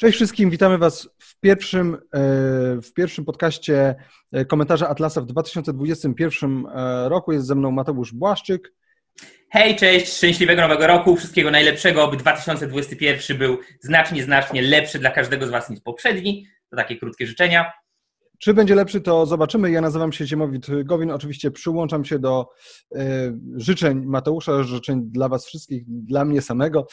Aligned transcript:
Cześć 0.00 0.16
wszystkim, 0.16 0.50
witamy 0.50 0.78
Was 0.78 1.08
w 1.18 1.40
pierwszym, 1.40 1.94
e, 1.94 1.98
w 2.82 2.92
pierwszym 2.96 3.24
podcaście 3.24 3.94
e, 4.32 4.44
komentarza 4.44 4.88
Atlasa 4.88 5.20
w 5.20 5.26
2021 5.26 6.66
e, 6.66 7.08
roku. 7.08 7.32
Jest 7.32 7.46
ze 7.46 7.54
mną 7.54 7.70
Mateusz 7.70 8.12
Błaszczyk. 8.12 8.72
Hej, 9.50 9.76
cześć, 9.76 10.16
szczęśliwego 10.16 10.62
nowego 10.62 10.86
roku, 10.86 11.16
wszystkiego 11.16 11.50
najlepszego, 11.50 12.04
aby 12.04 12.16
2021 12.16 13.38
był 13.38 13.58
znacznie, 13.80 14.22
znacznie 14.22 14.62
lepszy 14.62 14.98
dla 14.98 15.10
każdego 15.10 15.46
z 15.46 15.50
Was 15.50 15.70
niż 15.70 15.80
poprzedni. 15.80 16.46
To 16.70 16.76
takie 16.76 16.96
krótkie 16.96 17.26
życzenia. 17.26 17.72
Czy 18.38 18.54
będzie 18.54 18.74
lepszy, 18.74 19.00
to 19.00 19.26
zobaczymy. 19.26 19.70
Ja 19.70 19.80
nazywam 19.80 20.12
się 20.12 20.26
Ziemowit 20.26 20.66
Gowin. 20.84 21.10
Oczywiście 21.10 21.50
przyłączam 21.50 22.04
się 22.04 22.18
do 22.18 22.46
y, 22.96 22.98
życzeń 23.56 24.04
Mateusza, 24.04 24.62
życzeń 24.62 25.02
dla 25.04 25.28
Was 25.28 25.46
wszystkich, 25.46 25.84
dla 25.86 26.24
mnie 26.24 26.42
samego. 26.42 26.86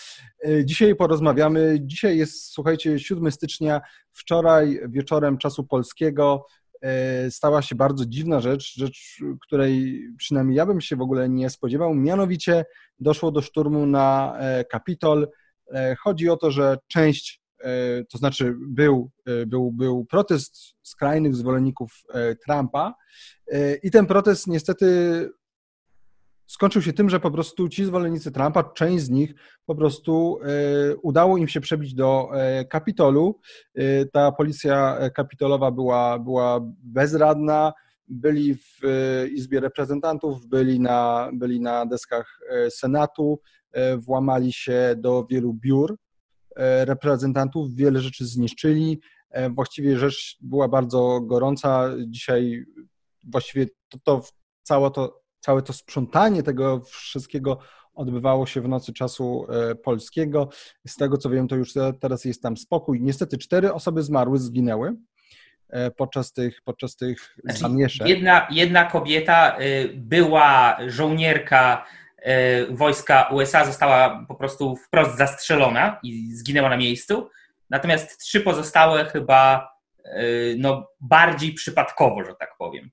Y, 0.48 0.66
dzisiaj 0.66 0.95
porozmawiamy. 0.95 1.77
Dzisiaj 1.81 2.17
jest, 2.17 2.53
słuchajcie, 2.53 3.00
7 3.00 3.31
stycznia. 3.31 3.81
Wczoraj 4.12 4.80
wieczorem 4.89 5.38
czasu 5.38 5.63
polskiego 5.63 6.45
y, 7.27 7.31
stała 7.31 7.62
się 7.62 7.75
bardzo 7.75 8.05
dziwna 8.05 8.39
rzecz, 8.39 8.75
rzecz, 8.75 9.20
której 9.41 10.02
przynajmniej 10.17 10.58
ja 10.58 10.66
bym 10.66 10.81
się 10.81 10.95
w 10.95 11.02
ogóle 11.02 11.30
nie 11.30 11.50
spodziewał. 11.50 11.95
Mianowicie 11.95 12.66
doszło 13.00 13.31
do 13.31 13.41
szturmu 13.41 13.86
na 13.86 14.38
Kapitol. 14.70 15.27
Chodzi 16.00 16.30
o 16.30 16.38
to, 16.38 16.52
że 16.52 16.77
część 16.88 17.45
E, 17.45 17.45
to 18.09 18.17
znaczy 18.17 18.55
był, 18.59 19.11
e, 19.25 19.45
był, 19.45 19.71
był 19.71 20.05
protest 20.05 20.57
skrajnych 20.81 21.35
zwolenników 21.35 22.03
e, 22.13 22.35
Trumpa. 22.35 22.93
I 23.83 23.91
ten 23.91 24.05
protest 24.05 24.47
niestety 24.47 25.29
skończył 26.47 26.81
się 26.81 26.93
tym, 26.93 27.09
że 27.09 27.19
po 27.19 27.31
prostu 27.31 27.69
ci 27.69 27.85
zwolennicy 27.85 28.31
Trumpa, 28.31 28.63
część 28.63 29.03
z 29.03 29.09
nich 29.09 29.33
po 29.65 29.75
prostu 29.75 30.39
udało 31.02 31.38
im 31.38 31.47
się 31.47 31.61
przebić 31.61 31.94
do 31.94 32.30
Kapitolu. 32.69 33.39
Ta 34.13 34.31
policja 34.31 34.97
kapitolowa 35.16 35.72
była, 35.72 36.19
była 36.19 36.59
bezradna, 36.83 37.73
byli 38.07 38.55
w 38.55 38.79
Izbie 39.31 39.59
Reprezentantów, 39.59 40.47
byli 40.47 40.79
na, 40.79 41.29
byli 41.33 41.61
na 41.61 41.85
deskach 41.85 42.39
Senatu, 42.69 43.39
włamali 43.97 44.53
się 44.53 44.95
do 44.97 45.25
wielu 45.29 45.53
biur. 45.53 45.91
E, 45.94 46.05
reprezentantów, 46.86 47.75
wiele 47.75 48.00
rzeczy 48.00 48.25
zniszczyli. 48.25 49.00
E, 49.30 49.50
właściwie 49.50 49.98
rzecz 49.98 50.38
była 50.42 50.67
bardzo 50.67 51.22
gorąca. 51.22 51.89
Dzisiaj 52.08 52.66
właściwie 53.23 53.66
to, 53.89 53.97
to, 54.03 54.23
całe, 54.64 54.92
to, 54.92 55.22
całe 55.39 55.62
to 55.62 55.73
sprzątanie 55.73 56.44
tego 56.44 56.81
wszystkiego 56.86 57.59
odbywało 57.94 58.45
się 58.45 58.62
w 58.62 58.67
nocy 58.67 58.94
czasu 58.94 59.45
e, 59.50 59.75
polskiego. 59.75 60.50
Z 60.88 60.95
tego 60.95 61.17
co 61.17 61.30
wiem, 61.30 61.47
to 61.47 61.56
już 61.56 61.73
teraz 62.02 62.25
jest 62.25 62.42
tam 62.42 62.58
spokój. 62.58 63.02
Niestety 63.02 63.38
cztery 63.38 63.73
osoby 63.73 64.03
zmarły, 64.03 64.40
zginęły 64.40 64.95
podczas 65.97 66.34
tych, 66.34 66.62
podczas 66.64 66.95
tych 66.95 67.36
znaczy, 67.44 67.59
zamieszek. 67.59 68.08
Jedna, 68.08 68.47
jedna 68.52 68.86
kobieta 68.86 69.59
y, 69.59 69.94
była 69.95 70.78
żołnierka 70.88 71.86
E, 71.86 72.05
wojska 72.70 73.30
USA 73.31 73.66
została 73.66 74.26
po 74.28 74.36
prostu 74.36 74.76
wprost 74.76 75.18
zastrzelona 75.18 76.00
i 76.04 76.34
zginęła 76.34 76.70
na 76.70 76.78
miejscu. 76.78 77.30
Natomiast 77.70 78.20
trzy 78.20 78.42
pozostałe 78.42 79.06
chyba 79.06 79.70
e, 80.06 80.22
no, 80.58 80.88
bardziej 81.02 81.53
przypadkowo, 81.53 82.23
że 82.26 82.36
tak 82.36 82.50
powiem. 82.58 82.90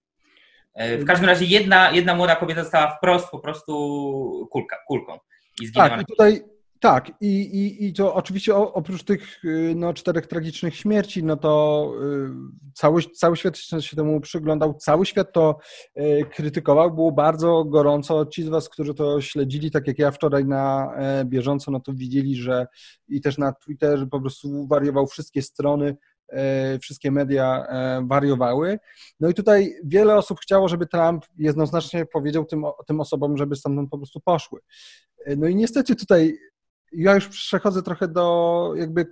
E, 0.75 0.99
w 0.99 1.05
każdym 1.05 1.29
razie 1.29 1.45
jedna, 1.45 1.91
jedna 1.91 2.15
młoda 2.15 2.37
kobieta 2.37 2.63
została 2.63 2.97
wprost 2.97 3.31
po 3.31 3.39
prostu 3.39 4.49
kulka, 4.51 4.77
kulką 4.87 5.19
i 5.61 5.67
zginęła. 5.67 5.91
Tak, 5.91 6.03
i 6.03 6.07
tutaj 6.07 6.45
tak, 6.83 7.13
i, 7.21 7.41
i, 7.41 7.87
i 7.87 7.93
to 7.93 8.15
oczywiście 8.15 8.55
oprócz 8.55 9.05
tych 9.05 9.45
y, 9.45 9.75
no, 9.77 9.95
czterech 9.95 10.27
tragicznych 10.27 10.77
śmierci, 10.77 11.25
no 11.25 11.37
to 11.37 11.93
y, 12.03 12.29
cały, 12.75 13.03
cały 13.03 13.37
świat 13.37 13.57
się 13.57 13.97
temu 13.97 14.21
przyglądał, 14.21 14.75
cały 14.75 15.07
świat 15.07 15.33
to 15.33 15.59
y, 15.97 16.25
krytykował, 16.35 16.95
było 16.95 17.13
bardzo 17.13 17.65
gorąco. 17.65 18.27
Ci 18.27 18.43
z 18.43 18.49
Was, 18.49 18.69
którzy 18.69 18.95
to 18.95 19.21
śledzili, 19.21 19.71
tak 19.71 19.87
jak 19.87 19.99
ja 19.99 20.11
wczoraj 20.11 20.45
na 20.45 20.95
e, 20.97 21.25
bieżąco, 21.25 21.71
no 21.71 21.81
to 21.81 21.93
widzieli, 21.93 22.37
że 22.37 22.67
i 23.09 23.21
też 23.21 23.39
na 23.39 23.53
Twitterze 23.53 24.07
po 24.07 24.21
prostu 24.21 24.67
wariował 24.67 25.07
wszystkie 25.07 25.43
strony, 25.43 25.97
e, 26.29 26.79
wszystkie 26.79 27.11
media 27.11 27.67
e, 27.69 28.07
wariowały. 28.07 28.79
No 29.21 29.29
i 29.29 29.35
tutaj 29.35 29.75
wiele 29.85 30.17
osób 30.17 30.41
chciało, 30.41 30.69
żeby 30.69 30.87
Trump 30.87 31.25
jednoznacznie 31.39 32.07
powiedział 32.07 32.45
tym, 32.45 32.65
tym 32.87 33.01
osobom, 33.01 33.37
żeby 33.37 33.57
stamtąd 33.57 33.91
po 33.91 33.99
prostu 33.99 34.21
poszły. 34.21 34.61
No 35.37 35.47
i 35.49 35.55
niestety 35.55 35.97
tutaj 35.97 36.39
ja 36.93 37.15
już 37.15 37.29
przechodzę 37.29 37.83
trochę 37.83 38.09
do 38.09 38.73
jakby 38.77 39.07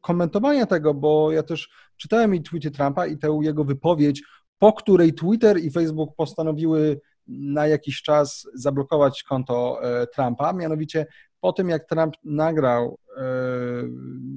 komentowania 0.00 0.66
tego, 0.66 0.94
bo 0.94 1.32
ja 1.32 1.42
też 1.42 1.68
czytałem 1.96 2.34
i 2.34 2.42
tweety 2.42 2.70
Trumpa 2.70 3.06
i 3.06 3.18
tę 3.18 3.38
jego 3.42 3.64
wypowiedź, 3.64 4.22
po 4.58 4.72
której 4.72 5.14
Twitter 5.14 5.58
i 5.58 5.70
Facebook 5.70 6.16
postanowiły 6.16 7.00
na 7.26 7.66
jakiś 7.66 8.02
czas 8.02 8.48
zablokować 8.54 9.22
konto 9.22 9.78
e, 9.82 10.06
Trumpa. 10.06 10.52
Mianowicie 10.52 11.06
po 11.40 11.52
tym, 11.52 11.68
jak 11.68 11.88
Trump 11.88 12.14
nagrał 12.24 12.98
e, 13.16 13.22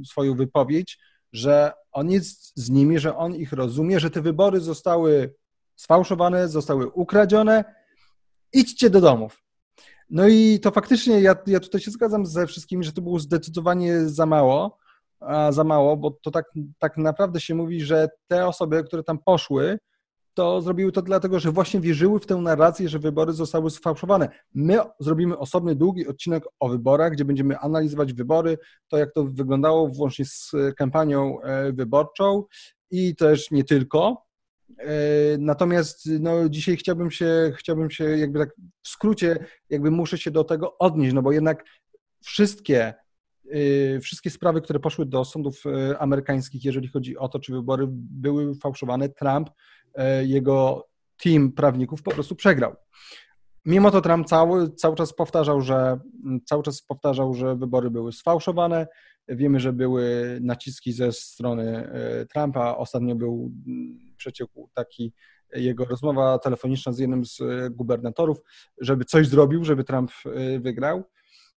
swoją 0.05 0.35
wypowiedź, 0.35 0.99
że 1.33 1.71
on 1.91 2.09
jest 2.09 2.51
z 2.55 2.69
nimi, 2.69 2.99
że 2.99 3.17
on 3.17 3.35
ich 3.35 3.53
rozumie, 3.53 3.99
że 3.99 4.09
te 4.09 4.21
wybory 4.21 4.59
zostały 4.59 5.33
sfałszowane, 5.75 6.47
zostały 6.47 6.88
ukradzione. 6.88 7.63
Idźcie 8.53 8.89
do 8.89 9.01
domów. 9.01 9.46
No 10.09 10.28
i 10.28 10.59
to 10.59 10.72
faktycznie 10.72 11.22
ja, 11.22 11.35
ja 11.47 11.59
tutaj 11.59 11.81
się 11.81 11.91
zgadzam 11.91 12.25
ze 12.25 12.47
wszystkimi, 12.47 12.84
że 12.84 12.91
to 12.91 13.01
było 13.01 13.19
zdecydowanie 13.19 14.09
za 14.09 14.25
mało, 14.25 14.78
za 15.50 15.63
mało, 15.63 15.97
bo 15.97 16.12
to 16.12 16.31
tak, 16.31 16.45
tak 16.79 16.97
naprawdę 16.97 17.40
się 17.40 17.56
mówi, 17.56 17.81
że 17.81 18.09
te 18.28 18.47
osoby, 18.47 18.84
które 18.84 19.03
tam 19.03 19.19
poszły, 19.19 19.79
to 20.34 20.62
zrobiły 20.62 20.91
to 20.91 21.01
dlatego, 21.01 21.40
że 21.40 21.51
właśnie 21.51 21.79
wierzyły 21.79 22.19
w 22.19 22.25
tę 22.25 22.35
narrację, 22.35 22.90
że 22.90 23.00
wybory 23.00 23.34
zostały 23.34 23.72
sfałszowane. 23.72 24.29
My 24.53 24.78
zrobimy 25.00 25.38
osobny, 25.38 25.75
długi 25.75 26.07
odcinek 26.07 26.44
o 26.59 26.69
wyborach, 26.69 27.12
gdzie 27.12 27.25
będziemy 27.25 27.59
analizować 27.59 28.13
wybory, 28.13 28.57
to 28.88 28.97
jak 28.97 29.13
to 29.13 29.24
wyglądało 29.24 29.88
włącznie 29.88 30.25
z 30.25 30.51
kampanią 30.78 31.41
e, 31.41 31.72
wyborczą 31.72 32.44
i 32.91 33.16
też 33.16 33.51
nie 33.51 33.63
tylko. 33.63 34.26
E, 34.79 35.38
natomiast 35.39 36.09
no, 36.19 36.50
dzisiaj 36.50 36.78
chciałbym 36.78 37.11
się, 37.11 37.53
chciałbym 37.57 37.89
się 37.89 38.03
jakby 38.03 38.39
tak 38.39 38.50
w 38.83 38.88
skrócie, 38.88 39.45
jakby 39.69 39.91
muszę 39.91 40.17
się 40.17 40.31
do 40.31 40.44
tego 40.44 40.78
odnieść, 40.78 41.13
no 41.13 41.22
bo 41.22 41.31
jednak 41.31 41.66
wszystkie, 42.23 42.94
e, 43.51 44.00
wszystkie 44.00 44.29
sprawy, 44.29 44.61
które 44.61 44.79
poszły 44.79 45.06
do 45.06 45.25
sądów 45.25 45.63
e, 45.66 46.00
amerykańskich, 46.00 46.66
jeżeli 46.66 46.88
chodzi 46.88 47.17
o 47.17 47.29
to, 47.29 47.39
czy 47.39 47.53
wybory 47.53 47.88
były 47.91 48.56
fałszowane, 48.56 49.09
Trump, 49.09 49.50
jego 50.23 50.88
team 51.23 51.51
prawników 51.51 52.03
po 52.03 52.11
prostu 52.11 52.35
przegrał. 52.35 52.75
Mimo 53.66 53.91
to 53.91 54.01
Trump 54.01 54.27
cały, 54.27 54.72
cały 54.72 54.95
czas 54.95 55.13
powtarzał, 55.13 55.61
że 55.61 56.00
cały 56.45 56.63
czas 56.63 56.81
powtarzał, 56.81 57.33
że 57.33 57.56
wybory 57.56 57.91
były 57.91 58.11
sfałszowane. 58.11 58.88
Wiemy, 59.27 59.59
że 59.59 59.73
były 59.73 60.38
naciski 60.41 60.94
ze 60.94 61.11
strony 61.11 61.89
Trumpa. 62.33 62.75
Ostatnio 62.75 63.16
był 63.16 63.51
przeciekł 64.17 64.69
taki 64.73 65.13
jego 65.55 65.85
rozmowa 65.85 66.39
telefoniczna 66.39 66.94
z 66.94 67.00
jednym 67.00 67.25
z 67.25 67.41
e, 67.41 67.69
gubernatorów, 67.69 68.38
żeby 68.81 69.05
coś 69.05 69.28
zrobił, 69.28 69.63
żeby 69.63 69.83
Trump 69.83 70.11
e, 70.25 70.59
wygrał. 70.59 71.03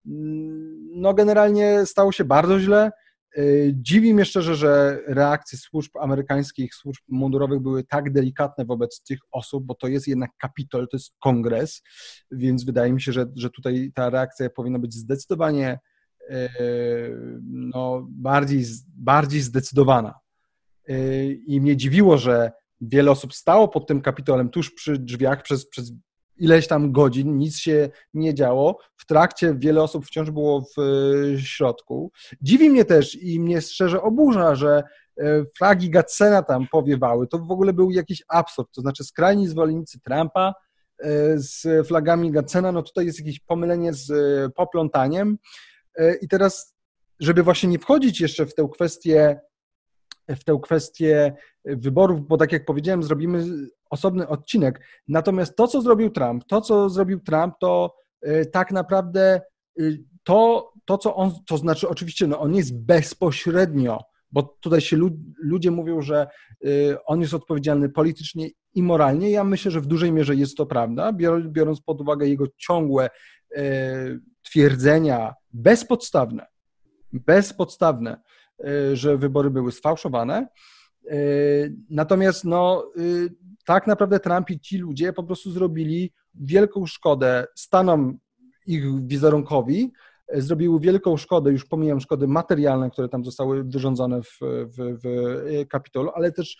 Mm, 0.07 1.01
no 1.01 1.15
generalnie 1.15 1.87
stało 1.87 2.13
się 2.13 2.25
bardzo 2.25 2.61
źle. 2.61 2.91
E, 3.37 3.43
dziwi 3.73 4.15
mnie 4.15 4.25
szczerze, 4.25 4.55
że 4.55 5.01
reakcje 5.07 5.59
służb 5.59 5.97
amerykańskich, 5.97 6.75
służb 6.75 7.03
mundurowych 7.09 7.61
były 7.61 7.85
tak 7.85 8.13
delikatne 8.13 8.65
wobec 8.65 9.03
tych 9.03 9.19
osób, 9.31 9.65
bo 9.65 9.75
to 9.75 9.89
jest 9.89 10.09
jednak 10.09 10.31
kapitol, 10.39 10.89
to 10.89 10.97
jest 10.97 11.15
kongres, 11.19 11.83
więc 12.31 12.65
wydaje 12.65 12.93
mi 12.93 13.03
się, 13.03 13.13
że, 13.13 13.27
że 13.37 13.51
tutaj 13.51 13.93
ta 13.95 14.11
reakcja 14.11 14.51
powinna 14.51 14.79
być 14.79 14.95
zdecydowanie 14.95 15.79
no, 17.43 18.07
bardziej, 18.09 18.65
bardziej 18.89 19.41
zdecydowana. 19.41 20.15
I 21.47 21.61
mnie 21.61 21.77
dziwiło, 21.77 22.19
że 22.19 22.53
wiele 22.81 23.11
osób 23.11 23.35
stało 23.35 23.69
pod 23.69 23.87
tym 23.87 24.01
kapitolem 24.01 24.49
tuż 24.49 24.71
przy 24.75 24.99
drzwiach 24.99 25.43
przez, 25.43 25.69
przez 25.69 25.93
ileś 26.37 26.67
tam 26.67 26.93
godzin, 26.93 27.39
nic 27.39 27.59
się 27.59 27.91
nie 28.15 28.35
działo. 28.35 28.79
W 28.97 29.07
trakcie 29.07 29.55
wiele 29.59 29.83
osób 29.83 30.07
wciąż 30.07 30.31
było 30.31 30.61
w 30.77 30.81
środku. 31.39 32.13
Dziwi 32.43 32.71
mnie 32.71 32.85
też 32.85 33.23
i 33.23 33.41
mnie 33.41 33.61
szczerze 33.61 34.03
oburza, 34.03 34.55
że 34.55 34.83
e, 35.21 35.45
flagi 35.59 35.91
Gatsena 35.91 36.43
tam 36.43 36.67
powiewały. 36.73 37.27
To 37.27 37.39
w 37.39 37.51
ogóle 37.51 37.73
był 37.73 37.91
jakiś 37.91 38.23
absurd. 38.29 38.69
To 38.75 38.81
znaczy 38.81 39.05
skrajni 39.05 39.49
zwolennicy 39.49 40.01
Trumpa 40.01 40.55
z 41.35 41.87
flagami 41.87 42.33
Gatsena, 42.33 42.73
no 42.73 42.83
tutaj 42.83 43.07
jest 43.07 43.19
jakieś 43.19 43.41
pomylenie 43.41 43.93
z 43.93 44.13
poplątaniem. 44.55 45.39
I 46.23 46.29
teraz, 46.29 46.75
żeby 47.21 47.43
właśnie 47.43 47.69
nie 47.69 47.79
wchodzić 47.79 48.21
jeszcze 48.21 48.47
w 48.47 48.55
tę 48.55 48.69
kwestię 48.73 49.41
w 50.37 50.45
tę 50.45 50.59
kwestię 50.63 51.33
wyborów, 51.65 52.29
bo 52.29 52.37
tak 52.37 52.53
jak 52.53 52.65
powiedziałem, 52.65 53.03
zrobimy 53.03 53.45
osobny 53.91 54.29
odcinek. 54.29 54.87
Natomiast 55.09 55.57
to, 55.57 55.69
co 55.69 55.83
zrobił 55.83 56.11
Trump, 56.11 56.45
to, 56.45 56.61
co 56.61 56.91
zrobił 56.91 57.21
Trump, 57.21 57.55
to 57.61 57.95
y, 58.27 58.47
tak 58.47 58.73
naprawdę 58.73 59.41
y, 59.81 60.05
to, 60.25 60.73
to 60.85 60.99
co 60.99 61.17
on, 61.17 61.33
to 61.47 61.59
znaczy 61.59 61.89
oczywiście, 61.89 62.27
no 62.27 62.41
on 62.41 62.55
jest 62.55 62.79
bezpośrednio 62.85 63.99
bo 64.33 64.43
tutaj 64.43 64.81
się 64.81 64.97
ludzie 65.43 65.71
mówią, 65.71 66.03
że 66.03 66.27
y, 66.67 66.97
on 67.07 67.21
jest 67.21 67.35
odpowiedzialny 67.35 67.89
politycznie 67.89 68.49
i 68.75 68.83
moralnie. 68.83 69.31
Ja 69.31 69.45
myślę, 69.45 69.71
że 69.71 69.81
w 69.81 69.87
dużej 69.87 70.13
mierze 70.13 70.35
jest 70.35 70.57
to 70.57 70.67
prawda, 70.67 71.13
biorąc 71.43 71.81
pod 71.81 72.01
uwagę 72.01 72.29
jego 72.29 72.45
ciągłe 72.57 73.11
twierdzenia 74.43 75.35
bezpodstawne, 75.53 76.47
bezpodstawne, 77.13 78.21
że 78.93 79.17
wybory 79.17 79.51
były 79.51 79.73
sfałszowane. 79.73 80.49
Natomiast 81.91 82.45
no, 82.45 82.93
tak 83.65 83.87
naprawdę 83.87 84.21
Trump 84.21 84.51
i 84.51 84.61
ci 84.61 84.79
ludzie 84.79 85.13
po 85.13 85.23
prostu 85.23 85.51
zrobili 85.51 86.13
wielką 86.35 86.87
szkodę 86.87 87.47
Stanom 87.55 88.19
ich 88.67 89.07
wizerunkowi, 89.07 89.93
zrobiły 90.35 90.81
wielką 90.81 91.17
szkodę, 91.17 91.53
już 91.53 91.65
pomijam 91.65 92.01
szkody 92.01 92.29
materialne, 92.29 92.91
które 92.91 93.09
tam 93.09 93.25
zostały 93.25 93.65
wyrządzone 93.65 94.23
w, 94.23 94.39
w, 94.43 94.99
w 95.05 95.69
Kapitolu, 95.69 96.11
ale 96.15 96.33
też 96.33 96.57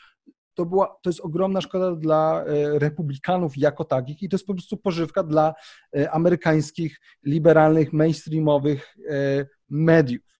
to, 0.55 0.67
była, 0.67 0.99
to 1.03 1.11
jest 1.11 1.21
ogromna 1.21 1.61
szkoda 1.61 1.97
dla 1.97 2.45
republikanów 2.73 3.57
jako 3.57 3.85
takich 3.85 4.23
i 4.23 4.29
to 4.29 4.35
jest 4.35 4.47
po 4.47 4.55
prostu 4.55 4.77
pożywka 4.77 5.23
dla 5.23 5.55
amerykańskich, 6.11 7.01
liberalnych, 7.25 7.93
mainstreamowych 7.93 8.97
mediów. 9.71 10.40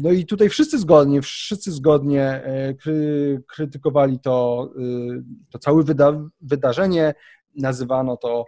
No 0.00 0.10
i 0.10 0.26
tutaj 0.26 0.48
wszyscy 0.48 0.78
zgodnie, 0.78 1.22
wszyscy 1.22 1.72
zgodnie 1.72 2.42
kry, 2.80 3.42
krytykowali 3.48 4.20
to, 4.20 4.68
to 5.50 5.58
całe 5.58 5.82
wyda, 5.82 6.12
wydarzenie, 6.40 7.14
nazywano 7.56 8.16
to 8.16 8.44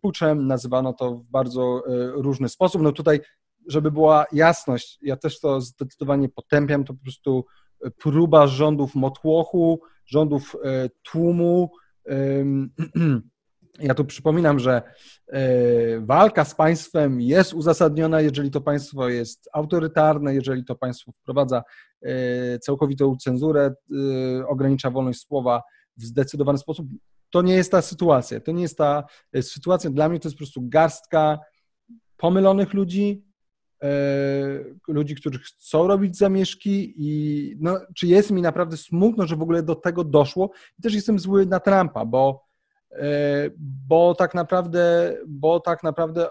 puczem, 0.00 0.46
nazywano 0.46 0.92
to 0.92 1.14
w 1.14 1.24
bardzo 1.24 1.82
różny 2.14 2.48
sposób. 2.48 2.82
No 2.82 2.92
tutaj 2.92 3.20
żeby 3.68 3.90
była 3.90 4.26
jasność, 4.32 4.98
ja 5.02 5.16
też 5.16 5.40
to 5.40 5.60
zdecydowanie 5.60 6.28
potępiam, 6.28 6.84
to 6.84 6.94
po 6.94 7.02
prostu 7.02 7.44
próba 7.98 8.46
rządów 8.46 8.94
motłochu, 8.94 9.80
rządów 10.06 10.56
e, 10.64 10.88
tłumu. 11.02 11.70
Ja 13.78 13.94
tu 13.94 14.04
przypominam, 14.04 14.58
że 14.58 14.82
e, 15.28 15.40
walka 16.00 16.44
z 16.44 16.54
państwem 16.54 17.20
jest 17.20 17.54
uzasadniona, 17.54 18.20
jeżeli 18.20 18.50
to 18.50 18.60
państwo 18.60 19.08
jest 19.08 19.48
autorytarne, 19.52 20.34
jeżeli 20.34 20.64
to 20.64 20.74
państwo 20.74 21.12
wprowadza 21.12 21.62
e, 22.02 22.58
całkowitą 22.58 23.16
cenzurę, 23.16 23.74
ogranicza 24.48 24.90
wolność 24.90 25.20
słowa 25.20 25.62
w 25.96 26.04
zdecydowany 26.04 26.58
sposób. 26.58 26.86
To 27.30 27.42
nie 27.42 27.54
jest 27.54 27.70
ta 27.70 27.82
sytuacja. 27.82 28.40
To 28.40 28.52
nie 28.52 28.62
jest 28.62 28.78
ta 28.78 29.04
sytuacja. 29.40 29.90
Dla 29.90 30.08
mnie 30.08 30.20
to 30.20 30.28
jest 30.28 30.36
po 30.36 30.38
prostu 30.38 30.60
garstka 30.68 31.38
pomylonych 32.16 32.74
ludzi, 32.74 33.24
E, 33.82 34.64
ludzi, 34.88 35.14
którzy 35.14 35.38
chcą 35.38 35.86
robić 35.86 36.16
zamieszki 36.16 36.94
i 36.96 37.56
no, 37.60 37.80
czy 37.96 38.06
jest 38.06 38.30
mi 38.30 38.42
naprawdę 38.42 38.76
smutno, 38.76 39.26
że 39.26 39.36
w 39.36 39.42
ogóle 39.42 39.62
do 39.62 39.74
tego 39.74 40.04
doszło. 40.04 40.50
I 40.78 40.82
też 40.82 40.94
jestem 40.94 41.18
zły 41.18 41.46
na 41.46 41.60
Trumpa, 41.60 42.04
bo, 42.04 42.44
e, 42.44 42.51
bo 43.88 44.14
tak 44.14 44.34
naprawdę, 44.34 45.14
bo 45.26 45.60
tak 45.60 45.82
naprawdę 45.82 46.28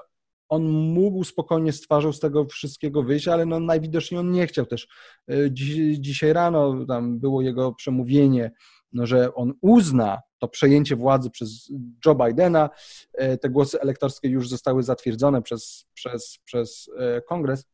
on 0.52 0.70
mógł 0.70 1.24
spokojnie 1.24 1.74
z 1.74 1.82
twarzą 1.82 2.14
z 2.14 2.20
tego 2.20 2.46
wszystkiego 2.46 3.04
wyjść, 3.04 3.28
ale 3.28 3.46
no 3.46 3.60
najwidoczniej 3.60 4.20
on 4.20 4.32
nie 4.32 4.48
chciał 4.48 4.66
też. 4.66 4.88
E, 5.30 5.36
dzisiaj 6.00 6.34
rano 6.34 6.86
tam 6.86 7.20
było 7.20 7.42
jego 7.42 7.74
przemówienie, 7.74 8.52
no, 8.94 9.06
że 9.06 9.34
on 9.34 9.54
uzna 9.62 10.22
to 10.38 10.48
przejęcie 10.48 10.96
władzy 10.96 11.30
przez 11.30 11.72
Joe 12.06 12.16
Bidena. 12.16 12.70
E, 13.14 13.38
te 13.38 13.50
głosy 13.50 13.82
elektorskie 13.82 14.30
już 14.30 14.50
zostały 14.50 14.84
zatwierdzone 14.84 15.42
przez, 15.42 15.86
przez, 15.94 16.38
przez 16.44 16.90
e, 16.98 17.22
kongres. 17.22 17.66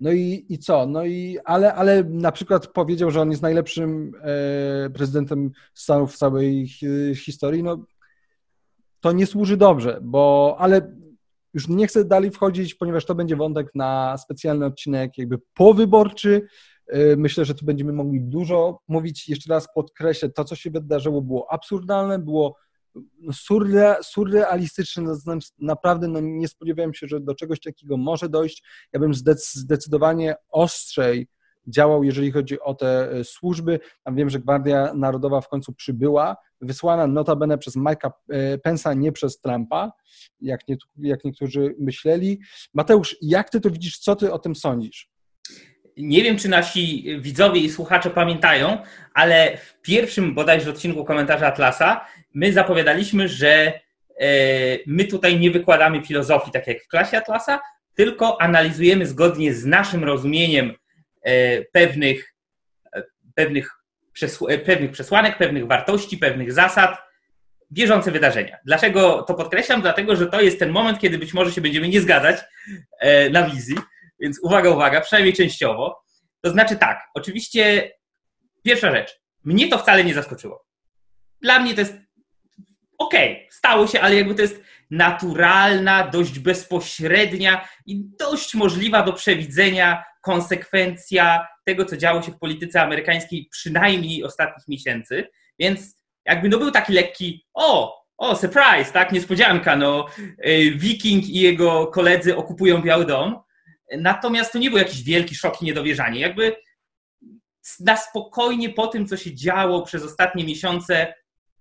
No 0.00 0.12
i, 0.12 0.46
i 0.48 0.58
co? 0.58 0.86
No 0.86 1.04
i, 1.04 1.38
ale, 1.44 1.74
ale 1.74 2.04
na 2.04 2.32
przykład 2.32 2.66
powiedział, 2.66 3.10
że 3.10 3.20
on 3.20 3.30
jest 3.30 3.42
najlepszym 3.42 4.12
e, 4.22 4.90
prezydentem 4.90 5.50
Stanów 5.74 6.12
w 6.12 6.16
całej 6.16 6.68
historii. 7.14 7.62
No, 7.62 7.84
to 9.00 9.12
nie 9.12 9.26
służy 9.26 9.56
dobrze, 9.56 9.98
bo, 10.02 10.56
ale 10.58 10.96
już 11.54 11.68
nie 11.68 11.86
chcę 11.86 12.04
dalej 12.04 12.30
wchodzić, 12.30 12.74
ponieważ 12.74 13.04
to 13.04 13.14
będzie 13.14 13.36
wątek 13.36 13.66
na 13.74 14.18
specjalny 14.18 14.66
odcinek, 14.66 15.18
jakby 15.18 15.38
powyborczy, 15.54 16.46
Y, 16.94 17.16
myślę, 17.16 17.44
że 17.44 17.54
tu 17.54 17.64
będziemy 17.64 17.92
mogli 17.92 18.20
dużo 18.20 18.80
mówić. 18.88 19.28
Jeszcze 19.28 19.54
raz 19.54 19.68
podkreślę, 19.74 20.28
to, 20.28 20.44
co 20.44 20.56
się 20.56 20.70
wydarzyło, 20.70 21.22
było 21.22 21.52
absurdalne, 21.52 22.18
było 22.18 22.56
surre, 23.32 23.96
surrealistyczne, 24.02 25.02
no, 25.02 25.14
znaczy, 25.14 25.48
naprawdę 25.58 26.08
no, 26.08 26.20
nie 26.22 26.48
spodziewałem 26.48 26.94
się, 26.94 27.06
że 27.06 27.20
do 27.20 27.34
czegoś 27.34 27.60
takiego 27.60 27.96
może 27.96 28.28
dojść. 28.28 28.62
Ja 28.92 29.00
bym 29.00 29.14
zdecydowanie 29.54 30.34
ostrzej 30.48 31.28
działał, 31.66 32.04
jeżeli 32.04 32.32
chodzi 32.32 32.60
o 32.60 32.74
te 32.74 33.16
y, 33.16 33.24
służby. 33.24 33.80
Tam 34.04 34.16
wiem, 34.16 34.30
że 34.30 34.40
Gwardia 34.40 34.94
Narodowa 34.94 35.40
w 35.40 35.48
końcu 35.48 35.72
przybyła, 35.72 36.36
wysłana 36.60 37.06
notabene 37.06 37.58
przez 37.58 37.76
Mike'a 37.76 38.10
y, 38.32 38.58
Pence'a, 38.66 38.96
nie 38.96 39.12
przez 39.12 39.40
Trumpa, 39.40 39.92
jak, 40.40 40.68
nie, 40.68 40.76
jak 40.96 41.24
niektórzy 41.24 41.74
myśleli. 41.78 42.40
Mateusz, 42.74 43.16
jak 43.22 43.50
ty 43.50 43.60
to 43.60 43.70
widzisz, 43.70 43.98
co 43.98 44.16
ty 44.16 44.32
o 44.32 44.38
tym 44.38 44.56
sądzisz? 44.56 45.10
Nie 45.96 46.22
wiem, 46.22 46.38
czy 46.38 46.48
nasi 46.48 47.06
widzowie 47.20 47.60
i 47.60 47.70
słuchacze 47.70 48.10
pamiętają, 48.10 48.78
ale 49.14 49.56
w 49.56 49.80
pierwszym 49.80 50.34
bodajże 50.34 50.70
odcinku 50.70 51.04
komentarza 51.04 51.46
Atlasa 51.46 52.06
my 52.34 52.52
zapowiadaliśmy, 52.52 53.28
że 53.28 53.72
e, 54.20 54.28
my 54.86 55.04
tutaj 55.04 55.38
nie 55.40 55.50
wykładamy 55.50 56.02
filozofii, 56.02 56.52
tak 56.52 56.66
jak 56.66 56.82
w 56.82 56.88
klasie 56.88 57.18
Atlasa, 57.18 57.60
tylko 57.94 58.40
analizujemy 58.40 59.06
zgodnie 59.06 59.54
z 59.54 59.64
naszym 59.64 60.04
rozumieniem 60.04 60.74
e, 61.22 61.62
pewnych, 61.62 62.34
e, 62.92 63.02
pewnych, 63.34 63.70
pewnych 64.64 64.90
przesłanek, 64.90 65.38
pewnych 65.38 65.66
wartości, 65.66 66.18
pewnych 66.18 66.52
zasad, 66.52 66.96
bieżące 67.72 68.10
wydarzenia. 68.10 68.56
Dlaczego 68.64 69.22
to 69.22 69.34
podkreślam? 69.34 69.82
Dlatego, 69.82 70.16
że 70.16 70.26
to 70.26 70.40
jest 70.40 70.58
ten 70.58 70.70
moment, 70.70 70.98
kiedy 70.98 71.18
być 71.18 71.34
może 71.34 71.52
się 71.52 71.60
będziemy 71.60 71.88
nie 71.88 72.00
zgadzać 72.00 72.36
na 73.30 73.50
wizji 73.50 73.76
więc 74.20 74.40
uwaga, 74.42 74.70
uwaga, 74.70 75.00
przynajmniej 75.00 75.34
częściowo. 75.34 76.02
To 76.42 76.50
znaczy 76.50 76.76
tak, 76.76 77.08
oczywiście 77.14 77.92
pierwsza 78.64 78.90
rzecz, 78.90 79.20
mnie 79.44 79.68
to 79.68 79.78
wcale 79.78 80.04
nie 80.04 80.14
zaskoczyło. 80.14 80.66
Dla 81.42 81.58
mnie 81.58 81.74
to 81.74 81.80
jest 81.80 81.94
okej, 82.98 83.32
okay, 83.32 83.46
stało 83.50 83.86
się, 83.86 84.00
ale 84.00 84.16
jakby 84.16 84.34
to 84.34 84.42
jest 84.42 84.62
naturalna, 84.90 86.08
dość 86.08 86.38
bezpośrednia 86.38 87.68
i 87.86 88.04
dość 88.18 88.54
możliwa 88.54 89.02
do 89.02 89.12
przewidzenia 89.12 90.04
konsekwencja 90.22 91.46
tego, 91.64 91.84
co 91.84 91.96
działo 91.96 92.22
się 92.22 92.32
w 92.32 92.38
polityce 92.38 92.82
amerykańskiej 92.82 93.48
przynajmniej 93.50 94.24
ostatnich 94.24 94.68
miesięcy. 94.68 95.28
Więc 95.58 96.00
jakby 96.24 96.48
no 96.48 96.58
był 96.58 96.70
taki 96.70 96.92
lekki, 96.92 97.46
o, 97.54 97.96
o, 98.18 98.36
surprise, 98.36 98.92
tak, 98.92 99.12
niespodzianka, 99.12 99.76
no, 99.76 100.06
y, 100.46 100.70
Wiking 100.76 101.24
i 101.24 101.40
jego 101.40 101.86
koledzy 101.86 102.36
okupują 102.36 102.82
Biały 102.82 103.06
Dom. 103.06 103.38
Natomiast 103.98 104.52
to 104.52 104.58
nie 104.58 104.70
był 104.70 104.78
jakiś 104.78 105.02
wielki 105.02 105.34
szok 105.34 105.62
i 105.62 105.64
niedowierzanie. 105.64 106.20
Jakby 106.20 106.56
na 107.80 107.96
spokojnie 107.96 108.70
po 108.70 108.86
tym, 108.86 109.06
co 109.06 109.16
się 109.16 109.34
działo 109.34 109.82
przez 109.82 110.04
ostatnie 110.04 110.44
miesiące, 110.44 111.14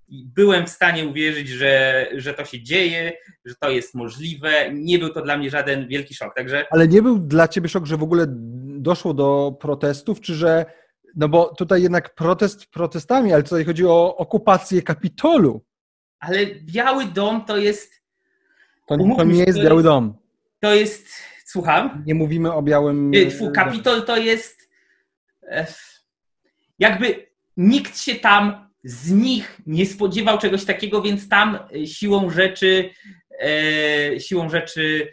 byłem 0.09 0.65
w 0.65 0.69
stanie 0.69 1.05
uwierzyć, 1.05 1.49
że, 1.49 2.05
że 2.15 2.33
to 2.33 2.45
się 2.45 2.63
dzieje, 2.63 3.13
że 3.45 3.55
to 3.59 3.69
jest 3.69 3.95
możliwe. 3.95 4.71
Nie 4.73 4.99
był 4.99 5.09
to 5.09 5.21
dla 5.21 5.37
mnie 5.37 5.49
żaden 5.49 5.87
wielki 5.87 6.13
szok. 6.15 6.35
Także... 6.35 6.65
Ale 6.71 6.87
nie 6.87 7.01
był 7.01 7.19
dla 7.19 7.47
ciebie 7.47 7.69
szok, 7.69 7.85
że 7.85 7.97
w 7.97 8.03
ogóle 8.03 8.25
doszło 8.79 9.13
do 9.13 9.57
protestów, 9.61 10.21
czy 10.21 10.35
że. 10.35 10.65
No 11.15 11.29
bo 11.29 11.55
tutaj 11.55 11.81
jednak 11.81 12.15
protest 12.15 12.65
protestami, 12.65 13.33
ale 13.33 13.43
tutaj 13.43 13.65
chodzi 13.65 13.85
o 13.85 14.17
okupację 14.17 14.81
Kapitolu. 14.81 15.61
Ale 16.19 16.45
Biały 16.45 17.05
Dom 17.05 17.45
to 17.45 17.57
jest. 17.57 17.91
To, 18.87 18.97
to 18.97 19.23
nie 19.23 19.43
jest 19.43 19.59
Biały 19.59 19.83
Dom. 19.83 20.17
To 20.59 20.73
jest 20.73 21.07
Słucham? 21.55 22.03
Nie 22.05 22.15
mówimy 22.15 22.53
o 22.53 22.61
białym. 22.61 23.11
Twój 23.29 23.51
Kapitol 23.51 24.03
to 24.03 24.17
jest. 24.17 24.69
E, 25.43 25.65
jakby 26.79 27.27
nikt 27.57 27.99
się 27.99 28.15
tam 28.15 28.69
z 28.83 29.11
nich 29.11 29.61
nie 29.67 29.85
spodziewał 29.85 30.37
czegoś 30.37 30.65
takiego, 30.65 31.01
więc 31.01 31.29
tam 31.29 31.59
e, 31.75 31.87
siłą 31.87 32.29
rzeczy, 32.29 32.89
e, 33.39 34.19
siłą 34.19 34.49
rzeczy 34.49 35.11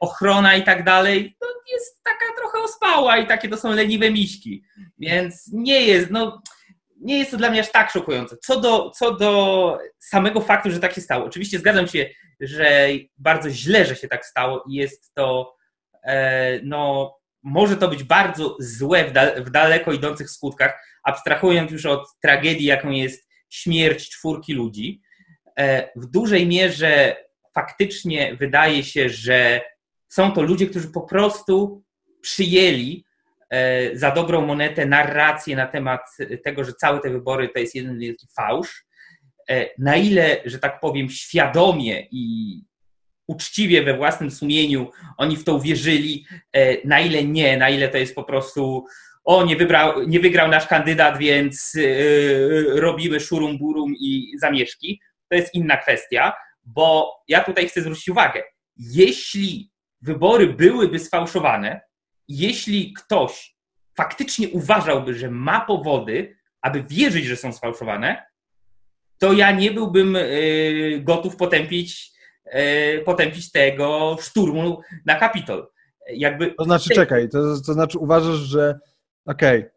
ochrona 0.00 0.56
i 0.56 0.64
tak 0.64 0.84
dalej, 0.84 1.36
to 1.40 1.46
jest 1.72 2.04
taka 2.04 2.24
trochę 2.38 2.58
ospała 2.58 3.18
i 3.18 3.26
takie 3.26 3.48
to 3.48 3.56
są 3.56 3.72
leniwe 3.72 4.10
miśki. 4.10 4.64
Więc 4.98 5.50
nie 5.52 5.80
jest, 5.86 6.10
no, 6.10 6.42
nie 7.06 7.18
jest 7.18 7.30
to 7.30 7.36
dla 7.36 7.50
mnie 7.50 7.60
aż 7.60 7.72
tak 7.72 7.90
szokujące. 7.90 8.36
Co 8.36 8.60
do, 8.60 8.90
co 8.90 9.14
do 9.14 9.78
samego 9.98 10.40
faktu, 10.40 10.70
że 10.70 10.80
tak 10.80 10.92
się 10.94 11.00
stało. 11.00 11.24
Oczywiście 11.24 11.58
zgadzam 11.58 11.88
się, 11.88 12.06
że 12.40 12.88
bardzo 13.18 13.50
źle, 13.50 13.84
że 13.84 13.96
się 13.96 14.08
tak 14.08 14.26
stało 14.26 14.64
i 14.68 14.74
jest 14.74 15.14
to, 15.14 15.56
e, 16.04 16.60
no, 16.62 17.14
może 17.42 17.76
to 17.76 17.88
być 17.88 18.04
bardzo 18.04 18.56
złe 18.60 19.04
w, 19.04 19.12
dal, 19.12 19.44
w 19.44 19.50
daleko 19.50 19.92
idących 19.92 20.30
skutkach, 20.30 20.84
abstrahując 21.04 21.70
już 21.70 21.86
od 21.86 22.08
tragedii, 22.22 22.66
jaką 22.66 22.90
jest 22.90 23.28
śmierć 23.50 24.10
czwórki 24.10 24.54
ludzi. 24.54 25.02
E, 25.58 25.88
w 25.96 26.06
dużej 26.06 26.46
mierze 26.46 27.16
faktycznie 27.54 28.36
wydaje 28.36 28.84
się, 28.84 29.08
że 29.08 29.60
są 30.08 30.32
to 30.32 30.42
ludzie, 30.42 30.66
którzy 30.66 30.88
po 30.88 31.00
prostu 31.00 31.82
przyjęli 32.20 33.05
za 33.94 34.10
dobrą 34.10 34.46
monetę 34.46 34.86
narrację 34.86 35.56
na 35.56 35.66
temat 35.66 36.00
tego, 36.44 36.64
że 36.64 36.72
całe 36.72 37.00
te 37.00 37.10
wybory 37.10 37.48
to 37.48 37.58
jest 37.58 37.74
jeden 37.74 37.98
wielki 37.98 38.26
fałsz. 38.36 38.86
E, 39.50 39.68
na 39.78 39.96
ile, 39.96 40.36
że 40.44 40.58
tak 40.58 40.80
powiem, 40.80 41.10
świadomie 41.10 42.06
i 42.10 42.60
uczciwie 43.26 43.82
we 43.82 43.96
własnym 43.96 44.30
sumieniu 44.30 44.90
oni 45.16 45.36
w 45.36 45.44
to 45.44 45.54
uwierzyli, 45.54 46.26
e, 46.52 46.88
na 46.88 47.00
ile 47.00 47.24
nie, 47.24 47.56
na 47.56 47.70
ile 47.70 47.88
to 47.88 47.98
jest 47.98 48.14
po 48.14 48.24
prostu 48.24 48.84
o, 49.24 49.44
nie, 49.44 49.56
wybrał, 49.56 50.02
nie 50.02 50.20
wygrał 50.20 50.48
nasz 50.48 50.66
kandydat, 50.66 51.18
więc 51.18 51.74
yy, 51.74 52.80
robimy 52.80 53.20
szurum 53.20 53.58
burum 53.58 53.94
i 54.00 54.32
zamieszki. 54.38 55.00
To 55.28 55.36
jest 55.36 55.54
inna 55.54 55.76
kwestia, 55.76 56.32
bo 56.64 57.12
ja 57.28 57.44
tutaj 57.44 57.68
chcę 57.68 57.80
zwrócić 57.80 58.08
uwagę, 58.08 58.42
jeśli 58.76 59.70
wybory 60.00 60.46
byłyby 60.46 60.98
sfałszowane, 60.98 61.80
jeśli 62.28 62.92
ktoś 62.92 63.56
faktycznie 63.96 64.48
uważałby, 64.48 65.14
że 65.14 65.30
ma 65.30 65.60
powody, 65.60 66.36
aby 66.60 66.82
wierzyć, 66.82 67.24
że 67.24 67.36
są 67.36 67.52
sfałszowane, 67.52 68.26
to 69.18 69.32
ja 69.32 69.50
nie 69.50 69.70
byłbym 69.70 70.14
yy, 70.14 71.00
gotów 71.00 71.36
potępić, 71.36 72.10
yy, 72.54 73.02
potępić 73.04 73.52
tego 73.52 74.16
szturmu 74.20 74.80
na 75.06 75.14
Kapitol. 75.14 75.68
Jakby... 76.12 76.54
To 76.54 76.64
znaczy, 76.64 76.94
czekaj, 76.94 77.28
to, 77.28 77.38
to 77.66 77.72
znaczy 77.72 77.98
uważasz, 77.98 78.36
że 78.36 78.78
okej, 79.26 79.58
okay. 79.58 79.76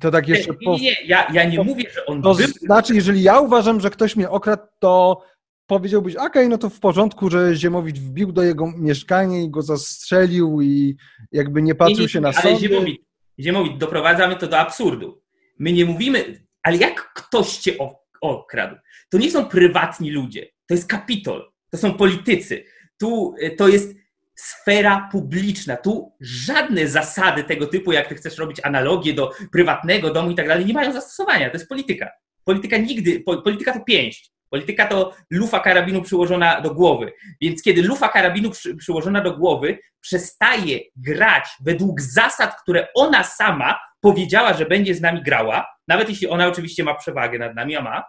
To 0.00 0.10
tak 0.10 0.28
jeszcze. 0.28 0.52
Nie, 0.60 0.72
nie, 0.72 0.78
nie. 0.78 0.96
Ja, 1.04 1.28
ja 1.32 1.44
nie 1.44 1.62
mówię, 1.62 1.90
że 1.94 2.06
on. 2.06 2.22
To 2.22 2.34
był... 2.34 2.46
znaczy, 2.46 2.94
jeżeli 2.94 3.22
ja 3.22 3.40
uważam, 3.40 3.80
że 3.80 3.90
ktoś 3.90 4.16
mnie 4.16 4.30
okradł, 4.30 4.62
to 4.78 5.22
powiedziałbyś, 5.66 6.14
okej, 6.16 6.26
okay, 6.26 6.48
no 6.48 6.58
to 6.58 6.70
w 6.70 6.80
porządku, 6.80 7.30
że 7.30 7.54
Ziemowit 7.54 7.98
wbił 7.98 8.32
do 8.32 8.42
jego 8.42 8.72
mieszkania 8.76 9.40
i 9.40 9.50
go 9.50 9.62
zastrzelił 9.62 10.62
i 10.62 10.96
jakby 11.32 11.62
nie 11.62 11.74
patrzył 11.74 11.98
nie, 11.98 12.02
nie, 12.02 12.08
się 12.08 12.20
na 12.20 12.32
ale 12.34 12.56
Ziemowit, 12.56 13.02
Ziemowit, 13.40 13.78
doprowadzamy 13.78 14.36
to 14.36 14.46
do 14.46 14.58
absurdu. 14.58 15.22
My 15.58 15.72
nie 15.72 15.84
mówimy, 15.84 16.46
ale 16.62 16.76
jak 16.76 17.12
ktoś 17.12 17.56
cię 17.56 17.72
okradł? 18.20 18.76
To 19.10 19.18
nie 19.18 19.30
są 19.30 19.44
prywatni 19.44 20.10
ludzie, 20.10 20.46
to 20.66 20.74
jest 20.74 20.88
kapitol, 20.88 21.52
to 21.70 21.78
są 21.78 21.94
politycy. 21.94 22.64
Tu 22.98 23.34
e, 23.40 23.50
to 23.50 23.68
jest 23.68 23.94
sfera 24.34 25.08
publiczna. 25.12 25.76
Tu 25.76 26.12
żadne 26.20 26.88
zasady 26.88 27.44
tego 27.44 27.66
typu, 27.66 27.92
jak 27.92 28.08
ty 28.08 28.14
chcesz 28.14 28.38
robić 28.38 28.60
analogię 28.62 29.14
do 29.14 29.32
prywatnego 29.52 30.12
domu 30.12 30.30
i 30.30 30.34
tak 30.34 30.48
dalej, 30.48 30.66
nie 30.66 30.74
mają 30.74 30.92
zastosowania. 30.92 31.50
To 31.50 31.56
jest 31.56 31.68
polityka. 31.68 32.10
Polityka 32.44 32.76
nigdy, 32.76 33.24
polityka 33.44 33.72
to 33.72 33.84
pięść. 33.84 34.35
Polityka 34.50 34.86
to 34.86 35.14
lufa 35.30 35.60
karabinu 35.60 36.02
przyłożona 36.02 36.60
do 36.60 36.74
głowy. 36.74 37.12
Więc 37.40 37.62
kiedy 37.62 37.82
lufa 37.82 38.08
karabinu 38.08 38.50
przy, 38.50 38.76
przyłożona 38.76 39.20
do 39.20 39.36
głowy 39.36 39.78
przestaje 40.00 40.80
grać 40.96 41.48
według 41.60 42.00
zasad, 42.00 42.62
które 42.62 42.88
ona 42.94 43.24
sama 43.24 43.78
powiedziała, 44.00 44.52
że 44.52 44.66
będzie 44.66 44.94
z 44.94 45.00
nami 45.00 45.22
grała, 45.22 45.66
nawet 45.88 46.08
jeśli 46.08 46.28
ona 46.28 46.46
oczywiście 46.46 46.84
ma 46.84 46.94
przewagę 46.94 47.38
nad 47.38 47.54
nami, 47.54 47.76
a 47.76 47.82
ma, 47.82 48.04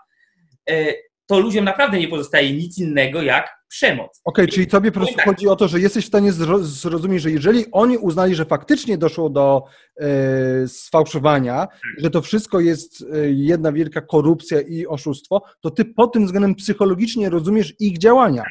e, 0.70 0.94
to 1.28 1.40
ludziom 1.40 1.66
naprawdę 1.66 2.00
nie 2.00 2.08
pozostaje 2.08 2.54
nic 2.54 2.78
innego 2.78 3.22
jak 3.22 3.58
przemoc. 3.70 4.22
Okej, 4.26 4.46
okay, 4.46 4.48
czyli 4.48 4.68
tobie 4.68 4.92
po 4.92 5.00
prostu 5.00 5.16
tak. 5.16 5.26
chodzi 5.26 5.48
o 5.48 5.56
to, 5.56 5.68
że 5.68 5.80
jesteś 5.80 6.06
w 6.06 6.08
stanie 6.08 6.32
zrozumieć, 6.62 7.22
że 7.22 7.32
jeżeli 7.32 7.66
oni 7.72 7.98
uznali, 7.98 8.36
że 8.36 8.46
faktycznie 8.46 8.98
doszło 8.98 9.30
do 9.30 9.64
e, 10.00 10.68
sfałszowania, 10.68 11.56
tak. 11.58 11.80
że 11.98 12.10
to 12.10 12.22
wszystko 12.22 12.60
jest 12.60 13.02
e, 13.14 13.32
jedna 13.32 13.72
wielka 13.72 14.02
korupcja 14.02 14.62
i 14.62 14.86
oszustwo, 14.86 15.42
to 15.62 15.72
ty 15.72 15.86
pod 15.86 16.14
tym 16.14 16.26
względem 16.26 16.56
psychologicznie 16.56 17.30
rozumiesz 17.30 17.74
ich 17.80 17.98
działania. 17.98 18.44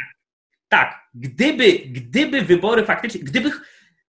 Tak. 0.69 0.95
Gdyby, 1.15 1.73
gdyby 1.73 2.43
wybory 2.43 2.85
faktycznie, 2.85 3.21
gdyby 3.21 3.51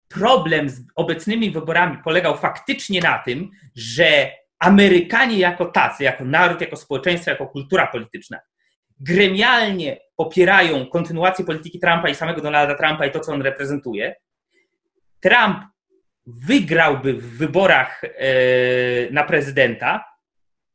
problem 0.07 0.69
z 0.69 0.81
obecnymi 0.95 1.51
wyborami 1.51 1.97
polegał 2.03 2.37
faktycznie 2.37 3.01
na 3.01 3.19
tym, 3.19 3.49
że 3.75 4.31
Amerykanie 4.61 5.39
jako 5.39 5.65
tacy, 5.65 6.03
jako 6.03 6.25
naród, 6.25 6.61
jako 6.61 6.75
społeczeństwo, 6.75 7.31
jako 7.31 7.47
kultura 7.47 7.87
polityczna 7.87 8.39
gremialnie 9.01 9.99
popierają 10.15 10.85
kontynuację 10.85 11.45
polityki 11.45 11.79
Trumpa 11.79 12.09
i 12.09 12.15
samego 12.15 12.41
Donalda 12.41 12.75
Trumpa 12.75 13.05
i 13.05 13.11
to, 13.11 13.19
co 13.19 13.33
on 13.33 13.41
reprezentuje, 13.41 14.15
Trump 15.19 15.57
wygrałby 16.25 17.13
w 17.13 17.37
wyborach 17.37 18.03
e, 18.03 18.09
na 19.11 19.23
prezydenta, 19.23 20.05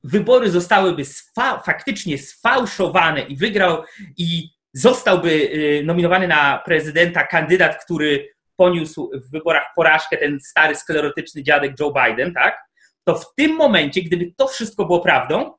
wybory 0.05 0.51
zostałyby 0.51 1.05
sfa 1.05 1.63
faktycznie 1.67 2.19
sfałszowane 2.19 3.21
i 3.21 3.37
wygrał 3.37 3.83
i 4.17 4.51
zostałby 4.73 5.51
e, 5.53 5.85
nominowany 5.85 6.29
na 6.29 6.63
prezydenta 6.65 7.27
kandydat, 7.27 7.85
który 7.85 8.29
poniósł 8.57 9.11
w 9.15 9.31
wyborach 9.31 9.67
porażkę, 9.77 10.17
ten 10.17 10.41
stary 10.41 10.75
sklerotyczny 10.75 11.43
dziadek 11.43 11.73
Joe 11.81 11.93
Biden, 11.93 12.35
tak? 12.35 12.59
To 13.05 13.15
w 13.15 13.35
tym 13.35 13.57
momencie, 13.57 14.03
gdyby 14.03 14.33
to 14.37 14.49
wszystko 14.49 14.85
było 14.85 15.01
prawdą, 15.01 15.53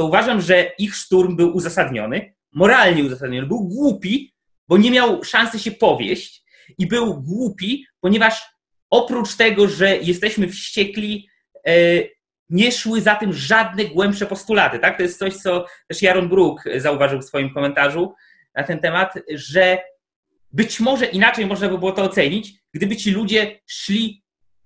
to 0.00 0.06
uważam, 0.06 0.40
że 0.40 0.72
ich 0.78 0.94
szturm 0.94 1.36
był 1.36 1.56
uzasadniony, 1.56 2.34
moralnie 2.52 3.04
uzasadniony. 3.04 3.46
Był 3.46 3.68
głupi, 3.68 4.34
bo 4.68 4.76
nie 4.76 4.90
miał 4.90 5.24
szansy 5.24 5.58
się 5.58 5.70
powieść 5.70 6.44
i 6.78 6.86
był 6.86 7.22
głupi, 7.22 7.86
ponieważ 8.00 8.42
oprócz 8.90 9.36
tego, 9.36 9.68
że 9.68 9.96
jesteśmy 9.96 10.48
wściekli, 10.48 11.28
e, 11.66 11.72
nie 12.50 12.72
szły 12.72 13.00
za 13.00 13.14
tym 13.14 13.32
żadne 13.32 13.84
głębsze 13.84 14.26
postulaty. 14.26 14.78
Tak? 14.78 14.96
To 14.96 15.02
jest 15.02 15.18
coś, 15.18 15.36
co 15.36 15.66
też 15.88 16.02
Jaron 16.02 16.28
Brook 16.28 16.64
zauważył 16.76 17.20
w 17.20 17.24
swoim 17.24 17.54
komentarzu 17.54 18.14
na 18.54 18.62
ten 18.62 18.78
temat, 18.78 19.14
że 19.34 19.78
być 20.52 20.80
może 20.80 21.06
inaczej 21.06 21.46
można 21.46 21.68
by 21.68 21.78
było 21.78 21.92
to 21.92 22.02
ocenić, 22.02 22.52
gdyby 22.74 22.96
ci 22.96 23.10
ludzie 23.10 23.60
szli 23.66 24.19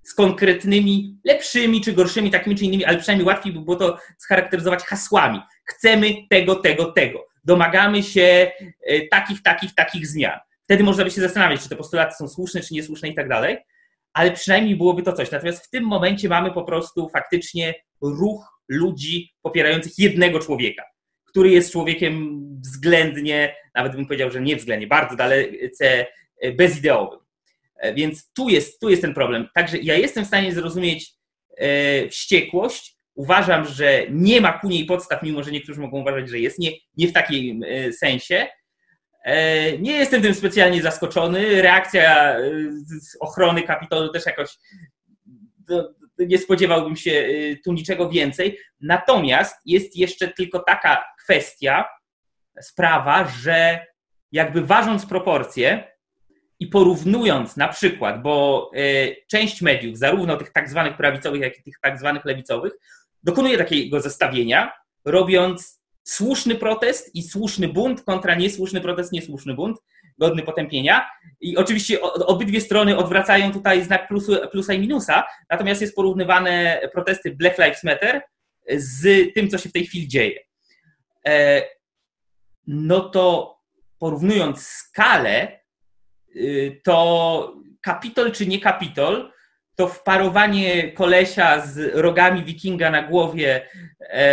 z 0.04 0.14
konkretnymi, 0.14 1.18
lepszymi 1.24 1.80
czy 1.80 1.92
gorszymi, 1.92 2.30
takimi 2.30 2.56
czy 2.56 2.64
innymi, 2.64 2.84
ale 2.84 2.98
przynajmniej 2.98 3.26
łatwiej 3.26 3.52
by 3.52 3.60
było 3.60 3.76
to 3.76 3.98
scharakteryzować 4.18 4.82
hasłami. 4.82 5.40
Chcemy 5.64 6.14
tego, 6.30 6.56
tego, 6.56 6.92
tego. 6.92 7.26
Domagamy 7.44 8.02
się 8.02 8.52
e, 8.86 9.06
takich, 9.10 9.42
takich, 9.42 9.74
takich 9.74 10.06
zmian. 10.06 10.38
Wtedy 10.64 10.84
można 10.84 11.04
by 11.04 11.10
się 11.10 11.20
zastanawiać, 11.20 11.62
czy 11.62 11.68
te 11.68 11.76
postulaty 11.76 12.14
są 12.14 12.28
słuszne, 12.28 12.60
czy 12.60 12.74
niesłuszne 12.74 13.08
i 13.08 13.14
tak 13.14 13.28
dalej, 13.28 13.58
ale 14.12 14.32
przynajmniej 14.32 14.76
byłoby 14.76 15.02
to 15.02 15.12
coś. 15.12 15.30
Natomiast 15.30 15.66
w 15.66 15.70
tym 15.70 15.84
momencie 15.84 16.28
mamy 16.28 16.50
po 16.50 16.64
prostu 16.64 17.08
faktycznie 17.08 17.74
ruch 18.02 18.54
ludzi 18.68 19.30
popierających 19.42 19.98
jednego 19.98 20.38
człowieka, 20.38 20.82
który 21.24 21.50
jest 21.50 21.72
człowiekiem 21.72 22.40
względnie, 22.60 23.56
nawet 23.74 23.96
bym 23.96 24.06
powiedział, 24.06 24.30
że 24.30 24.40
nie 24.40 24.56
względnie, 24.56 24.86
bardzo 24.86 25.16
dalece 25.16 26.06
bezideowym. 26.56 27.23
E, 27.76 27.94
więc 27.94 28.32
tu 28.32 28.48
jest, 28.48 28.80
tu 28.80 28.88
jest 28.88 29.02
ten 29.02 29.14
problem. 29.14 29.48
Także 29.54 29.78
ja 29.78 29.94
jestem 29.94 30.24
w 30.24 30.26
stanie 30.26 30.52
zrozumieć 30.52 31.14
e, 31.56 32.08
wściekłość. 32.08 32.96
Uważam, 33.14 33.66
że 33.66 34.06
nie 34.10 34.40
ma 34.40 34.58
ku 34.58 34.68
niej 34.68 34.86
podstaw, 34.86 35.22
mimo 35.22 35.42
że 35.42 35.50
niektórzy 35.50 35.80
mogą 35.80 36.00
uważać, 36.00 36.28
że 36.30 36.38
jest. 36.38 36.58
Nie, 36.58 36.70
nie 36.96 37.08
w 37.08 37.12
takim 37.12 37.62
e, 37.62 37.92
sensie. 37.92 38.46
Nie 39.78 39.92
jestem 39.92 40.22
tym 40.22 40.34
specjalnie 40.34 40.82
zaskoczony. 40.82 41.62
Reakcja 41.62 42.36
z 43.00 43.16
ochrony 43.20 43.62
Kapitolu 43.62 44.12
też 44.12 44.26
jakoś 44.26 44.48
nie 46.18 46.38
spodziewałbym 46.38 46.96
się 46.96 47.28
tu 47.64 47.72
niczego 47.72 48.10
więcej. 48.10 48.58
Natomiast 48.80 49.56
jest 49.66 49.96
jeszcze 49.96 50.28
tylko 50.28 50.58
taka 50.58 51.04
kwestia, 51.24 51.84
sprawa, 52.60 53.28
że 53.42 53.86
jakby 54.32 54.60
ważąc 54.60 55.06
proporcje, 55.06 55.93
i 56.60 56.66
porównując 56.66 57.56
na 57.56 57.68
przykład, 57.68 58.22
bo 58.22 58.70
e, 58.74 58.80
część 59.26 59.62
mediów, 59.62 59.98
zarówno 59.98 60.36
tych 60.36 60.52
tak 60.52 60.68
zwanych 60.70 60.96
prawicowych, 60.96 61.40
jak 61.40 61.58
i 61.58 61.62
tych 61.62 61.74
tak 61.82 61.98
zwanych 61.98 62.24
lewicowych, 62.24 62.72
dokonuje 63.22 63.58
takiego 63.58 64.00
zestawienia, 64.00 64.72
robiąc 65.04 65.84
słuszny 66.04 66.54
protest 66.54 67.14
i 67.14 67.22
słuszny 67.22 67.68
bunt 67.68 68.02
kontra 68.02 68.34
niesłuszny 68.34 68.80
protest, 68.80 69.12
niesłuszny 69.12 69.54
bunt, 69.54 69.78
godny 70.18 70.42
potępienia. 70.42 71.10
I 71.40 71.56
oczywiście 71.56 72.00
obydwie 72.02 72.60
strony 72.60 72.96
odwracają 72.96 73.52
tutaj 73.52 73.84
znak 73.84 74.08
plusu, 74.08 74.36
plusa 74.52 74.74
i 74.74 74.78
minusa, 74.78 75.24
natomiast 75.50 75.80
jest 75.80 75.94
porównywane 75.94 76.80
protesty 76.92 77.30
Black 77.30 77.58
Lives 77.58 77.84
Matter 77.84 78.22
z 78.76 79.34
tym, 79.34 79.48
co 79.48 79.58
się 79.58 79.68
w 79.68 79.72
tej 79.72 79.86
chwili 79.86 80.08
dzieje. 80.08 80.40
E, 81.26 81.62
no 82.66 83.00
to 83.00 83.54
porównując 83.98 84.66
skalę, 84.66 85.63
to 86.82 87.54
kapitol 87.82 88.32
czy 88.32 88.46
nie 88.46 88.60
kapitol, 88.60 89.32
to 89.76 89.88
wparowanie 89.88 90.92
kolesia 90.92 91.66
z 91.66 91.94
rogami 91.94 92.44
wikinga 92.44 92.90
na 92.90 93.02
głowie 93.02 93.68
e, 94.00 94.28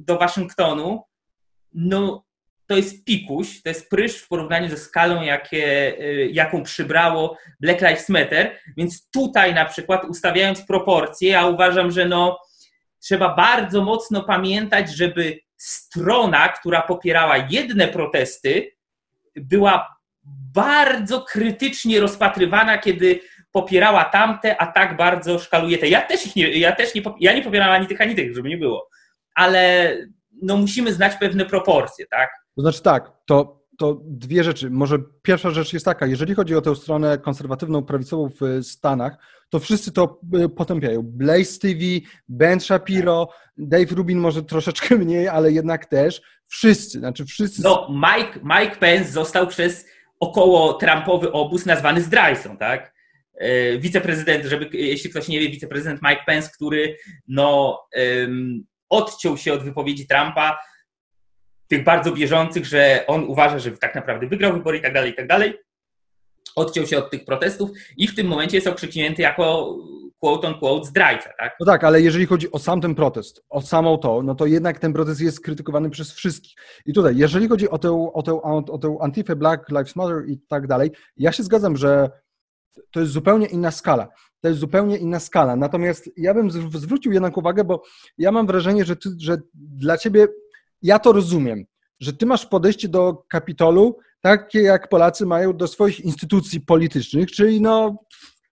do 0.00 0.18
Waszyngtonu, 0.18 1.02
no 1.74 2.24
to 2.66 2.76
jest 2.76 3.04
pikuś, 3.04 3.62
to 3.62 3.68
jest 3.68 3.90
prysz 3.90 4.16
w 4.18 4.28
porównaniu 4.28 4.68
ze 4.68 4.76
skalą, 4.76 5.22
jakie, 5.22 5.98
e, 5.98 6.26
jaką 6.26 6.62
przybrało 6.62 7.38
Black 7.60 7.80
Lives 7.80 8.08
Matter, 8.08 8.58
więc 8.76 9.10
tutaj 9.10 9.54
na 9.54 9.64
przykład 9.64 10.04
ustawiając 10.04 10.62
proporcje, 10.66 11.30
ja 11.30 11.46
uważam, 11.46 11.90
że 11.90 12.08
no 12.08 12.38
trzeba 13.00 13.34
bardzo 13.34 13.84
mocno 13.84 14.22
pamiętać, 14.22 14.96
żeby 14.96 15.40
strona, 15.56 16.48
która 16.48 16.82
popierała 16.82 17.36
jedne 17.36 17.88
protesty, 17.88 18.72
była 19.36 20.01
bardzo 20.54 21.22
krytycznie 21.22 22.00
rozpatrywana, 22.00 22.78
kiedy 22.78 23.20
popierała 23.52 24.04
tamte, 24.04 24.60
a 24.60 24.66
tak 24.66 24.96
bardzo 24.96 25.38
szkaluje 25.38 25.78
te. 25.78 25.88
Ja 25.88 26.00
też 26.00 26.26
ich 26.26 26.36
nie, 26.36 26.48
ja 26.48 26.72
też 26.72 26.94
nie, 26.94 27.02
ja 27.20 27.32
nie 27.32 27.42
popierałam 27.42 27.74
ani 27.74 27.86
tych, 27.86 28.00
ani 28.00 28.14
tych, 28.14 28.34
żeby 28.34 28.48
nie 28.48 28.58
było. 28.58 28.88
Ale 29.34 29.92
no 30.42 30.56
musimy 30.56 30.92
znać 30.92 31.16
pewne 31.16 31.46
proporcje, 31.46 32.06
tak? 32.06 32.30
To 32.56 32.62
znaczy 32.62 32.82
tak, 32.82 33.12
to, 33.26 33.62
to 33.78 34.00
dwie 34.04 34.44
rzeczy. 34.44 34.70
Może 34.70 34.98
pierwsza 35.22 35.50
rzecz 35.50 35.72
jest 35.72 35.84
taka, 35.84 36.06
jeżeli 36.06 36.34
chodzi 36.34 36.54
o 36.54 36.60
tę 36.60 36.76
stronę 36.76 37.18
konserwatywną, 37.18 37.82
prawicową 37.82 38.28
w 38.40 38.64
Stanach, 38.64 39.16
to 39.48 39.58
wszyscy 39.58 39.92
to 39.92 40.20
y, 40.44 40.48
potępiają. 40.48 41.02
Blaze 41.02 41.58
TV, 41.58 41.80
Ben 42.28 42.60
Shapiro, 42.60 43.28
Dave 43.56 43.92
Rubin 43.92 44.18
może 44.18 44.42
troszeczkę 44.42 44.94
mniej, 45.04 45.28
ale 45.28 45.52
jednak 45.52 45.86
też. 45.86 46.22
Wszyscy, 46.46 46.98
znaczy 46.98 47.24
wszyscy. 47.24 47.62
No, 47.62 47.88
Mike, 47.90 48.40
Mike 48.44 48.76
Pence 48.76 49.12
został 49.12 49.46
przez 49.46 49.86
około 50.22 50.72
Trumpowy 50.74 51.32
obóz 51.32 51.66
nazwany 51.66 52.00
zdrajcą, 52.00 52.56
tak? 52.56 52.94
E, 53.34 53.78
wiceprezydent, 53.78 54.44
żeby, 54.44 54.68
jeśli 54.72 55.10
ktoś 55.10 55.28
nie 55.28 55.40
wie, 55.40 55.48
wiceprezydent 55.48 56.00
Mike 56.02 56.22
Pence, 56.26 56.50
który 56.54 56.96
no, 57.28 57.80
odciął 58.90 59.36
się 59.36 59.52
od 59.52 59.62
wypowiedzi 59.62 60.06
Trumpa, 60.06 60.58
tych 61.68 61.84
bardzo 61.84 62.12
bieżących, 62.12 62.66
że 62.66 63.04
on 63.06 63.24
uważa, 63.24 63.58
że 63.58 63.70
tak 63.70 63.94
naprawdę 63.94 64.26
wygrał 64.26 64.52
wybory 64.52 64.78
i 64.78 64.80
tak 64.80 64.94
dalej, 64.94 65.12
i 65.12 65.14
tak 65.14 65.26
dalej. 65.26 65.54
Odciął 66.56 66.86
się 66.86 66.98
od 66.98 67.10
tych 67.10 67.24
protestów 67.24 67.70
i 67.96 68.08
w 68.08 68.14
tym 68.14 68.26
momencie 68.26 68.56
jest 68.56 68.66
okrzyknięty 68.66 69.22
jako 69.22 69.76
quote 70.22 70.48
on 70.48 70.54
quote 70.58 70.86
zdrajca, 70.86 71.30
tak? 71.38 71.52
No 71.60 71.66
tak, 71.66 71.84
ale 71.84 72.00
jeżeli 72.00 72.26
chodzi 72.26 72.52
o 72.52 72.58
sam 72.58 72.80
ten 72.80 72.94
protest, 72.94 73.44
o 73.50 73.60
samą 73.60 73.98
to, 73.98 74.22
no 74.22 74.34
to 74.34 74.46
jednak 74.46 74.78
ten 74.78 74.92
protest 74.92 75.20
jest 75.20 75.40
krytykowany 75.40 75.90
przez 75.90 76.12
wszystkich. 76.12 76.54
I 76.86 76.92
tutaj, 76.92 77.16
jeżeli 77.16 77.48
chodzi 77.48 77.70
o 77.70 77.78
tę, 77.78 78.10
o 78.12 78.22
tę, 78.22 78.40
o 78.42 79.02
Antifę 79.02 79.36
Black 79.36 79.68
Lives 79.68 79.96
Matter 79.96 80.28
i 80.28 80.38
tak 80.48 80.66
dalej, 80.66 80.90
ja 81.16 81.32
się 81.32 81.42
zgadzam, 81.42 81.76
że 81.76 82.10
to 82.90 83.00
jest 83.00 83.12
zupełnie 83.12 83.46
inna 83.46 83.70
skala. 83.70 84.08
To 84.40 84.48
jest 84.48 84.60
zupełnie 84.60 84.96
inna 84.96 85.20
skala. 85.20 85.56
Natomiast 85.56 86.10
ja 86.16 86.34
bym 86.34 86.50
zwrócił 86.70 87.12
jednak 87.12 87.36
uwagę, 87.36 87.64
bo 87.64 87.82
ja 88.18 88.32
mam 88.32 88.46
wrażenie, 88.46 88.84
że, 88.84 88.96
ty, 88.96 89.08
że 89.18 89.36
dla 89.54 89.98
ciebie, 89.98 90.26
ja 90.82 90.98
to 90.98 91.12
rozumiem, 91.12 91.64
że 92.00 92.12
ty 92.12 92.26
masz 92.26 92.46
podejście 92.46 92.88
do 92.88 93.24
Kapitolu 93.28 93.98
takie, 94.20 94.62
jak 94.62 94.88
Polacy 94.88 95.26
mają 95.26 95.56
do 95.56 95.68
swoich 95.68 96.00
instytucji 96.00 96.60
politycznych, 96.60 97.30
czyli 97.30 97.60
no 97.60 98.04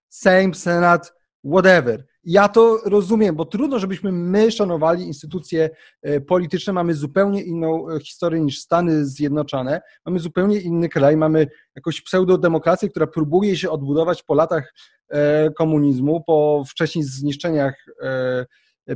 Sejm, 0.08 0.54
Senat, 0.54 1.19
whatever. 1.44 2.04
Ja 2.24 2.48
to 2.48 2.78
rozumiem, 2.84 3.36
bo 3.36 3.44
trudno, 3.44 3.78
żebyśmy 3.78 4.12
my 4.12 4.50
szanowali 4.50 5.06
instytucje 5.06 5.70
e, 6.02 6.20
polityczne. 6.20 6.72
Mamy 6.72 6.94
zupełnie 6.94 7.42
inną 7.42 7.90
e, 7.90 8.00
historię 8.00 8.40
niż 8.40 8.60
Stany 8.60 9.06
Zjednoczone. 9.06 9.80
Mamy 10.06 10.18
zupełnie 10.18 10.60
inny 10.60 10.88
kraj. 10.88 11.16
Mamy 11.16 11.46
jakąś 11.76 12.00
pseudodemokrację, 12.02 12.88
która 12.88 13.06
próbuje 13.06 13.56
się 13.56 13.70
odbudować 13.70 14.22
po 14.22 14.34
latach 14.34 14.74
e, 15.08 15.50
komunizmu, 15.50 16.24
po 16.26 16.64
wcześniej 16.68 17.04
zniszczeniach 17.04 17.86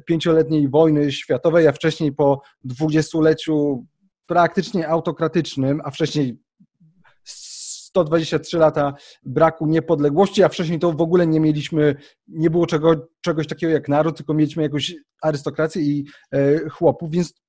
pięcioletniej 0.06 0.68
wojny 0.68 1.12
światowej, 1.12 1.68
a 1.68 1.72
wcześniej 1.72 2.12
po 2.12 2.42
dwudziestoleciu 2.64 3.86
praktycznie 4.26 4.88
autokratycznym, 4.88 5.80
a 5.84 5.90
wcześniej 5.90 6.38
123 7.94 8.58
lata 8.58 8.94
braku 9.22 9.66
niepodległości, 9.66 10.42
a 10.42 10.48
wcześniej 10.48 10.78
to 10.78 10.92
w 10.92 11.00
ogóle 11.00 11.26
nie 11.26 11.40
mieliśmy, 11.40 11.96
nie 12.28 12.50
było 12.50 12.66
czego, 12.66 13.08
czegoś 13.20 13.46
takiego 13.46 13.72
jak 13.72 13.88
naród, 13.88 14.16
tylko 14.16 14.34
mieliśmy 14.34 14.62
jakąś 14.62 14.94
arystokrację 15.22 15.82
i 15.82 16.04
e, 16.32 16.68
chłopów, 16.68 17.10
więc 17.10 17.44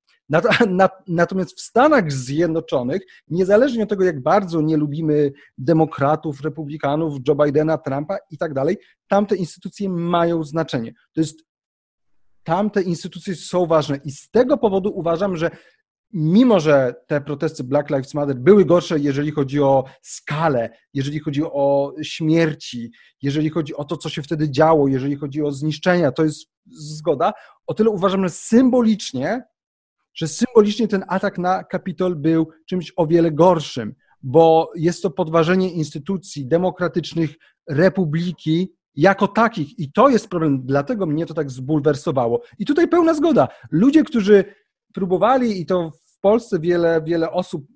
Natomiast 1.06 1.58
w 1.58 1.60
Stanach 1.60 2.12
Zjednoczonych, 2.12 3.02
niezależnie 3.28 3.82
od 3.82 3.88
tego, 3.88 4.04
jak 4.04 4.22
bardzo 4.22 4.60
nie 4.60 4.76
lubimy 4.76 5.32
demokratów, 5.58 6.40
republikanów, 6.40 7.14
Joe 7.28 7.34
Bidena, 7.34 7.78
Trumpa 7.78 8.16
i 8.30 8.38
tak 8.38 8.54
dalej, 8.54 8.76
tamte 9.08 9.36
instytucje 9.36 9.88
mają 9.88 10.42
znaczenie. 10.42 10.92
To 11.12 11.20
jest, 11.20 11.44
tamte 12.42 12.82
instytucje 12.82 13.34
są 13.34 13.66
ważne 13.66 14.00
i 14.04 14.10
z 14.10 14.30
tego 14.30 14.58
powodu 14.58 14.90
uważam, 14.94 15.36
że 15.36 15.50
mimo 16.18 16.60
że 16.60 16.94
te 17.06 17.20
protesty 17.20 17.64
Black 17.64 17.90
Lives 17.90 18.14
Matter 18.14 18.36
były 18.36 18.64
gorsze, 18.64 18.98
jeżeli 18.98 19.30
chodzi 19.30 19.60
o 19.60 19.84
skalę, 20.02 20.70
jeżeli 20.94 21.18
chodzi 21.18 21.42
o 21.44 21.94
śmierci, 22.02 22.90
jeżeli 23.22 23.50
chodzi 23.50 23.74
o 23.74 23.84
to, 23.84 23.96
co 23.96 24.08
się 24.08 24.22
wtedy 24.22 24.50
działo, 24.50 24.88
jeżeli 24.88 25.16
chodzi 25.16 25.42
o 25.42 25.52
zniszczenia, 25.52 26.12
to 26.12 26.24
jest 26.24 26.46
zgoda, 26.66 27.32
o 27.66 27.74
tyle 27.74 27.90
uważam, 27.90 28.22
że 28.22 28.30
symbolicznie, 28.30 29.42
że 30.14 30.28
symbolicznie 30.28 30.88
ten 30.88 31.04
atak 31.08 31.38
na 31.38 31.64
Kapitol 31.64 32.16
był 32.16 32.48
czymś 32.68 32.92
o 32.96 33.06
wiele 33.06 33.32
gorszym, 33.32 33.94
bo 34.22 34.72
jest 34.76 35.02
to 35.02 35.10
podważenie 35.10 35.72
instytucji 35.72 36.46
demokratycznych, 36.46 37.34
republiki, 37.68 38.74
jako 38.94 39.28
takich. 39.28 39.78
I 39.78 39.92
to 39.92 40.08
jest 40.08 40.28
problem, 40.28 40.62
dlatego 40.64 41.06
mnie 41.06 41.26
to 41.26 41.34
tak 41.34 41.50
zbulwersowało. 41.50 42.42
I 42.58 42.66
tutaj 42.66 42.88
pełna 42.88 43.14
zgoda. 43.14 43.48
Ludzie, 43.70 44.02
którzy 44.02 44.44
próbowali 44.94 45.60
i 45.60 45.66
to 45.66 45.90
w 46.16 46.20
Polsce 46.20 46.58
wiele, 46.58 47.02
wiele 47.04 47.30
osób, 47.30 47.66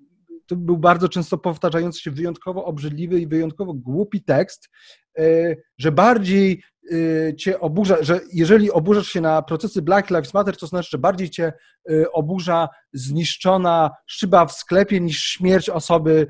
to 0.51 0.55
był 0.55 0.77
bardzo 0.77 1.09
często 1.09 1.37
powtarzający 1.37 2.01
się 2.01 2.11
wyjątkowo 2.11 2.65
obrzydliwy 2.65 3.19
i 3.19 3.27
wyjątkowo 3.27 3.73
głupi 3.73 4.23
tekst, 4.23 4.69
e, 5.17 5.55
że 5.77 5.91
bardziej 5.91 6.63
e, 6.91 7.35
cię 7.35 7.59
oburza, 7.59 7.97
że 8.01 8.19
jeżeli 8.33 8.71
oburzasz 8.71 9.07
się 9.07 9.21
na 9.21 9.41
procesy 9.41 9.81
Black 9.81 10.09
Lives 10.09 10.33
Matter, 10.33 10.57
to 10.57 10.67
znaczy, 10.67 10.89
że 10.91 10.97
bardziej 10.97 11.29
cię 11.29 11.53
e, 11.91 12.11
oburza 12.11 12.69
zniszczona 12.93 13.91
szyba 14.07 14.45
w 14.45 14.51
sklepie 14.51 14.99
niż 14.99 15.23
śmierć 15.23 15.69
osoby, 15.69 16.27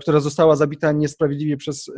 która 0.00 0.20
została 0.20 0.56
zabita 0.56 0.92
niesprawiedliwie 0.92 1.56
przez 1.56 1.90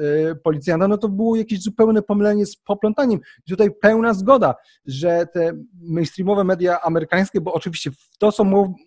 policjanta, 0.44 0.88
no 0.88 0.98
to 0.98 1.08
było 1.08 1.36
jakieś 1.36 1.62
zupełne 1.62 2.02
pomylenie 2.02 2.46
z 2.46 2.56
poplątaniem. 2.56 3.20
I 3.46 3.50
tutaj 3.50 3.70
pełna 3.80 4.14
zgoda, 4.14 4.54
że 4.86 5.26
te 5.32 5.52
mainstreamowe 5.74 6.44
media 6.44 6.80
amerykańskie, 6.82 7.40
bo 7.40 7.52
oczywiście 7.52 7.90
to, 8.18 8.32
co 8.32 8.44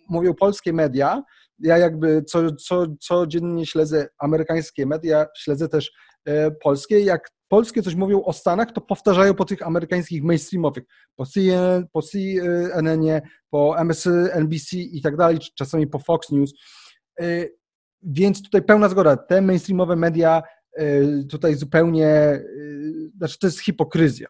mówią 0.08 0.34
polskie 0.34 0.72
media, 0.72 1.22
ja 1.62 1.78
jakby 1.78 2.22
co, 2.22 2.52
co, 2.52 2.86
codziennie 3.00 3.66
śledzę 3.66 4.08
amerykańskie 4.18 4.86
media, 4.86 5.26
śledzę 5.36 5.68
też 5.68 5.92
e, 6.24 6.50
polskie. 6.50 7.00
Jak 7.00 7.30
polskie 7.48 7.82
coś 7.82 7.94
mówią 7.94 8.22
o 8.22 8.32
Stanach, 8.32 8.72
to 8.72 8.80
powtarzają 8.80 9.34
po 9.34 9.44
tych 9.44 9.66
amerykańskich 9.66 10.22
mainstreamowych, 10.22 10.84
po 11.16 11.26
CNN, 11.26 11.86
po 11.92 12.02
CNN, 12.02 13.20
po 13.50 13.78
MSNBC 13.78 14.76
i 14.76 15.02
tak 15.02 15.16
dalej, 15.16 15.38
czasami 15.54 15.86
po 15.86 15.98
Fox 15.98 16.30
News. 16.30 16.52
E, 17.20 17.46
więc 18.02 18.42
tutaj 18.42 18.62
pełna 18.62 18.88
zgoda. 18.88 19.16
Te 19.16 19.40
mainstreamowe 19.40 19.96
media 19.96 20.42
e, 20.76 20.84
tutaj 21.30 21.54
zupełnie, 21.54 22.40
znaczy 23.16 23.38
to 23.38 23.46
jest 23.46 23.60
hipokryzja. 23.60 24.28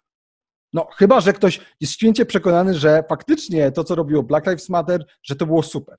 No, 0.72 0.88
chyba, 0.96 1.20
że 1.20 1.32
ktoś 1.32 1.60
jest 1.80 1.92
święcie 1.92 2.26
przekonany, 2.26 2.74
że 2.74 3.04
faktycznie 3.08 3.72
to, 3.72 3.84
co 3.84 3.94
robiło 3.94 4.22
Black 4.22 4.46
Lives 4.46 4.68
Matter, 4.68 5.04
że 5.22 5.36
to 5.36 5.46
było 5.46 5.62
super 5.62 5.96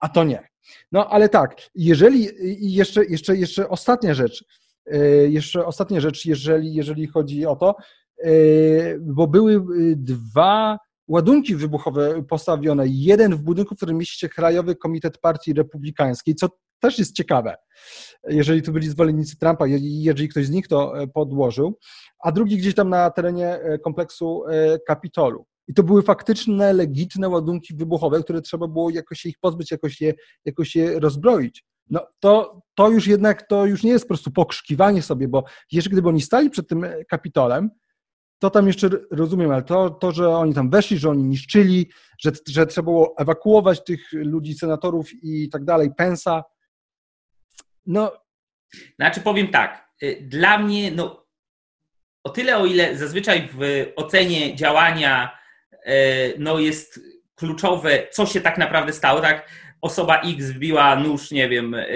a 0.00 0.08
to 0.08 0.24
nie. 0.24 0.48
No 0.92 1.08
ale 1.08 1.28
tak, 1.28 1.56
jeżeli 1.74 2.28
jeszcze, 2.74 3.04
jeszcze, 3.04 3.36
jeszcze 3.36 3.68
ostatnia 3.68 4.14
rzecz, 4.14 4.44
e, 4.86 4.98
jeszcze 5.28 5.66
ostatnia 5.66 6.00
rzecz, 6.00 6.26
jeżeli, 6.26 6.74
jeżeli 6.74 7.06
chodzi 7.06 7.46
o 7.46 7.56
to, 7.56 7.74
e, 8.24 8.30
bo 9.00 9.26
były 9.26 9.54
e, 9.54 9.60
dwa 9.96 10.78
ładunki 11.08 11.56
wybuchowe 11.56 12.24
postawione. 12.24 12.84
Jeden 12.86 13.36
w 13.36 13.42
budynku, 13.42 13.74
w 13.74 13.76
którym 13.76 13.98
mieści 13.98 14.18
się 14.18 14.28
Krajowy 14.28 14.76
Komitet 14.76 15.18
Partii 15.18 15.52
Republikańskiej, 15.52 16.34
co 16.34 16.48
też 16.80 16.98
jest 16.98 17.16
ciekawe, 17.16 17.54
jeżeli 18.28 18.62
to 18.62 18.72
byli 18.72 18.88
zwolennicy 18.88 19.38
Trumpa, 19.38 19.66
jeżeli 19.66 20.28
ktoś 20.28 20.46
z 20.46 20.50
nich 20.50 20.68
to 20.68 20.92
podłożył, 21.14 21.78
a 22.24 22.32
drugi 22.32 22.56
gdzieś 22.56 22.74
tam 22.74 22.88
na 22.88 23.10
terenie 23.10 23.60
kompleksu 23.84 24.42
Kapitolu. 24.86 25.46
I 25.68 25.74
to 25.74 25.82
były 25.82 26.02
faktyczne, 26.02 26.72
legitne 26.72 27.28
ładunki 27.28 27.74
wybuchowe, 27.74 28.22
które 28.22 28.42
trzeba 28.42 28.66
było 28.68 28.90
jakoś 28.90 29.20
się 29.20 29.28
ich 29.28 29.38
pozbyć, 29.38 29.70
jakoś 29.70 30.00
je, 30.00 30.14
jakoś 30.44 30.76
je 30.76 31.00
rozbroić. 31.00 31.64
No 31.90 32.06
to, 32.20 32.62
to 32.74 32.90
już 32.90 33.06
jednak 33.06 33.48
to 33.48 33.66
już 33.66 33.82
nie 33.82 33.90
jest 33.90 34.04
po 34.04 34.08
prostu 34.08 34.30
pokrzykiwanie 34.30 35.02
sobie, 35.02 35.28
bo 35.28 35.44
jeszcze 35.72 35.90
gdyby 35.90 36.08
oni 36.08 36.20
stali 36.20 36.50
przed 36.50 36.68
tym 36.68 36.86
kapitolem, 37.08 37.70
to 38.38 38.50
tam 38.50 38.66
jeszcze 38.66 38.90
rozumiem, 39.10 39.50
ale 39.50 39.62
to, 39.62 39.90
to 39.90 40.12
że 40.12 40.28
oni 40.28 40.54
tam 40.54 40.70
weszli, 40.70 40.98
że 40.98 41.10
oni 41.10 41.22
niszczyli, 41.22 41.90
że, 42.18 42.30
że 42.48 42.66
trzeba 42.66 42.84
było 42.84 43.14
ewakuować 43.18 43.84
tych 43.84 44.12
ludzi, 44.12 44.54
senatorów 44.54 45.10
i 45.22 45.48
tak 45.50 45.64
dalej, 45.64 45.90
pensa. 45.96 46.44
No. 47.86 48.12
Znaczy 48.96 49.20
powiem 49.20 49.48
tak, 49.48 49.88
y, 50.02 50.28
dla 50.28 50.58
mnie, 50.58 50.90
no 50.90 51.26
o 52.24 52.30
tyle, 52.30 52.58
o 52.58 52.66
ile 52.66 52.96
zazwyczaj 52.96 53.48
w 53.52 53.86
ocenie 53.96 54.56
działania 54.56 55.38
no 56.38 56.58
jest 56.58 57.00
kluczowe, 57.34 58.06
co 58.10 58.26
się 58.26 58.40
tak 58.40 58.58
naprawdę 58.58 58.92
stało, 58.92 59.20
tak? 59.20 59.48
Osoba 59.80 60.20
X 60.20 60.46
wbiła 60.46 60.96
nóż, 60.96 61.30
nie 61.30 61.48
wiem, 61.48 61.74
e, 61.74 61.86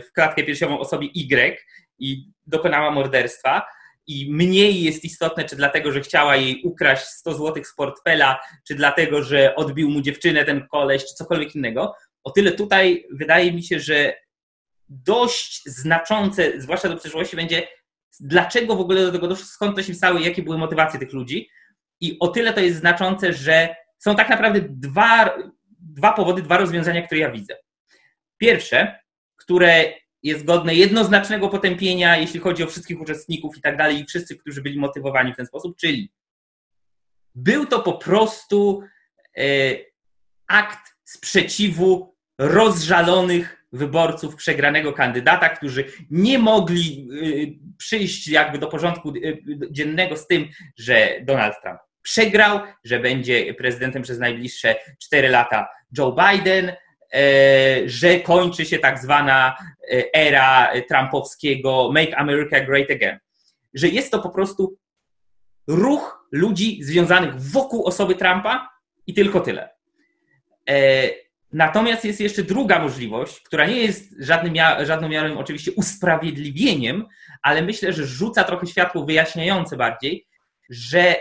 w 0.00 0.12
klatkę 0.12 0.42
piersiową 0.42 0.78
osobie 0.78 1.08
Y 1.14 1.58
i 1.98 2.24
dokonała 2.46 2.90
morderstwa. 2.90 3.62
I 4.06 4.32
mniej 4.32 4.82
jest 4.82 5.04
istotne, 5.04 5.44
czy 5.44 5.56
dlatego, 5.56 5.92
że 5.92 6.00
chciała 6.00 6.36
jej 6.36 6.62
ukraść 6.64 7.04
100 7.04 7.34
zł 7.34 7.64
z 7.64 7.74
portfela, 7.74 8.40
czy 8.66 8.74
dlatego, 8.74 9.22
że 9.22 9.54
odbił 9.54 9.90
mu 9.90 10.00
dziewczynę 10.00 10.44
ten 10.44 10.66
koleś, 10.68 11.04
czy 11.04 11.14
cokolwiek 11.14 11.54
innego. 11.54 11.94
O 12.24 12.30
tyle 12.30 12.52
tutaj 12.52 13.06
wydaje 13.10 13.52
mi 13.52 13.62
się, 13.62 13.80
że 13.80 14.14
dość 14.88 15.62
znaczące, 15.66 16.60
zwłaszcza 16.60 16.88
do 16.88 16.96
przyszłości, 16.96 17.36
będzie 17.36 17.68
dlaczego 18.20 18.76
w 18.76 18.80
ogóle 18.80 19.02
do 19.02 19.12
tego 19.12 19.28
doszło, 19.28 19.44
skąd 19.46 19.76
to 19.76 19.82
się 19.82 19.94
stało 19.94 20.18
i 20.18 20.24
jakie 20.24 20.42
były 20.42 20.58
motywacje 20.58 21.00
tych 21.00 21.12
ludzi. 21.12 21.48
I 22.00 22.16
o 22.20 22.28
tyle 22.28 22.52
to 22.52 22.60
jest 22.60 22.78
znaczące, 22.78 23.32
że 23.32 23.76
są 23.98 24.16
tak 24.16 24.28
naprawdę 24.28 24.60
dwa, 24.68 25.38
dwa 25.80 26.12
powody, 26.12 26.42
dwa 26.42 26.56
rozwiązania, 26.56 27.02
które 27.02 27.20
ja 27.20 27.30
widzę. 27.30 27.54
Pierwsze, 28.38 28.98
które 29.36 29.92
jest 30.22 30.44
godne 30.44 30.74
jednoznacznego 30.74 31.48
potępienia, 31.48 32.16
jeśli 32.16 32.40
chodzi 32.40 32.62
o 32.62 32.66
wszystkich 32.66 33.00
uczestników 33.00 33.56
i 33.56 33.60
tak 33.60 33.76
dalej, 33.76 34.00
i 34.00 34.06
wszyscy, 34.06 34.36
którzy 34.36 34.62
byli 34.62 34.78
motywowani 34.78 35.32
w 35.32 35.36
ten 35.36 35.46
sposób, 35.46 35.76
czyli 35.76 36.12
był 37.34 37.66
to 37.66 37.80
po 37.80 37.92
prostu 37.92 38.82
e, 39.38 39.42
akt 40.46 40.96
sprzeciwu 41.04 42.16
rozżalonych 42.38 43.64
wyborców 43.72 44.36
przegranego 44.36 44.92
kandydata, 44.92 45.48
którzy 45.48 45.84
nie 46.10 46.38
mogli 46.38 47.08
e, 47.12 47.74
przyjść 47.76 48.28
jakby 48.28 48.58
do 48.58 48.66
porządku 48.66 49.08
e, 49.10 49.12
dziennego 49.70 50.16
z 50.16 50.26
tym, 50.26 50.48
że 50.76 51.20
Donald 51.22 51.54
Trump 51.62 51.87
przegrał, 52.08 52.60
że 52.84 53.00
będzie 53.00 53.54
prezydentem 53.54 54.02
przez 54.02 54.18
najbliższe 54.18 54.74
4 55.02 55.28
lata 55.28 55.68
Joe 55.98 56.16
Biden, 56.16 56.72
że 57.86 58.20
kończy 58.20 58.64
się 58.66 58.78
tak 58.78 58.98
zwana 58.98 59.56
era 60.14 60.72
trumpowskiego 60.88 61.90
Make 61.92 62.14
America 62.14 62.60
Great 62.60 62.90
Again. 62.90 63.18
Że 63.74 63.88
jest 63.88 64.10
to 64.10 64.18
po 64.18 64.30
prostu 64.30 64.78
ruch 65.66 66.28
ludzi 66.32 66.82
związanych 66.82 67.40
wokół 67.40 67.86
osoby 67.86 68.14
Trumpa 68.14 68.68
i 69.06 69.14
tylko 69.14 69.40
tyle. 69.40 69.70
E, 70.68 71.08
natomiast 71.52 72.04
jest 72.04 72.20
jeszcze 72.20 72.42
druga 72.42 72.78
możliwość, 72.78 73.40
która 73.40 73.66
nie 73.66 73.80
jest 73.80 74.14
żadnym, 74.18 74.54
żadną 74.82 75.08
miarą 75.08 75.38
oczywiście 75.38 75.72
usprawiedliwieniem, 75.72 77.06
ale 77.42 77.62
myślę, 77.62 77.92
że 77.92 78.06
rzuca 78.06 78.44
trochę 78.44 78.66
światło 78.66 79.04
wyjaśniające 79.04 79.76
bardziej, 79.76 80.26
że 80.70 81.16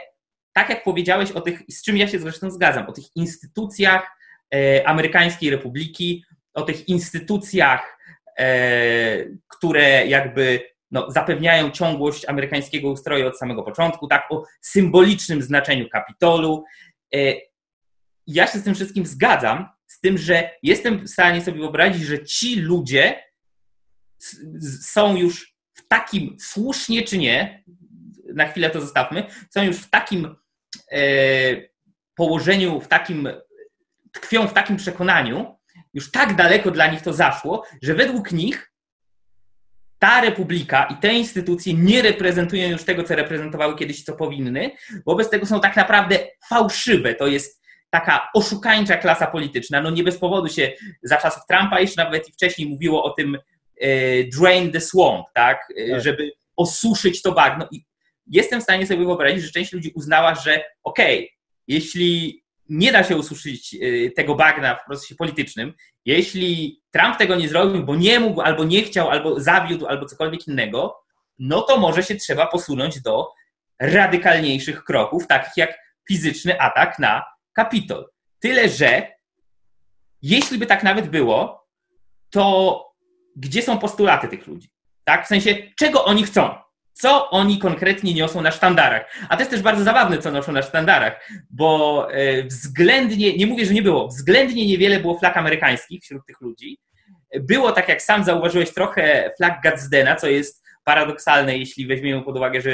tak 0.57 0.69
jak 0.69 0.83
powiedziałeś 0.83 1.31
o 1.31 1.41
tych, 1.41 1.61
z 1.69 1.83
czym 1.83 1.97
ja 1.97 2.07
się 2.07 2.19
zresztą 2.19 2.51
zgadzam, 2.51 2.85
o 2.87 2.91
tych 2.91 3.15
instytucjach 3.15 4.07
e, 4.53 4.87
amerykańskiej 4.87 5.49
republiki, 5.49 6.25
o 6.53 6.61
tych 6.61 6.87
instytucjach, 6.87 7.97
e, 8.39 9.25
które 9.47 10.07
jakby 10.07 10.59
no, 10.91 11.11
zapewniają 11.11 11.71
ciągłość 11.71 12.25
amerykańskiego 12.25 12.91
ustroju 12.91 13.27
od 13.27 13.37
samego 13.37 13.63
początku, 13.63 14.07
tak 14.07 14.31
o 14.31 14.43
symbolicznym 14.61 15.41
znaczeniu 15.41 15.89
kapitolu. 15.89 16.63
E, 17.15 17.17
ja 18.27 18.47
się 18.47 18.59
z 18.59 18.63
tym 18.63 18.75
wszystkim 18.75 19.05
zgadzam, 19.05 19.69
z 19.87 19.99
tym, 19.99 20.17
że 20.17 20.49
jestem 20.63 21.05
w 21.05 21.09
stanie 21.09 21.41
sobie 21.41 21.59
wyobrazić, 21.59 22.03
że 22.03 22.25
ci 22.25 22.55
ludzie 22.61 23.23
są 24.81 25.15
już 25.15 25.55
w 25.73 25.87
takim, 25.87 26.37
słusznie 26.39 27.03
czy 27.03 27.17
nie, 27.17 27.63
na 28.33 28.47
chwilę 28.47 28.69
to 28.69 28.81
zostawmy, 28.81 29.23
są 29.49 29.63
już 29.63 29.77
w 29.77 29.89
takim 29.89 30.35
położeniu, 32.15 32.81
w 32.81 32.87
takim, 32.87 33.29
tkwią 34.11 34.47
w 34.47 34.53
takim 34.53 34.77
przekonaniu, 34.77 35.57
już 35.93 36.11
tak 36.11 36.35
daleko 36.35 36.71
dla 36.71 36.87
nich 36.87 37.01
to 37.01 37.13
zaszło, 37.13 37.65
że 37.81 37.93
według 37.93 38.31
nich 38.31 38.71
ta 39.99 40.21
republika 40.21 40.83
i 40.83 40.95
te 40.95 41.13
instytucje 41.13 41.73
nie 41.73 42.01
reprezentują 42.01 42.69
już 42.69 42.83
tego, 42.83 43.03
co 43.03 43.15
reprezentowały 43.15 43.75
kiedyś, 43.75 44.03
co 44.03 44.15
powinny. 44.15 44.71
Wobec 45.05 45.29
tego 45.29 45.45
są 45.45 45.61
tak 45.61 45.75
naprawdę 45.75 46.19
fałszywe. 46.49 47.15
To 47.15 47.27
jest 47.27 47.61
taka 47.89 48.29
oszukańcza 48.33 48.97
klasa 48.97 49.27
polityczna. 49.27 49.81
No 49.81 49.89
nie 49.89 50.03
bez 50.03 50.17
powodu 50.17 50.47
się 50.47 50.71
za 51.03 51.17
czasów 51.17 51.43
Trumpa 51.49 51.79
jeszcze 51.79 52.03
nawet 52.03 52.29
i 52.29 52.31
wcześniej 52.31 52.69
mówiło 52.69 53.03
o 53.03 53.09
tym 53.09 53.37
e, 53.81 53.89
drain 54.23 54.71
the 54.71 54.81
swamp, 54.81 55.25
tak? 55.33 55.73
E, 55.77 55.91
tak? 55.91 56.01
Żeby 56.01 56.31
osuszyć 56.57 57.21
to 57.21 57.31
bagno. 57.31 57.67
I 57.71 57.85
jestem 58.29 58.59
w 58.59 58.63
stanie 58.63 58.87
sobie 58.87 59.05
wyobrazić, 59.05 59.43
że 59.43 59.51
część 59.51 59.73
ludzi 59.73 59.91
uznała, 59.95 60.35
że 60.35 60.63
okej, 60.83 61.17
okay, 61.17 61.27
jeśli 61.67 62.43
nie 62.69 62.91
da 62.91 63.03
się 63.03 63.17
ususzyć 63.17 63.73
y, 63.73 64.11
tego 64.15 64.35
bagna 64.35 64.75
w 64.75 64.85
procesie 64.85 65.15
politycznym. 65.15 65.73
Jeśli 66.05 66.81
Trump 66.91 67.17
tego 67.17 67.35
nie 67.35 67.49
zrobił, 67.49 67.85
bo 67.85 67.95
nie 67.95 68.19
mógł, 68.19 68.41
albo 68.41 68.63
nie 68.63 68.83
chciał, 68.83 69.09
albo 69.09 69.39
zawiódł, 69.39 69.87
albo 69.87 70.05
cokolwiek 70.05 70.47
innego, 70.47 70.97
no 71.39 71.61
to 71.61 71.77
może 71.77 72.03
się 72.03 72.15
trzeba 72.15 72.47
posunąć 72.47 73.01
do 73.01 73.31
radykalniejszych 73.79 74.83
kroków, 74.83 75.27
takich 75.27 75.57
jak 75.57 75.77
fizyczny 76.07 76.59
atak 76.59 76.99
na 76.99 77.23
Kapitol. 77.53 78.05
Tyle, 78.39 78.69
że 78.69 79.11
jeśli 80.21 80.57
by 80.57 80.65
tak 80.65 80.83
nawet 80.83 81.09
było, 81.09 81.67
to 82.29 82.83
gdzie 83.35 83.61
są 83.61 83.77
postulaty 83.77 84.27
tych 84.27 84.47
ludzi? 84.47 84.69
Tak? 85.03 85.25
W 85.25 85.27
sensie, 85.27 85.55
czego 85.79 86.05
oni 86.05 86.23
chcą? 86.23 86.55
Co 87.01 87.29
oni 87.29 87.59
konkretnie 87.59 88.13
niosą 88.13 88.41
na 88.41 88.51
sztandarach. 88.51 89.11
A 89.29 89.35
to 89.35 89.41
jest 89.41 89.51
też 89.51 89.61
bardzo 89.61 89.83
zabawne, 89.83 90.17
co 90.17 90.31
noszą 90.31 90.51
na 90.51 90.61
sztandarach, 90.61 91.29
bo 91.49 92.07
e, 92.11 92.43
względnie, 92.43 93.37
nie 93.37 93.47
mówię, 93.47 93.65
że 93.65 93.73
nie 93.73 93.81
było, 93.81 94.07
względnie 94.07 94.65
niewiele 94.65 94.99
było 94.99 95.19
flag 95.19 95.37
amerykańskich 95.37 96.03
wśród 96.03 96.25
tych 96.25 96.41
ludzi. 96.41 96.77
Było, 97.39 97.71
tak 97.71 97.89
jak 97.89 98.01
sam 98.01 98.23
zauważyłeś, 98.23 98.73
trochę 98.73 99.31
flag 99.37 99.61
Gadsdena, 99.63 100.15
co 100.15 100.27
jest 100.27 100.67
paradoksalne, 100.83 101.57
jeśli 101.57 101.87
weźmiemy 101.87 102.23
pod 102.23 102.37
uwagę, 102.37 102.61
że 102.61 102.71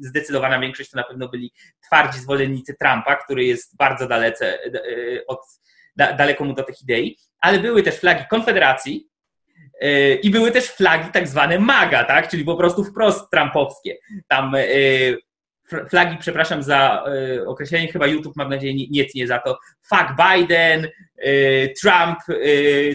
zdecydowana 0.00 0.60
większość 0.60 0.90
to 0.90 0.96
na 0.96 1.04
pewno 1.04 1.28
byli 1.28 1.52
twardzi 1.86 2.18
zwolennicy 2.18 2.74
Trumpa, 2.80 3.16
który 3.16 3.44
jest 3.44 3.76
bardzo 3.76 4.08
dalece, 4.08 4.64
e, 4.64 4.70
od, 5.26 5.40
daleko 5.96 6.44
mu 6.44 6.54
do 6.54 6.62
tych 6.62 6.82
idei, 6.82 7.16
ale 7.40 7.58
były 7.58 7.82
też 7.82 7.94
flagi 8.00 8.24
Konfederacji, 8.30 9.08
I 10.22 10.30
były 10.30 10.50
też 10.50 10.70
flagi 10.70 11.10
tak 11.12 11.28
zwane 11.28 11.58
MAGA, 11.58 12.04
tak? 12.04 12.28
czyli 12.28 12.44
po 12.44 12.56
prostu 12.56 12.84
wprost 12.84 13.30
trumpowskie. 13.30 13.96
Tam 14.28 14.54
e, 14.54 14.60
flagi, 15.88 16.16
przepraszam 16.20 16.62
za 16.62 17.04
e, 17.06 17.46
określenie, 17.46 17.88
chyba 17.88 18.06
YouTube, 18.06 18.36
mam 18.36 18.50
nadzieję, 18.50 18.74
nie 18.90 19.04
tnie 19.04 19.26
za 19.26 19.38
to. 19.38 19.58
Fuck 19.88 20.06
Biden, 20.16 20.88
Trump 21.82 22.18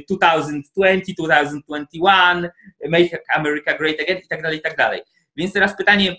2020, 0.10 1.14
2021, 1.18 2.50
Make 2.90 3.24
America 3.36 3.78
Great 3.78 4.00
Again 4.02 4.18
i 4.18 4.28
tak 4.28 4.42
dalej, 4.42 4.60
i 4.60 4.62
tak 4.62 4.78
dalej. 4.78 5.02
Więc 5.36 5.54
teraz 5.54 5.78
pytanie, 5.78 6.16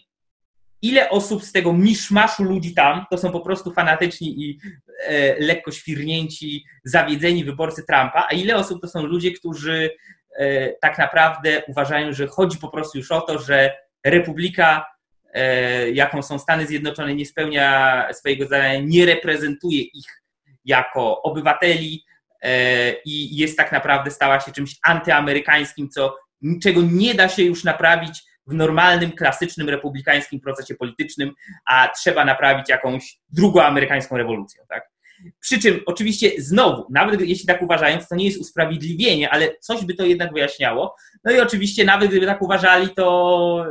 ile 0.83 1.11
osób 1.11 1.45
z 1.45 1.53
tego 1.53 1.73
miszmaszu 1.73 2.45
ludzi 2.45 2.75
tam 2.75 3.05
to 3.11 3.19
są 3.19 3.33
po 3.33 3.41
prostu 3.41 3.73
fanatyczni 3.73 4.43
i 4.43 4.61
e, 5.07 5.41
lekko 5.41 5.73
świrnięci, 5.73 6.65
zawiedzeni 6.85 7.45
wyborcy 7.45 7.83
Trumpa, 7.89 8.27
a 8.31 8.35
ile 8.35 8.57
osób 8.57 8.81
to 8.81 8.89
są 8.89 9.03
ludzie, 9.03 9.33
którzy 9.33 9.91
E, 9.91 10.20
tak 10.81 10.99
naprawdę 10.99 11.63
uważają, 11.69 12.13
że 12.13 12.27
chodzi 12.27 12.59
po 12.59 12.69
prostu 12.69 12.99
już 12.99 13.13
o 13.13 13.21
to, 13.21 13.39
że 13.39 13.77
republika, 14.05 14.87
e, 15.33 15.91
jaką 15.91 16.23
są 16.23 16.39
Stany 16.39 16.67
Zjednoczone, 16.67 17.15
nie 17.15 17.27
spełnia 17.27 18.09
swojego 18.13 18.49
zadania, 18.49 18.81
nie 18.81 19.07
reprezentuje 19.07 19.81
ich 19.81 20.23
jako 20.65 21.23
obywateli 21.23 22.05
e, 22.43 22.93
i 23.05 23.37
jest 23.37 23.57
tak 23.57 23.73
naprawdę 23.73 24.11
stała 24.11 24.41
się 24.41 24.53
czymś 24.53 24.77
antyamerykańskim, 24.83 25.89
co 25.89 26.17
czego 26.63 26.81
nie 26.83 27.15
da 27.15 27.29
się 27.29 27.43
już 27.43 27.65
naprawić 27.65 28.23
w 28.47 28.55
normalnym, 28.55 29.13
klasycznym, 29.13 29.69
republikańskim 29.69 30.41
procesie 30.41 30.75
politycznym, 30.75 31.33
a 31.67 31.89
trzeba 31.89 32.25
naprawić 32.25 32.69
jakąś 32.69 33.19
drugą 33.29 33.63
amerykańską 33.63 34.17
rewolucją. 34.17 34.65
Tak? 34.69 34.91
Przy 35.41 35.59
czym 35.59 35.81
oczywiście 35.87 36.31
znowu, 36.39 36.87
nawet 36.91 37.21
jeśli 37.21 37.47
tak 37.47 37.63
uważają, 37.63 37.99
to 38.11 38.17
nie 38.17 38.25
jest 38.25 38.41
usprawiedliwienie, 38.41 39.31
ale 39.31 39.59
coś 39.61 39.85
by 39.85 39.95
to 39.95 40.05
jednak 40.05 40.33
wyjaśniało. 40.33 40.97
No 41.25 41.33
i 41.33 41.41
oczywiście 41.41 41.85
nawet 41.85 42.11
gdyby 42.11 42.27
tak 42.27 42.43
uważali, 42.43 42.89
to 42.89 43.67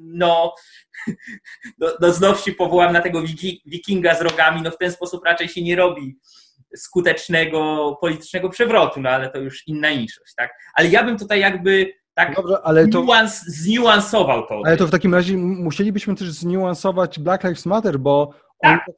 no, 0.00 0.54
no, 1.78 1.88
no 2.00 2.12
znów 2.12 2.40
się 2.40 2.52
powołam 2.52 2.92
na 2.92 3.00
tego 3.00 3.22
wikinga 3.66 4.14
z 4.14 4.20
rogami, 4.20 4.62
no 4.62 4.70
w 4.70 4.78
ten 4.78 4.92
sposób 4.92 5.24
raczej 5.24 5.48
się 5.48 5.62
nie 5.62 5.76
robi 5.76 6.18
skutecznego 6.76 7.98
politycznego 8.00 8.50
przewrotu, 8.50 9.00
no 9.00 9.10
ale 9.10 9.30
to 9.30 9.38
już 9.38 9.68
inna 9.68 9.90
inszość, 9.90 10.34
tak? 10.36 10.50
Ale 10.74 10.88
ja 10.88 11.04
bym 11.04 11.18
tutaj 11.18 11.40
jakby 11.40 11.92
tak 12.14 12.36
Dobrze, 12.36 12.58
ale 12.62 12.88
to, 12.88 13.00
niuans, 13.00 13.42
zniuansował 13.42 14.46
to. 14.46 14.62
Ale 14.64 14.76
to 14.76 14.86
w 14.86 14.90
takim 14.90 15.14
razie 15.14 15.36
musielibyśmy 15.36 16.14
też 16.14 16.30
zniuansować 16.30 17.18
Black 17.18 17.44
Lives 17.44 17.66
Matter, 17.66 17.98
bo 17.98 18.30
tak. 18.62 18.86
tak 18.86 18.96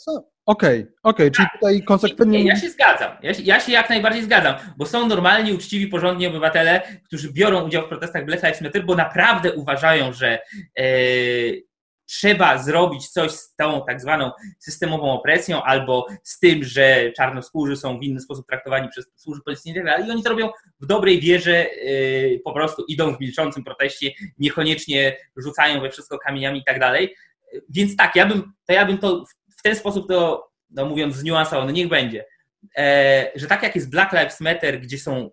Okej, 0.48 0.80
okay, 0.80 0.92
okej, 1.02 1.26
okay, 1.26 1.30
czyli 1.30 1.48
tak. 1.48 1.60
tutaj 1.60 1.82
konsekwentnie... 1.82 2.44
Ja 2.44 2.56
się 2.56 2.70
zgadzam, 2.70 3.12
ja 3.22 3.34
się, 3.34 3.42
ja 3.42 3.60
się, 3.60 3.72
jak 3.72 3.90
najbardziej 3.90 4.22
zgadzam, 4.22 4.54
bo 4.76 4.86
są 4.86 5.06
normalni, 5.06 5.52
uczciwi, 5.52 5.86
porządni 5.86 6.26
obywatele, 6.26 6.82
którzy 7.04 7.32
biorą 7.32 7.66
udział 7.66 7.82
w 7.82 7.88
protestach 7.88 8.24
Black 8.24 8.42
Lives 8.42 8.60
Matter, 8.60 8.84
bo 8.84 8.94
naprawdę 8.94 9.52
uważają, 9.52 10.12
że 10.12 10.38
e, 10.78 10.84
trzeba 12.06 12.58
zrobić 12.58 13.08
coś 13.08 13.30
z 13.30 13.54
tą 13.54 13.84
tak 13.86 14.00
zwaną 14.00 14.30
systemową 14.58 15.12
opresją 15.12 15.62
albo 15.62 16.06
z 16.22 16.38
tym, 16.38 16.64
że 16.64 17.12
czarnoskórzy 17.16 17.76
są 17.76 17.98
w 17.98 18.02
inny 18.02 18.20
sposób 18.20 18.46
traktowani 18.46 18.88
przez 18.88 19.06
służby 19.16 19.44
policyjne 19.44 19.80
i 19.80 19.84
tak 19.84 20.10
oni 20.10 20.22
to 20.22 20.30
robią 20.30 20.50
w 20.80 20.86
dobrej 20.86 21.20
wierze, 21.20 21.70
e, 21.70 22.38
po 22.44 22.52
prostu 22.52 22.84
idą 22.88 23.16
w 23.16 23.20
milczącym 23.20 23.64
proteście, 23.64 24.10
niekoniecznie 24.38 25.16
rzucają 25.36 25.80
we 25.80 25.90
wszystko 25.90 26.18
kamieniami 26.18 26.58
i 26.58 26.64
tak 26.64 26.80
dalej. 26.80 27.14
Więc 27.68 27.96
tak, 27.96 28.16
ja 28.16 28.26
bym, 28.26 28.52
to 28.66 28.72
ja 28.72 28.86
bym 28.86 28.98
to 28.98 29.24
ten 29.68 29.76
sposób 29.76 30.08
to, 30.08 30.50
no 30.70 30.84
mówiąc 30.86 31.16
zniuansowo, 31.16 31.64
no 31.64 31.70
niech 31.70 31.88
będzie, 31.88 32.24
e, 32.76 33.30
że 33.34 33.46
tak 33.46 33.62
jak 33.62 33.74
jest 33.74 33.90
Black 33.90 34.12
Lives 34.12 34.40
Matter, 34.40 34.80
gdzie 34.80 34.98
są 34.98 35.30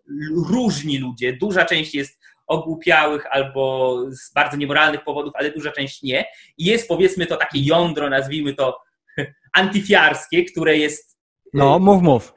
różni 0.49 0.97
ludzie, 0.97 1.33
duża 1.33 1.65
część 1.65 1.95
jest 1.95 2.19
ogłupiałych 2.47 3.25
albo 3.29 3.97
z 4.09 4.33
bardzo 4.33 4.57
niemoralnych 4.57 5.03
powodów, 5.03 5.33
ale 5.35 5.51
duża 5.51 5.71
część 5.71 6.03
nie. 6.03 6.25
I 6.57 6.65
jest 6.65 6.87
powiedzmy 6.87 7.25
to 7.25 7.37
takie 7.37 7.59
jądro, 7.59 8.09
nazwijmy 8.09 8.53
to 8.53 8.79
antyfiarskie, 9.53 10.45
które 10.45 10.77
jest. 10.77 11.17
No, 11.53 11.79
mów, 11.79 12.01
mów. 12.01 12.33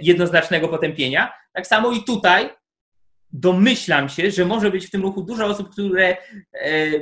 Jednoznacznego 0.00 0.68
potępienia. 0.68 1.32
Tak 1.52 1.66
samo 1.66 1.92
i 1.92 2.04
tutaj 2.04 2.50
domyślam 3.32 4.08
się, 4.08 4.30
że 4.30 4.44
może 4.44 4.70
być 4.70 4.86
w 4.86 4.90
tym 4.90 5.02
ruchu 5.02 5.22
dużo 5.22 5.46
osób, 5.46 5.70
które 5.70 6.16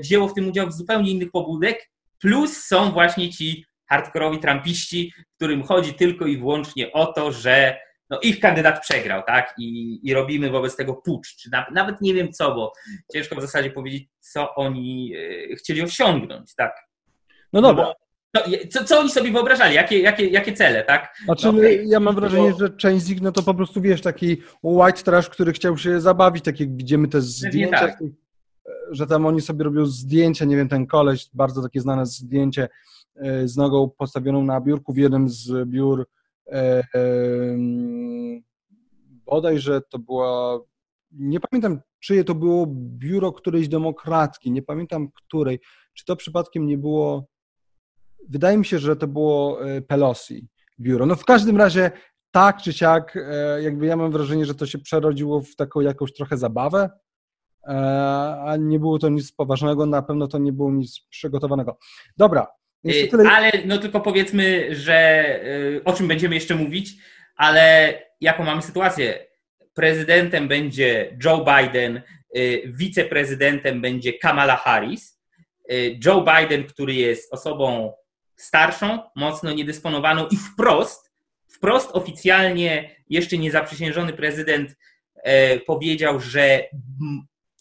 wzięło 0.01 0.29
w 0.29 0.35
tym 0.35 0.49
udział 0.49 0.71
z 0.71 0.77
zupełnie 0.77 1.11
innych 1.11 1.31
pobudek, 1.31 1.91
plus 2.19 2.65
są 2.65 2.93
właśnie 2.93 3.31
ci 3.31 3.65
hardkorowi 3.93 4.39
trampiści, 4.39 5.13
którym 5.37 5.63
chodzi 5.63 5.95
tylko 5.95 6.27
i 6.27 6.39
wyłącznie 6.39 6.93
o 6.93 7.07
to, 7.07 7.33
że 7.33 7.77
no, 8.11 8.21
ich 8.21 8.41
kandydat 8.41 8.81
przegrał, 8.81 9.23
tak? 9.27 9.55
I, 9.59 10.01
I 10.03 10.15
robimy 10.15 10.51
wobec 10.51 10.77
tego 10.77 10.95
pucz, 10.95 11.37
czy 11.37 11.51
na, 11.51 11.67
nawet 11.73 12.01
nie 12.01 12.15
wiem 12.15 12.33
co, 12.33 12.55
bo 12.55 12.73
ciężko 13.13 13.37
w 13.37 13.41
zasadzie 13.41 13.71
powiedzieć, 13.71 14.09
co 14.21 14.55
oni 14.55 15.15
e, 15.53 15.57
chcieli 15.57 15.83
osiągnąć, 15.83 16.55
tak? 16.55 16.73
No 17.53 17.63
dobra. 17.63 17.85
No, 18.35 18.41
no, 18.47 18.57
co, 18.71 18.85
co 18.85 19.01
oni 19.01 19.11
sobie 19.11 19.33
wyobrażali? 19.33 19.75
Jakie, 19.75 19.99
jakie, 19.99 20.27
jakie 20.27 20.53
cele, 20.53 20.85
tak? 20.85 21.17
Znaczy, 21.25 21.47
no, 21.47 21.53
okay. 21.53 21.85
ja 21.87 22.01
mam 22.01 22.15
wrażenie, 22.15 22.53
że 22.59 22.71
część 22.71 23.05
z 23.05 23.09
nich, 23.09 23.21
no 23.21 23.33
to 23.33 23.43
po 23.43 23.55
prostu, 23.55 23.81
wiesz, 23.81 24.01
taki 24.01 24.37
white 24.63 25.03
trash, 25.03 25.29
który 25.29 25.53
chciał 25.53 25.79
się 25.79 26.01
zabawić, 26.01 26.45
tak 26.45 26.61
jak 26.61 26.77
widzimy 26.77 27.09
te 27.09 27.21
zdjęcia, 27.21 27.79
tak. 27.79 27.99
że 28.91 29.07
tam 29.07 29.27
oni 29.27 29.41
sobie 29.41 29.65
robią 29.65 29.87
zdjęcia, 29.87 30.45
nie 30.45 30.57
wiem, 30.57 30.69
ten 30.69 30.87
koleś, 30.87 31.29
bardzo 31.35 31.63
takie 31.63 31.81
znane 31.81 32.07
zdjęcie 32.07 32.63
e, 32.63 32.69
z 33.45 33.57
nogą 33.57 33.91
postawioną 33.99 34.43
na 34.43 34.61
biurku 34.61 34.93
w 34.93 34.97
jednym 34.97 35.29
z 35.29 35.69
biur 35.69 36.07
e, 36.53 36.83
bodajże 39.27 39.81
to 39.81 39.99
była, 39.99 40.61
nie 41.13 41.41
pamiętam 41.41 41.81
czyje 42.01 42.25
to 42.25 42.35
było 42.35 42.67
biuro 42.99 43.33
którejś 43.33 43.69
demokratki, 43.69 44.51
nie 44.51 44.63
pamiętam 44.63 45.09
której, 45.11 45.61
czy 45.95 46.05
to 46.05 46.17
przypadkiem 46.17 46.67
nie 46.67 46.79
było, 46.79 47.27
wydaje 48.29 48.59
mi 48.59 48.65
się, 48.65 48.79
że 48.79 48.97
to 48.97 49.07
było 49.07 49.67
e, 49.67 49.83
Pelosi 49.83 50.49
biuro. 50.81 51.07
No 51.07 51.17
w 51.17 51.25
każdym 51.25 51.57
razie 51.57 51.91
tak 52.31 52.63
czy 52.63 52.73
siak, 52.73 53.17
e, 53.17 53.63
jakby 53.63 53.87
ja 53.87 53.97
mam 53.97 54.13
wrażenie, 54.13 54.47
że 54.47 54.55
to 54.55 54.67
się 54.67 54.79
przerodziło 54.79 55.41
w 55.41 55.57
taką 55.57 55.81
jakąś 55.81 56.13
trochę 56.13 56.37
zabawę, 56.37 56.91
e, 57.69 57.73
a 58.47 58.57
nie 58.57 58.79
było 58.79 58.99
to 58.99 59.09
nic 59.09 59.33
poważnego, 59.33 59.87
na 59.87 60.03
pewno 60.03 60.27
to 60.27 60.39
nie 60.39 60.53
było 60.53 60.73
nic 60.73 61.01
przygotowanego. 61.11 61.79
Dobra. 62.17 62.47
Tyle... 62.83 63.31
Ale 63.31 63.51
no 63.65 63.79
tylko 63.79 64.01
powiedzmy, 64.01 64.75
że 64.75 65.41
o 65.85 65.93
czym 65.93 66.09
będziemy 66.09 66.35
jeszcze 66.35 66.55
mówić, 66.55 66.91
ale 67.37 67.95
jaką 68.21 68.45
mamy 68.45 68.63
sytuację? 68.63 69.27
Prezydentem 69.75 70.49
będzie 70.49 71.19
Joe 71.25 71.45
Biden, 71.45 72.03
wiceprezydentem 72.67 73.81
będzie 73.81 74.13
Kamala 74.13 74.57
Harris. 74.57 75.21
Joe 76.05 76.25
Biden, 76.25 76.65
który 76.65 76.95
jest 76.95 77.35
osobą 77.35 77.93
starszą, 78.37 78.99
mocno 79.17 79.53
niedysponowaną 79.53 80.27
i 80.27 80.37
wprost, 80.37 81.13
wprost 81.47 81.91
oficjalnie 81.93 82.97
jeszcze 83.11 83.39
niezaprzysiężony 83.39 84.13
prezydent 84.13 84.77
e, 85.17 85.61
powiedział, 85.61 86.21
że 86.21 86.65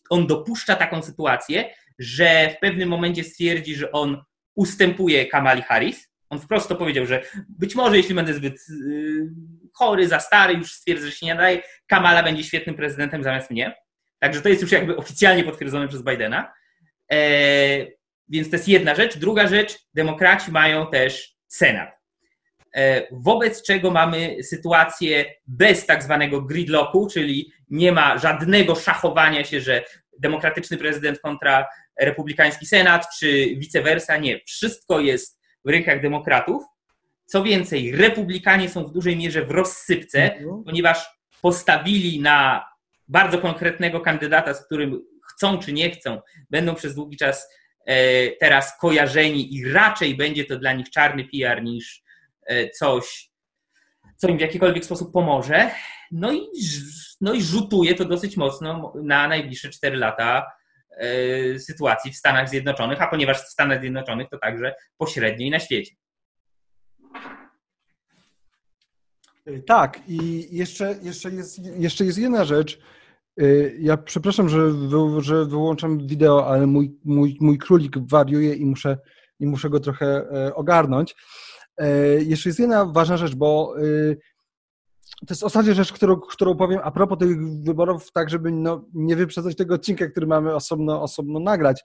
on 0.10 0.28
dopuszcza 0.28 0.76
taką 0.76 1.02
sytuację, 1.02 1.74
że 2.00 2.50
w 2.58 2.60
pewnym 2.60 2.90
momencie 2.90 3.24
stwierdzi, 3.24 3.76
że 3.76 3.92
on 3.92 4.24
ustępuje 4.56 5.26
Kamali 5.26 5.62
Harris. 5.62 6.12
On 6.30 6.40
wprost 6.40 6.70
to 6.70 6.76
powiedział, 6.76 7.06
że 7.06 7.22
być 7.50 7.76
może 7.76 7.98
jeśli 7.98 8.16
będę 8.16 8.34
zbyt 8.34 8.54
y, 8.70 9.30
chory, 9.74 10.08
za 10.08 10.20
stary, 10.20 10.54
już 10.54 10.74
stwierdzę, 10.74 11.06
że 11.06 11.12
się 11.12 11.26
nie 11.26 11.36
nadaje, 11.36 11.62
Kamala 11.88 12.24
będzie 12.24 12.44
świetnym 12.44 12.76
prezydentem 12.76 13.24
zamiast 13.24 13.52
mnie. 13.52 13.76
Także 14.20 14.42
to 14.42 14.50
jest 14.50 14.62
już 14.62 14.72
jakby 14.72 14.98
oficjalnie 14.98 15.44
potwierdzone 15.44 15.88
przez 15.88 16.04
Bidena. 16.04 16.54
E, 17.12 17.18
więc 18.30 18.50
to 18.50 18.56
jest 18.56 18.68
jedna 18.68 18.96
rzecz. 18.96 19.18
Druga 19.18 19.48
rzecz, 19.48 19.78
demokraci 19.94 20.52
mają 20.52 20.88
też 20.88 21.36
Senat. 21.48 21.90
E, 22.76 23.08
wobec 23.12 23.64
czego 23.64 23.92
mamy 23.92 24.44
sytuację 24.44 25.26
bez 25.48 25.86
tak 25.86 26.04
zwanego 26.04 26.42
gridlocku, 26.42 27.08
czyli 27.14 27.52
nie 27.70 27.92
ma 27.92 28.18
żadnego 28.18 28.76
szachowania 28.76 29.44
się, 29.44 29.62
że 29.62 29.84
demokratyczny 30.20 30.78
prezydent 30.78 31.20
kontra 31.20 31.68
republikański 32.00 32.66
senat, 32.66 33.08
czy 33.20 33.56
vice 33.58 33.82
versa. 33.82 34.18
Nie, 34.18 34.40
wszystko 34.46 35.00
jest 35.00 35.40
w 35.66 35.70
rękach 35.70 36.02
demokratów. 36.02 36.64
Co 37.26 37.44
więcej, 37.44 37.92
republikanie 37.92 38.70
są 38.70 38.84
w 38.84 38.92
dużej 38.92 39.18
mierze 39.18 39.46
w 39.46 39.52
rozsypce, 39.52 40.34
mhm. 40.36 40.64
ponieważ 40.64 41.06
postawili 41.42 42.22
na 42.22 42.66
bardzo 43.08 43.38
konkretnego 43.38 44.00
kandydata, 44.00 44.54
z 44.54 44.66
którym 44.66 45.02
chcą 45.34 45.58
czy 45.58 45.74
nie 45.74 45.92
chcą, 45.92 46.22
będą 46.50 46.76
przez 46.76 46.96
długi 46.96 47.18
czas 47.18 47.48
E, 47.86 48.32
teraz 48.32 48.80
kojarzeni 48.80 49.56
i 49.56 49.72
raczej 49.72 50.16
będzie 50.16 50.46
to 50.46 50.58
dla 50.58 50.74
nich 50.74 50.90
czarny 50.90 51.26
PR 51.26 51.64
niż 51.64 52.04
e, 52.46 52.70
coś, 52.70 53.32
co 54.18 54.28
im 54.28 54.38
w 54.38 54.42
jakikolwiek 54.42 54.86
sposób 54.86 55.14
pomoże. 55.14 55.72
No 56.12 56.34
i, 56.34 56.42
no 57.22 57.34
i 57.34 57.42
rzutuje 57.42 57.96
to 57.96 58.06
dosyć 58.06 58.38
mocno 58.38 58.94
na 59.04 59.28
najbliższe 59.28 59.70
4 59.70 59.98
lata 59.98 60.52
sytuacji 61.60 62.12
w 62.12 62.16
Stanach 62.16 62.50
Zjednoczonych, 62.50 63.02
a 63.02 63.08
ponieważ 63.08 63.42
w 63.42 63.50
Stanach 63.50 63.82
Zjednoczonych 63.82 64.30
to 64.30 64.38
także 64.38 64.76
pośrednio 64.98 65.46
i 65.46 65.50
na 65.50 65.60
świecie. 65.60 65.96
Tak, 69.68 70.00
i 70.08 70.48
jeszcze, 70.58 70.96
jeszcze, 71.02 71.32
jest, 71.32 71.60
jeszcze 71.60 72.06
jest 72.06 72.18
jedna 72.18 72.46
rzecz, 72.46 72.80
Y, 73.42 73.78
ja 73.80 73.98
przepraszam, 73.98 74.50
że, 74.50 74.72
wy, 74.72 75.22
że 75.22 75.46
wyłączam 75.46 76.08
wideo, 76.08 76.48
ale 76.48 76.68
mój, 76.68 77.00
mój, 77.04 77.38
mój 77.42 77.58
królik 77.58 77.98
wariuje 77.98 78.54
i 78.54 78.66
muszę, 78.66 78.98
i 79.40 79.48
muszę 79.48 79.70
go 79.70 79.80
trochę 79.80 80.06
e, 80.06 80.56
ogarnąć. 80.56 81.16
E, 81.78 81.88
jeszcze 82.24 82.50
jest 82.50 82.60
jedna 82.60 82.86
ważna 82.86 83.18
rzecz, 83.18 83.36
bo 83.36 83.76
to 85.20 85.34
jest 85.34 85.44
ostatnia 85.44 85.74
rzecz, 85.74 85.94
którą, 85.94 86.20
którą 86.20 86.56
powiem 86.56 86.80
a 86.84 86.92
propos 86.92 87.20
tych 87.20 87.64
wyborów, 87.64 88.12
tak 88.12 88.30
żeby 88.30 88.52
no, 88.52 88.86
nie 88.94 89.16
wyprzedzać 89.16 89.56
tego 89.56 89.76
odcinka, 89.76 90.08
który 90.08 90.28
mamy 90.28 90.56
osobno, 90.56 91.02
osobno 91.02 91.40
nagrać. 91.40 91.84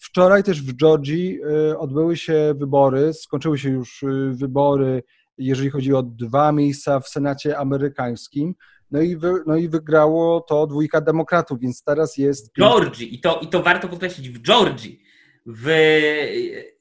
Wczoraj 0.00 0.42
też 0.42 0.62
w 0.62 0.76
Georgii 0.76 1.38
y, 1.70 1.78
odbyły 1.78 2.16
się 2.16 2.54
wybory, 2.56 3.12
skończyły 3.14 3.58
się 3.58 3.70
już 3.70 4.04
wybory, 4.30 5.02
jeżeli 5.38 5.70
chodzi 5.70 5.94
o 5.94 6.02
dwa 6.02 6.52
miejsca 6.52 7.00
w 7.00 7.08
Senacie 7.08 7.58
amerykańskim. 7.58 8.54
No 8.90 9.00
i, 9.00 9.16
wy, 9.16 9.32
no 9.46 9.56
i 9.56 9.68
wygrało 9.68 10.40
to 10.40 10.66
dwójka 10.66 11.00
demokratów, 11.00 11.60
więc 11.60 11.82
teraz 11.84 12.16
jest. 12.16 12.50
W 12.50 12.60
Georgii, 12.60 13.14
i 13.14 13.20
to, 13.20 13.40
i 13.42 13.48
to 13.48 13.62
warto 13.62 13.88
podkreślić, 13.88 14.30
w 14.30 14.42
Georgii, 14.42 15.02
w 15.46 15.68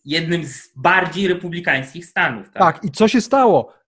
jednym 0.05 0.45
z 0.45 0.73
bardziej 0.75 1.27
republikańskich 1.27 2.05
stanów. 2.05 2.49
Tak, 2.49 2.75
tak 2.75 2.83
i 2.83 2.91
co 2.91 3.07
się 3.07 3.21
stało? 3.21 3.78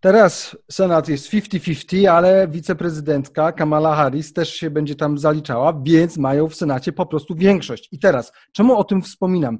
Teraz 0.00 0.56
Senat 0.70 1.08
jest 1.08 1.30
50-50, 1.30 2.06
ale 2.06 2.48
wiceprezydentka 2.48 3.52
Kamala 3.52 3.96
Harris 3.96 4.32
też 4.32 4.54
się 4.54 4.70
będzie 4.70 4.94
tam 4.94 5.18
zaliczała, 5.18 5.80
więc 5.82 6.16
mają 6.16 6.48
w 6.48 6.54
Senacie 6.54 6.92
po 6.92 7.06
prostu 7.06 7.34
większość. 7.34 7.88
I 7.92 7.98
teraz, 7.98 8.32
czemu 8.52 8.76
o 8.76 8.84
tym 8.84 9.02
wspominam? 9.02 9.58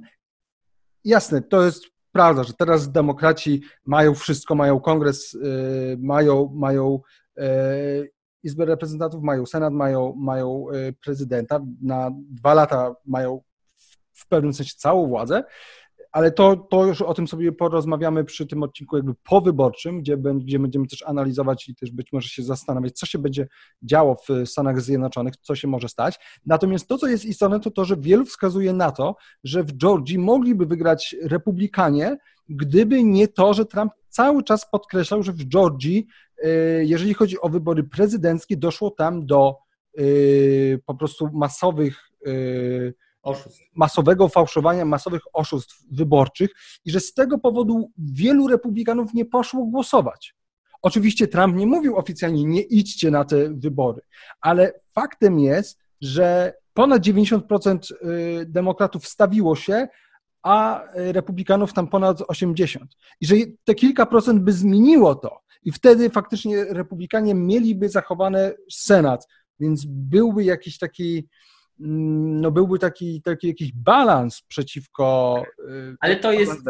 Jasne, 1.03 1.41
to 1.41 1.65
jest 1.65 1.85
prawda, 2.11 2.43
że 2.43 2.53
teraz 2.53 2.91
demokraci 2.91 3.61
mają 3.85 4.15
wszystko, 4.15 4.55
mają 4.55 4.79
kongres, 4.79 5.33
yy, 5.33 5.97
mają, 5.99 6.51
mają 6.55 6.99
E, 7.37 8.07
Izby 8.43 8.65
Reprezentantów 8.65 9.23
mają 9.23 9.45
Senat, 9.45 9.73
mają, 9.73 10.13
mają 10.17 10.65
e, 10.69 10.93
prezydenta, 10.93 11.59
na 11.81 12.11
dwa 12.13 12.53
lata 12.53 12.95
mają 13.05 13.41
w 14.13 14.27
pewnym 14.27 14.53
sensie 14.53 14.73
całą 14.77 15.07
władzę, 15.07 15.43
ale 16.17 16.31
to, 16.31 16.55
to 16.55 16.85
już 16.85 17.01
o 17.01 17.13
tym 17.13 17.27
sobie 17.27 17.51
porozmawiamy 17.51 18.23
przy 18.23 18.47
tym 18.47 18.63
odcinku 18.63 18.95
jakby 18.95 19.13
powyborczym, 19.23 19.99
gdzie, 19.99 20.17
gdzie 20.17 20.59
będziemy 20.59 20.87
też 20.87 21.03
analizować 21.03 21.69
i 21.69 21.75
też 21.75 21.91
być 21.91 22.13
może 22.13 22.29
się 22.29 22.43
zastanawiać, 22.43 22.99
co 22.99 23.05
się 23.05 23.19
będzie 23.19 23.47
działo 23.81 24.15
w 24.15 24.49
Stanach 24.49 24.81
Zjednoczonych, 24.81 25.33
co 25.41 25.55
się 25.55 25.67
może 25.67 25.89
stać. 25.89 26.19
Natomiast 26.45 26.87
to, 26.87 26.97
co 26.97 27.07
jest 27.07 27.25
istotne, 27.25 27.59
to 27.59 27.71
to, 27.71 27.85
że 27.85 27.97
wielu 27.97 28.25
wskazuje 28.25 28.73
na 28.73 28.91
to, 28.91 29.15
że 29.43 29.63
w 29.63 29.77
Georgii 29.77 30.19
mogliby 30.19 30.65
wygrać 30.65 31.15
republikanie, 31.23 32.17
gdyby 32.49 33.03
nie 33.03 33.27
to, 33.27 33.53
że 33.53 33.65
Trump 33.65 33.91
cały 34.09 34.43
czas 34.43 34.69
podkreślał, 34.71 35.23
że 35.23 35.31
w 35.31 35.45
Georgii 35.45 36.07
Y, 36.45 36.85
jeżeli 36.85 37.13
chodzi 37.13 37.41
o 37.41 37.49
wybory 37.49 37.83
prezydenckie, 37.83 38.57
doszło 38.57 38.91
tam 38.91 39.25
do 39.25 39.57
y, 39.99 40.81
po 40.85 40.95
prostu 40.95 41.29
masowych 41.33 42.09
y, 42.27 42.93
Oszustw. 43.29 43.61
masowego 43.75 44.29
fałszowania, 44.29 44.85
masowych 44.85 45.21
oszustw 45.33 45.83
wyborczych 45.91 46.51
i 46.85 46.91
że 46.91 46.99
z 46.99 47.13
tego 47.13 47.37
powodu 47.39 47.91
wielu 47.97 48.47
republikanów 48.47 49.13
nie 49.13 49.25
poszło 49.25 49.65
głosować. 49.65 50.35
Oczywiście 50.81 51.27
Trump 51.27 51.55
nie 51.55 51.67
mówił 51.67 51.97
oficjalnie, 51.97 52.43
nie 52.43 52.61
idźcie 52.61 53.11
na 53.11 53.25
te 53.25 53.53
wybory, 53.53 54.01
ale 54.41 54.79
faktem 54.95 55.39
jest, 55.39 55.79
że 56.01 56.53
ponad 56.73 57.01
90% 57.01 57.93
demokratów 58.45 59.03
wstawiło 59.03 59.55
się, 59.55 59.87
a 60.43 60.83
republikanów 60.93 61.73
tam 61.73 61.87
ponad 61.87 62.19
80%. 62.19 62.77
I 63.21 63.25
że 63.25 63.35
te 63.63 63.75
kilka 63.75 64.05
procent 64.05 64.41
by 64.41 64.53
zmieniło 64.53 65.15
to, 65.15 65.39
i 65.63 65.71
wtedy 65.71 66.09
faktycznie 66.09 66.65
republikanie 66.65 67.35
mieliby 67.35 67.89
zachowany 67.89 68.53
Senat 68.71 69.27
więc 69.59 69.85
byłby 69.85 70.43
jakiś 70.43 70.77
taki 70.77 71.27
no 71.79 72.51
byłby 72.51 72.79
taki, 72.79 73.21
taki 73.21 73.47
jakiś 73.47 73.73
balans 73.73 74.41
przeciwko 74.41 75.43
y, 75.59 75.95
ale 75.99 76.15
to 76.15 76.31
jest, 76.31 76.61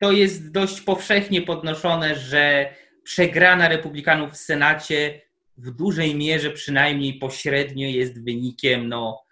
to 0.00 0.12
jest 0.12 0.52
dość 0.52 0.80
powszechnie 0.80 1.42
podnoszone, 1.42 2.14
że 2.14 2.74
przegrana 3.02 3.68
republikanów 3.68 4.32
w 4.32 4.36
Senacie 4.36 5.20
w 5.56 5.70
dużej 5.70 6.14
mierze 6.14 6.50
przynajmniej 6.50 7.18
pośrednio 7.18 7.88
jest 7.88 8.24
wynikiem 8.24 8.88
no, 8.88 9.24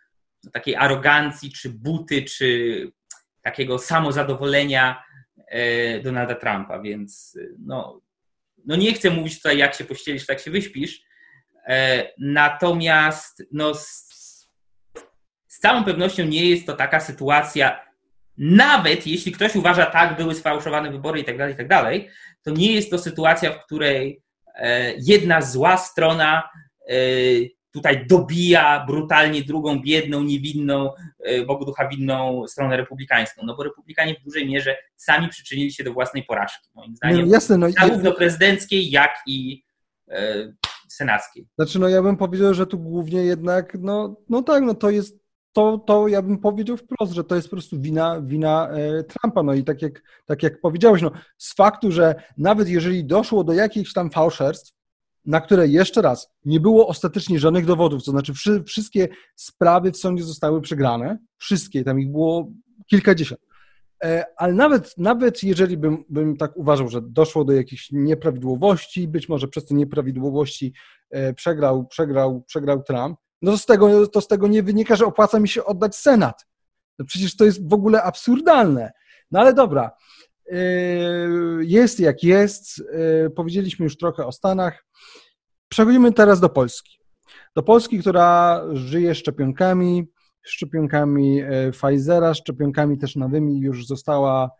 takiej 0.52 0.76
arogancji, 0.76 1.52
czy 1.52 1.70
buty, 1.70 2.22
czy 2.22 2.92
takiego 3.42 3.78
samozadowolenia 3.78 5.02
e, 5.48 6.00
Donalda 6.00 6.34
Trumpa, 6.34 6.82
więc 6.82 7.38
no, 7.58 8.00
no 8.66 8.76
nie 8.76 8.94
chcę 8.94 9.10
mówić 9.10 9.36
tutaj, 9.36 9.58
jak 9.58 9.74
się 9.74 9.84
pościelisz, 9.84 10.26
tak 10.26 10.40
się 10.40 10.50
wyśpisz, 10.50 11.02
e, 11.66 12.08
natomiast 12.18 13.42
no, 13.52 13.74
z, 15.54 15.60
całą 15.60 15.84
pewnością 15.84 16.24
nie 16.24 16.50
jest 16.50 16.66
to 16.66 16.72
taka 16.72 17.00
sytuacja, 17.00 17.80
nawet 18.38 19.06
jeśli 19.06 19.32
ktoś 19.32 19.56
uważa, 19.56 19.86
tak, 19.86 20.16
były 20.16 20.34
sfałszowane 20.34 20.90
wybory 20.90 21.20
i 21.20 21.24
tak 21.24 21.38
dalej, 21.38 21.54
i 21.54 21.56
tak 21.56 21.68
dalej, 21.68 22.08
to 22.42 22.50
nie 22.50 22.72
jest 22.72 22.90
to 22.90 22.98
sytuacja, 22.98 23.52
w 23.52 23.64
której 23.64 24.22
e, 24.54 24.94
jedna 24.98 25.42
zła 25.42 25.76
strona 25.76 26.48
tutaj 27.74 28.06
dobija 28.06 28.84
brutalnie 28.86 29.42
drugą 29.42 29.82
biedną, 29.82 30.22
niewinną, 30.22 30.90
e, 31.24 31.44
Bogu 31.44 31.64
ducha 31.64 31.88
winną 31.88 32.44
stronę 32.48 32.76
republikańską. 32.76 33.42
No 33.46 33.56
bo 33.56 33.62
republikanie 33.62 34.14
w 34.20 34.24
dużej 34.24 34.48
mierze 34.48 34.76
sami 34.96 35.28
przyczynili 35.28 35.72
się 35.72 35.84
do 35.84 35.92
własnej 35.92 36.24
porażki, 36.24 36.68
moim 36.74 36.96
zdaniem. 36.96 37.26
No, 37.28 37.34
jasne, 37.34 37.58
no, 37.58 37.70
zarówno 37.70 38.12
prezydenckiej, 38.12 38.90
jak 38.90 39.14
i 39.26 39.64
e, 40.08 40.52
senackiej. 40.88 41.46
Znaczy, 41.58 41.78
no 41.78 41.88
ja 41.88 42.02
bym 42.02 42.16
powiedział, 42.16 42.54
że 42.54 42.66
tu 42.66 42.78
głównie 42.78 43.20
jednak, 43.20 43.76
no, 43.80 44.16
no 44.28 44.42
tak, 44.42 44.62
no 44.62 44.74
to 44.74 44.90
jest 44.90 45.23
to, 45.54 45.78
to 45.78 46.08
ja 46.08 46.22
bym 46.22 46.38
powiedział 46.38 46.76
wprost, 46.76 47.12
że 47.12 47.24
to 47.24 47.34
jest 47.34 47.48
po 47.48 47.56
prostu 47.56 47.80
wina, 47.80 48.20
wina 48.22 48.68
e, 48.68 49.04
Trumpa. 49.04 49.42
No 49.42 49.54
i 49.54 49.64
tak 49.64 49.82
jak, 49.82 50.02
tak 50.26 50.42
jak 50.42 50.60
powiedziałeś, 50.60 51.02
no, 51.02 51.10
z 51.38 51.54
faktu, 51.54 51.92
że 51.92 52.14
nawet 52.38 52.68
jeżeli 52.68 53.04
doszło 53.04 53.44
do 53.44 53.52
jakichś 53.52 53.92
tam 53.92 54.10
fałszerstw, 54.10 54.74
na 55.26 55.40
które 55.40 55.68
jeszcze 55.68 56.02
raz 56.02 56.30
nie 56.44 56.60
było 56.60 56.88
ostatecznie 56.88 57.38
żadnych 57.38 57.66
dowodów, 57.66 58.04
to 58.04 58.10
znaczy 58.10 58.32
wszystkie 58.66 59.08
sprawy 59.36 59.92
w 59.92 59.96
sądzie 59.96 60.24
zostały 60.24 60.60
przegrane, 60.60 61.18
wszystkie, 61.36 61.84
tam 61.84 62.00
ich 62.00 62.10
było 62.10 62.50
kilkadziesiąt. 62.90 63.40
E, 64.04 64.24
ale 64.36 64.52
nawet, 64.52 64.94
nawet 64.98 65.42
jeżeli 65.42 65.76
bym, 65.76 66.04
bym 66.08 66.36
tak 66.36 66.56
uważał, 66.56 66.88
że 66.88 67.00
doszło 67.02 67.44
do 67.44 67.52
jakichś 67.52 67.88
nieprawidłowości, 67.92 69.08
być 69.08 69.28
może 69.28 69.48
przez 69.48 69.64
te 69.64 69.74
nieprawidłowości 69.74 70.72
e, 71.10 71.34
przegrał, 71.34 71.86
przegrał, 71.86 72.44
przegrał 72.46 72.82
Trump, 72.82 73.18
no 73.44 73.58
z, 73.58 73.66
tego, 73.66 74.06
to 74.08 74.20
z 74.20 74.28
tego 74.28 74.48
nie 74.48 74.62
wynika, 74.62 74.96
że 74.96 75.06
opłaca 75.06 75.40
mi 75.40 75.48
się 75.48 75.64
oddać 75.64 75.96
Senat. 75.96 76.46
No 76.98 77.04
przecież 77.04 77.36
to 77.36 77.44
jest 77.44 77.68
w 77.68 77.72
ogóle 77.72 78.02
absurdalne. 78.02 78.92
No 79.30 79.40
ale 79.40 79.54
dobra, 79.54 79.90
e, 80.50 80.56
jest 81.60 82.00
jak 82.00 82.22
jest. 82.22 82.82
Powiedzieliśmy 83.36 83.84
już 83.84 83.96
trochę 83.96 84.26
o 84.26 84.32
Stanach. 84.32 84.86
Przechodzimy 85.68 86.12
teraz 86.12 86.40
do 86.40 86.48
Polski. 86.48 86.98
Do 87.56 87.62
Polski, 87.62 87.98
która 87.98 88.62
żyje 88.72 89.14
szczepionkami, 89.14 90.04
szczepionkami 90.42 91.40
e, 91.40 91.70
Pfizera, 91.70 92.34
szczepionkami 92.34 92.98
też 92.98 93.16
nowymi. 93.16 93.60
Już 93.60 93.86
została 93.86 94.50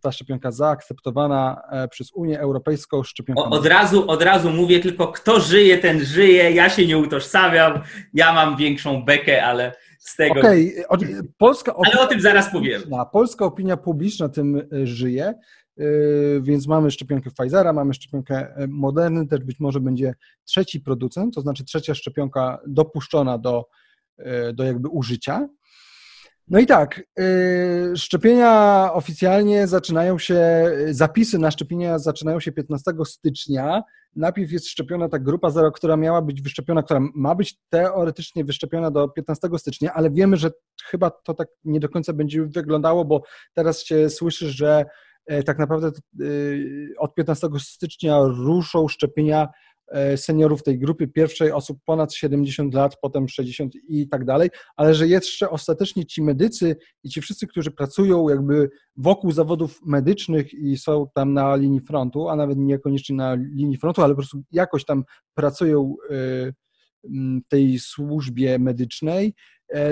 ta 0.00 0.12
szczepionka 0.12 0.50
zaakceptowana 0.50 1.62
e, 1.70 1.88
przez 1.88 2.12
Unię 2.12 2.40
Europejską. 2.40 3.02
Szczepionka 3.02 3.42
od, 3.42 3.66
razu, 3.66 4.10
od 4.10 4.22
razu 4.22 4.50
mówię 4.50 4.80
tylko, 4.80 5.08
kto 5.08 5.40
żyje, 5.40 5.78
ten 5.78 6.00
żyje. 6.04 6.50
Ja 6.50 6.70
się 6.70 6.86
nie 6.86 6.98
utożsamiam. 6.98 7.80
Ja 8.14 8.32
mam 8.32 8.56
większą 8.56 9.04
bekę, 9.04 9.44
ale 9.44 9.72
z 9.98 10.16
tego. 10.16 10.40
Okej, 10.40 10.86
okay. 10.88 11.20
Polska 11.38 11.74
Ale 11.84 12.00
o 12.00 12.06
tym 12.06 12.20
zaraz 12.20 12.52
powiem. 12.52 12.82
Polska 13.12 13.44
opinia 13.44 13.76
publiczna 13.76 14.28
tym 14.28 14.56
e, 14.56 14.86
żyje. 14.86 15.34
Yy, 15.76 16.40
więc 16.42 16.66
mamy 16.66 16.90
szczepionkę 16.90 17.30
Pfizera, 17.30 17.72
mamy 17.72 17.94
szczepionkę 17.94 18.56
e, 18.56 18.66
Moderny, 18.66 19.26
też 19.26 19.40
być 19.40 19.60
może 19.60 19.80
będzie 19.80 20.14
trzeci 20.44 20.80
producent, 20.80 21.34
to 21.34 21.40
znaczy 21.40 21.64
trzecia 21.64 21.94
szczepionka 21.94 22.58
dopuszczona 22.66 23.38
do, 23.38 23.68
e, 24.18 24.52
do 24.52 24.64
jakby 24.64 24.88
użycia. 24.88 25.48
No 26.50 26.58
i 26.58 26.66
tak, 26.66 27.02
yy, 27.18 27.96
szczepienia 27.96 28.90
oficjalnie 28.92 29.66
zaczynają 29.66 30.18
się, 30.18 30.70
zapisy 30.90 31.38
na 31.38 31.50
szczepienia 31.50 31.98
zaczynają 31.98 32.40
się 32.40 32.52
15 32.52 32.92
stycznia. 33.04 33.82
Najpierw 34.16 34.52
jest 34.52 34.68
szczepiona 34.68 35.08
ta 35.08 35.18
grupa 35.18 35.50
zero, 35.50 35.72
która 35.72 35.96
miała 35.96 36.22
być 36.22 36.42
wyszczepiona, 36.42 36.82
która 36.82 37.00
ma 37.14 37.34
być 37.34 37.58
teoretycznie 37.68 38.44
wyszczepiona 38.44 38.90
do 38.90 39.08
15 39.08 39.48
stycznia, 39.56 39.92
ale 39.94 40.10
wiemy, 40.10 40.36
że 40.36 40.50
chyba 40.84 41.10
to 41.10 41.34
tak 41.34 41.48
nie 41.64 41.80
do 41.80 41.88
końca 41.88 42.12
będzie 42.12 42.42
wyglądało, 42.42 43.04
bo 43.04 43.22
teraz 43.54 43.84
się 43.84 44.10
słyszy, 44.10 44.50
że 44.50 44.84
E, 45.26 45.42
tak 45.42 45.58
naprawdę 45.58 45.88
e, 45.88 45.92
od 46.98 47.14
15 47.14 47.48
stycznia 47.58 48.18
ruszą 48.22 48.88
szczepienia 48.88 49.48
seniorów 50.16 50.62
tej 50.62 50.78
grupy 50.78 51.08
pierwszej, 51.08 51.52
osób 51.52 51.78
ponad 51.84 52.14
70 52.14 52.74
lat, 52.74 52.96
potem 53.02 53.28
60 53.28 53.72
i 53.88 54.08
tak 54.08 54.24
dalej, 54.24 54.50
ale 54.76 54.94
że 54.94 55.08
jeszcze 55.08 55.50
ostatecznie 55.50 56.06
ci 56.06 56.22
medycy 56.22 56.76
i 57.04 57.08
ci 57.08 57.20
wszyscy, 57.20 57.46
którzy 57.46 57.70
pracują 57.70 58.28
jakby 58.28 58.70
wokół 58.96 59.32
zawodów 59.32 59.80
medycznych 59.86 60.54
i 60.54 60.76
są 60.76 61.06
tam 61.14 61.32
na 61.32 61.56
linii 61.56 61.80
frontu, 61.80 62.28
a 62.28 62.36
nawet 62.36 62.58
niekoniecznie 62.58 63.16
na 63.16 63.34
linii 63.34 63.76
frontu, 63.76 64.02
ale 64.02 64.14
po 64.14 64.18
prostu 64.18 64.42
jakoś 64.52 64.84
tam 64.84 65.04
pracują 65.34 65.94
w 67.04 67.48
tej 67.48 67.78
służbie 67.78 68.58
medycznej, 68.58 69.34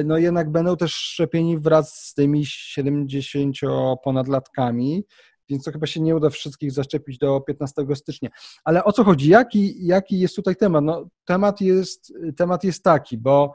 no 0.05 0.19
jednak 0.19 0.53
będą 0.53 0.77
też 0.77 0.95
szczepieni 0.95 1.59
wraz 1.59 1.95
z 1.95 2.15
tymi 2.15 2.47
70 2.47 3.57
ponadlatkami, 4.05 5.05
więc 5.49 5.65
to 5.65 5.73
chyba 5.73 5.87
się 5.87 6.01
nie 6.01 6.17
uda 6.17 6.31
wszystkich 6.31 6.73
zaszczepić 6.73 7.19
do 7.19 7.41
15 7.41 7.83
stycznia. 7.95 8.31
Ale 8.65 8.85
o 8.85 8.93
co 8.93 9.05
chodzi? 9.05 9.29
Jaki, 9.29 9.87
jaki 9.87 10.21
jest 10.21 10.37
tutaj 10.37 10.57
temat? 10.57 10.85
No, 10.85 11.09
temat, 11.25 11.61
jest, 11.61 12.13
temat 12.37 12.65
jest 12.65 12.85
taki, 12.85 13.19
bo 13.19 13.55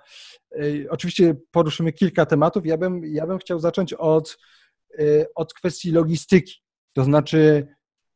y, 0.56 0.88
oczywiście 0.90 1.36
poruszymy 1.52 1.94
kilka 1.94 2.26
tematów. 2.26 2.66
Ja 2.66 2.78
bym, 2.78 3.06
ja 3.06 3.28
bym 3.28 3.38
chciał 3.38 3.60
zacząć 3.60 3.94
od, 3.94 4.38
y, 5.00 5.26
od 5.36 5.54
kwestii 5.54 5.92
logistyki. 5.92 6.64
To 6.94 7.04
znaczy 7.04 7.68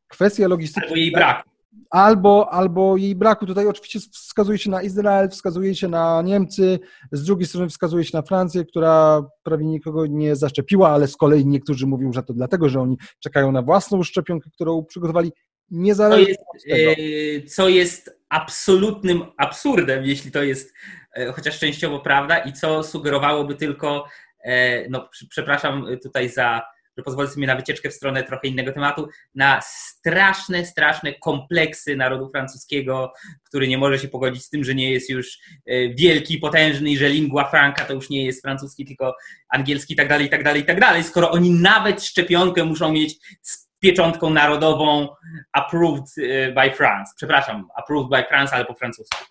kwestia 0.08 0.48
logistyki. 0.48 0.86
Albo 0.86 0.96
jej 0.96 1.12
braku 1.12 1.57
albo, 1.90 2.52
albo 2.52 2.96
jej 2.96 3.14
braku. 3.14 3.46
Tutaj 3.46 3.66
oczywiście 3.66 4.00
wskazuje 4.12 4.58
się 4.58 4.70
na 4.70 4.82
Izrael, 4.82 5.28
wskazuje 5.28 5.74
się 5.74 5.88
na 5.88 6.22
Niemcy, 6.22 6.78
z 7.12 7.24
drugiej 7.24 7.46
strony 7.46 7.68
wskazuje 7.68 8.04
się 8.04 8.10
na 8.16 8.22
Francję, 8.22 8.64
która 8.64 9.22
prawie 9.42 9.64
nikogo 9.64 10.06
nie 10.06 10.36
zaszczepiła, 10.36 10.90
ale 10.90 11.08
z 11.08 11.16
kolei 11.16 11.46
niektórzy 11.46 11.86
mówią, 11.86 12.12
że 12.12 12.22
to 12.22 12.32
dlatego, 12.32 12.68
że 12.68 12.80
oni 12.80 12.98
czekają 13.20 13.52
na 13.52 13.62
własną 13.62 14.02
szczepionkę, 14.02 14.50
którą 14.50 14.84
przygotowali 14.84 15.32
niezależnie 15.70 16.34
od 16.34 16.62
tego. 16.62 16.90
E, 16.90 17.42
co 17.42 17.68
jest 17.68 18.18
absolutnym 18.28 19.22
absurdem, 19.36 20.04
jeśli 20.04 20.30
to 20.30 20.42
jest 20.42 20.74
e, 21.16 21.32
chociaż 21.32 21.58
częściowo 21.58 22.00
prawda 22.00 22.38
i 22.38 22.52
co 22.52 22.82
sugerowałoby 22.82 23.54
tylko, 23.54 24.04
e, 24.44 24.88
no 24.88 25.08
przepraszam 25.30 25.86
tutaj 26.02 26.28
za 26.28 26.62
że 26.98 27.02
pozwolę 27.02 27.28
sobie 27.28 27.46
na 27.46 27.56
wycieczkę 27.56 27.90
w 27.90 27.94
stronę 27.94 28.22
trochę 28.22 28.48
innego 28.48 28.72
tematu, 28.72 29.08
na 29.34 29.60
straszne, 29.62 30.64
straszne 30.64 31.14
kompleksy 31.14 31.96
narodu 31.96 32.30
francuskiego, 32.30 33.12
który 33.44 33.68
nie 33.68 33.78
może 33.78 33.98
się 33.98 34.08
pogodzić 34.08 34.44
z 34.44 34.50
tym, 34.50 34.64
że 34.64 34.74
nie 34.74 34.92
jest 34.92 35.10
już 35.10 35.38
e, 35.66 35.88
wielki, 35.94 36.38
potężny 36.38 36.90
i 36.90 36.96
że 36.96 37.08
lingua 37.08 37.44
franca 37.44 37.84
to 37.84 37.92
już 37.92 38.10
nie 38.10 38.24
jest 38.24 38.42
francuski, 38.42 38.84
tylko 38.86 39.16
angielski 39.48 39.92
i 39.94 39.96
tak 39.96 40.08
dalej, 40.08 40.26
i 40.26 40.30
tak 40.30 40.44
dalej, 40.44 40.62
i 40.62 40.64
tak 40.64 40.80
dalej, 40.80 41.04
skoro 41.04 41.30
oni 41.30 41.50
nawet 41.50 42.02
szczepionkę 42.04 42.64
muszą 42.64 42.92
mieć 42.92 43.14
z 43.42 43.68
pieczątką 43.78 44.30
narodową 44.30 45.08
approved 45.52 46.04
e, 46.18 46.52
by 46.52 46.76
France. 46.76 47.12
Przepraszam, 47.16 47.68
approved 47.76 48.10
by 48.10 48.28
France, 48.28 48.54
ale 48.54 48.64
po 48.64 48.74
francusku. 48.74 49.24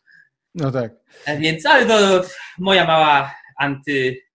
No 0.55 0.72
tak. 0.72 0.91
E, 1.26 1.38
więc, 1.38 1.65
ale 1.65 1.86
to 1.86 2.28
moja 2.59 2.86
mała 2.86 3.36
anty 3.57 4.26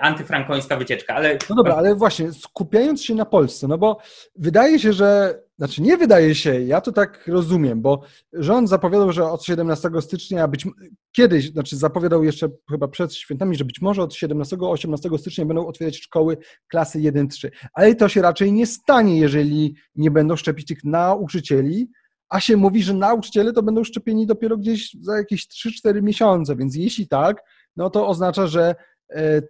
antyfrankońska 0.00 0.76
wycieczka. 0.76 1.14
Ale... 1.14 1.38
No 1.50 1.56
dobra, 1.56 1.74
ale 1.74 1.94
właśnie 1.94 2.32
skupiając 2.32 3.02
się 3.02 3.14
na 3.14 3.24
Polsce, 3.24 3.68
no 3.68 3.78
bo 3.78 3.98
wydaje 4.36 4.78
się, 4.78 4.92
że, 4.92 5.40
znaczy 5.58 5.82
nie 5.82 5.96
wydaje 5.96 6.34
się, 6.34 6.60
ja 6.60 6.80
to 6.80 6.92
tak 6.92 7.26
rozumiem, 7.26 7.82
bo 7.82 8.02
rząd 8.32 8.68
zapowiadał, 8.68 9.12
że 9.12 9.24
od 9.24 9.44
17 9.44 9.90
stycznia, 10.00 10.48
być 10.48 10.66
kiedyś, 11.12 11.52
znaczy 11.52 11.76
zapowiadał 11.76 12.24
jeszcze 12.24 12.48
chyba 12.70 12.88
przed 12.88 13.14
świętami, 13.14 13.56
że 13.56 13.64
być 13.64 13.80
może 13.80 14.02
od 14.02 14.14
17-18 14.14 15.18
stycznia 15.18 15.44
będą 15.44 15.66
otwierać 15.66 15.96
szkoły 15.96 16.36
klasy 16.68 16.98
1-3, 16.98 17.48
ale 17.72 17.94
to 17.94 18.08
się 18.08 18.22
raczej 18.22 18.52
nie 18.52 18.66
stanie, 18.66 19.18
jeżeli 19.18 19.74
nie 19.94 20.10
będą 20.10 20.36
szczepić 20.36 20.66
tych 20.66 20.84
nauczycieli, 20.84 21.90
a 22.28 22.40
się 22.40 22.56
mówi, 22.56 22.82
że 22.82 22.94
nauczyciele 22.94 23.52
to 23.52 23.62
będą 23.62 23.84
szczepieni 23.84 24.26
dopiero 24.26 24.56
gdzieś 24.56 24.96
za 25.00 25.16
jakieś 25.16 25.46
3-4 25.86 26.02
miesiące, 26.02 26.56
więc 26.56 26.76
jeśli 26.76 27.08
tak, 27.08 27.42
no 27.76 27.90
to 27.90 28.08
oznacza, 28.08 28.46
że 28.46 28.74
E, 29.10 29.42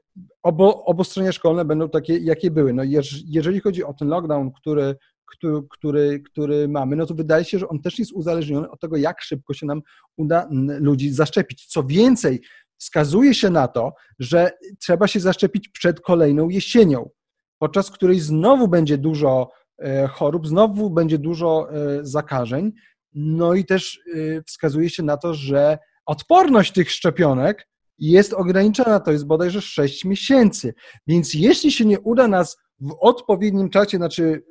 obo, 0.42 0.84
obostrzenia 0.84 1.32
szkolne 1.32 1.64
będą 1.64 1.88
takie, 1.88 2.18
jakie 2.18 2.50
były. 2.50 2.72
No 2.72 2.82
jeżeli 3.26 3.60
chodzi 3.60 3.84
o 3.84 3.94
ten 3.94 4.08
lockdown, 4.08 4.52
który, 4.52 4.96
który, 5.26 5.62
który, 5.70 6.20
który 6.20 6.68
mamy, 6.68 6.96
no 6.96 7.06
to 7.06 7.14
wydaje 7.14 7.44
się, 7.44 7.58
że 7.58 7.68
on 7.68 7.80
też 7.80 7.98
jest 7.98 8.12
uzależniony 8.12 8.70
od 8.70 8.80
tego, 8.80 8.96
jak 8.96 9.20
szybko 9.20 9.54
się 9.54 9.66
nam 9.66 9.82
uda 10.16 10.48
ludzi 10.80 11.10
zaszczepić. 11.10 11.66
Co 11.66 11.82
więcej, 11.82 12.42
wskazuje 12.78 13.34
się 13.34 13.50
na 13.50 13.68
to, 13.68 13.92
że 14.18 14.50
trzeba 14.80 15.06
się 15.06 15.20
zaszczepić 15.20 15.68
przed 15.68 16.00
kolejną 16.00 16.48
jesienią, 16.48 17.10
podczas 17.58 17.90
której 17.90 18.20
znowu 18.20 18.68
będzie 18.68 18.98
dużo 18.98 19.50
e, 19.78 20.06
chorób, 20.06 20.46
znowu 20.46 20.90
będzie 20.90 21.18
dużo 21.18 21.68
e, 21.70 21.98
zakażeń. 22.02 22.72
No 23.14 23.54
i 23.54 23.64
też 23.64 24.00
wskazuje 24.46 24.90
się 24.90 25.02
na 25.02 25.16
to, 25.16 25.34
że 25.34 25.78
odporność 26.06 26.72
tych 26.72 26.90
szczepionek 26.90 27.68
jest 27.98 28.32
ograniczona, 28.32 29.00
to 29.00 29.12
jest 29.12 29.26
bodajże 29.26 29.60
6 29.60 30.04
miesięcy. 30.04 30.74
Więc 31.06 31.34
jeśli 31.34 31.72
się 31.72 31.84
nie 31.84 32.00
uda 32.00 32.28
nas 32.28 32.56
w 32.80 32.96
odpowiednim 33.00 33.70
czasie, 33.70 33.96
znaczy 33.96 34.42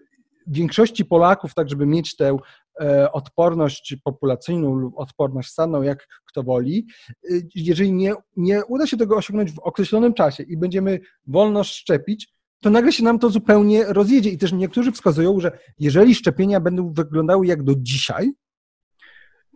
większości 0.48 1.06
Polaków, 1.06 1.54
tak 1.54 1.70
żeby 1.70 1.86
mieć 1.86 2.16
tę 2.16 2.38
e, 2.82 3.12
odporność 3.12 3.96
populacyjną 4.04 4.76
lub 4.76 4.98
odporność 4.98 5.50
stanną, 5.50 5.82
jak 5.82 6.08
kto 6.26 6.44
woli, 6.44 6.88
e, 7.10 7.16
jeżeli 7.56 7.94
nie, 7.94 8.14
nie 8.38 8.66
uda 8.66 8.88
się 8.88 8.98
tego 8.98 9.16
osiągnąć 9.16 9.52
w 9.52 9.60
określonym 9.60 10.14
czasie 10.14 10.44
i 10.44 10.58
będziemy 10.58 11.00
wolno 11.28 11.64
szczepić, 11.64 12.34
to 12.62 12.70
nagle 12.70 12.92
się 12.92 13.04
nam 13.04 13.20
to 13.20 13.30
zupełnie 13.30 13.84
rozjedzie. 13.84 14.30
I 14.30 14.38
też 14.38 14.54
niektórzy 14.54 14.92
wskazują, 14.92 15.40
że 15.40 15.60
jeżeli 15.80 16.16
szczepienia 16.16 16.60
będą 16.60 16.94
wyglądały 16.94 17.48
jak 17.48 17.64
do 17.64 17.74
dzisiaj, 17.78 18.32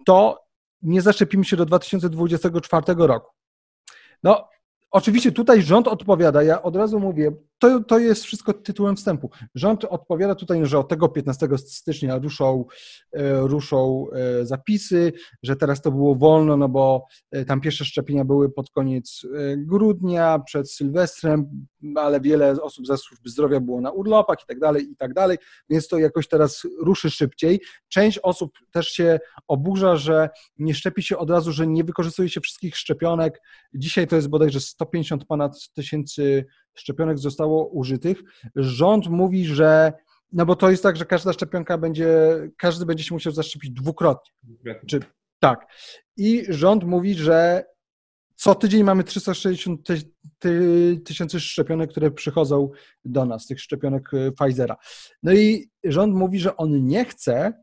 to 0.05 0.39
nie 0.81 1.01
zaszczepimy 1.01 1.45
się 1.45 1.57
do 1.57 1.65
2024 1.65 2.83
roku. 2.97 3.40
No, 4.24 4.49
oczywiście 4.91 5.32
tutaj 5.32 5.61
rząd 5.61 5.88
odpowiada, 5.88 6.43
ja 6.43 6.61
od 6.61 6.76
razu 6.76 6.99
mówię, 6.99 7.32
to, 7.59 7.84
to 7.84 7.99
jest 7.99 8.24
wszystko 8.24 8.53
tytułem 8.53 8.95
wstępu. 8.95 9.30
Rząd 9.55 9.86
odpowiada 9.86 10.36
tutaj, 10.36 10.65
że 10.65 10.80
od 10.80 10.89
tego 10.89 11.09
15 11.09 11.47
stycznia 11.57 12.17
ruszą, 12.17 12.65
e, 13.13 13.39
ruszą 13.39 14.05
e, 14.11 14.45
zapisy, 14.45 15.13
że 15.43 15.55
teraz 15.55 15.82
to 15.82 15.91
było 15.91 16.15
wolno, 16.15 16.57
no 16.57 16.69
bo 16.69 17.05
e, 17.32 17.45
tam 17.45 17.61
pierwsze 17.61 17.86
szczepienia 17.86 18.26
były 18.26 18.49
pod 18.49 18.69
koniec 18.69 19.22
grudnia, 19.57 20.39
przed 20.39 20.72
Sylwestrem, 20.72 21.65
ale 21.95 22.21
wiele 22.21 22.51
osób 22.61 22.88
ze 22.88 22.97
służby 22.97 23.29
zdrowia 23.29 23.59
było 23.59 23.82
na 23.82 23.91
urlopach 23.91 24.38
i 24.43 24.45
tak 24.47 24.59
dalej, 24.59 24.91
i 24.91 24.95
tak 24.95 25.13
dalej, 25.13 25.38
więc 25.69 25.88
to 25.88 25.97
jakoś 25.97 26.27
teraz 26.27 26.61
ruszy 26.79 27.11
szybciej. 27.11 27.61
Część 27.89 28.19
osób 28.23 28.51
też 28.71 28.88
się 28.88 29.19
oburza, 29.47 29.95
że 29.95 30.29
nie 30.57 30.73
szczepi 30.73 31.03
się 31.03 31.17
od 31.17 31.29
razu, 31.29 31.51
że 31.51 31.67
nie 31.67 31.84
wykorzystuje 31.84 32.29
się 32.29 32.41
wszystkich 32.41 32.77
szczepionek. 32.77 33.41
Dzisiaj 33.73 34.07
to 34.07 34.15
jest 34.15 34.27
bodajże 34.27 34.59
150 34.59 35.25
ponad 35.25 35.69
tysięcy 35.73 36.45
szczepionek 36.73 37.19
zostało 37.19 37.67
użytych. 37.67 38.21
Rząd 38.55 39.07
mówi, 39.07 39.45
że 39.45 39.93
no 40.32 40.45
bo 40.45 40.55
to 40.55 40.71
jest 40.71 40.84
tak, 40.84 40.95
że 40.95 41.05
każda 41.05 41.34
szczepionka 41.34 41.77
będzie, 41.77 42.39
każdy 42.57 42.86
będzie 42.86 43.03
się 43.03 43.15
musiał 43.15 43.34
zaszczepić 43.34 43.71
dwukrotnie. 43.71 44.32
Czy, 44.88 44.99
tak. 45.39 45.67
I 46.17 46.45
rząd 46.49 46.84
mówi, 46.84 47.15
że 47.15 47.65
co 48.41 48.55
tydzień 48.55 48.83
mamy 48.83 49.03
360 49.03 49.87
tysięcy 51.05 51.39
szczepionek, 51.39 51.91
które 51.91 52.11
przychodzą 52.11 52.69
do 53.05 53.25
nas, 53.25 53.47
tych 53.47 53.61
szczepionek 53.61 54.13
y, 54.13 54.31
Pfizera. 54.31 54.77
No 55.23 55.33
i 55.33 55.69
rząd 55.83 56.15
mówi, 56.15 56.39
że 56.39 56.57
on 56.57 56.85
nie 56.85 57.05
chce 57.05 57.53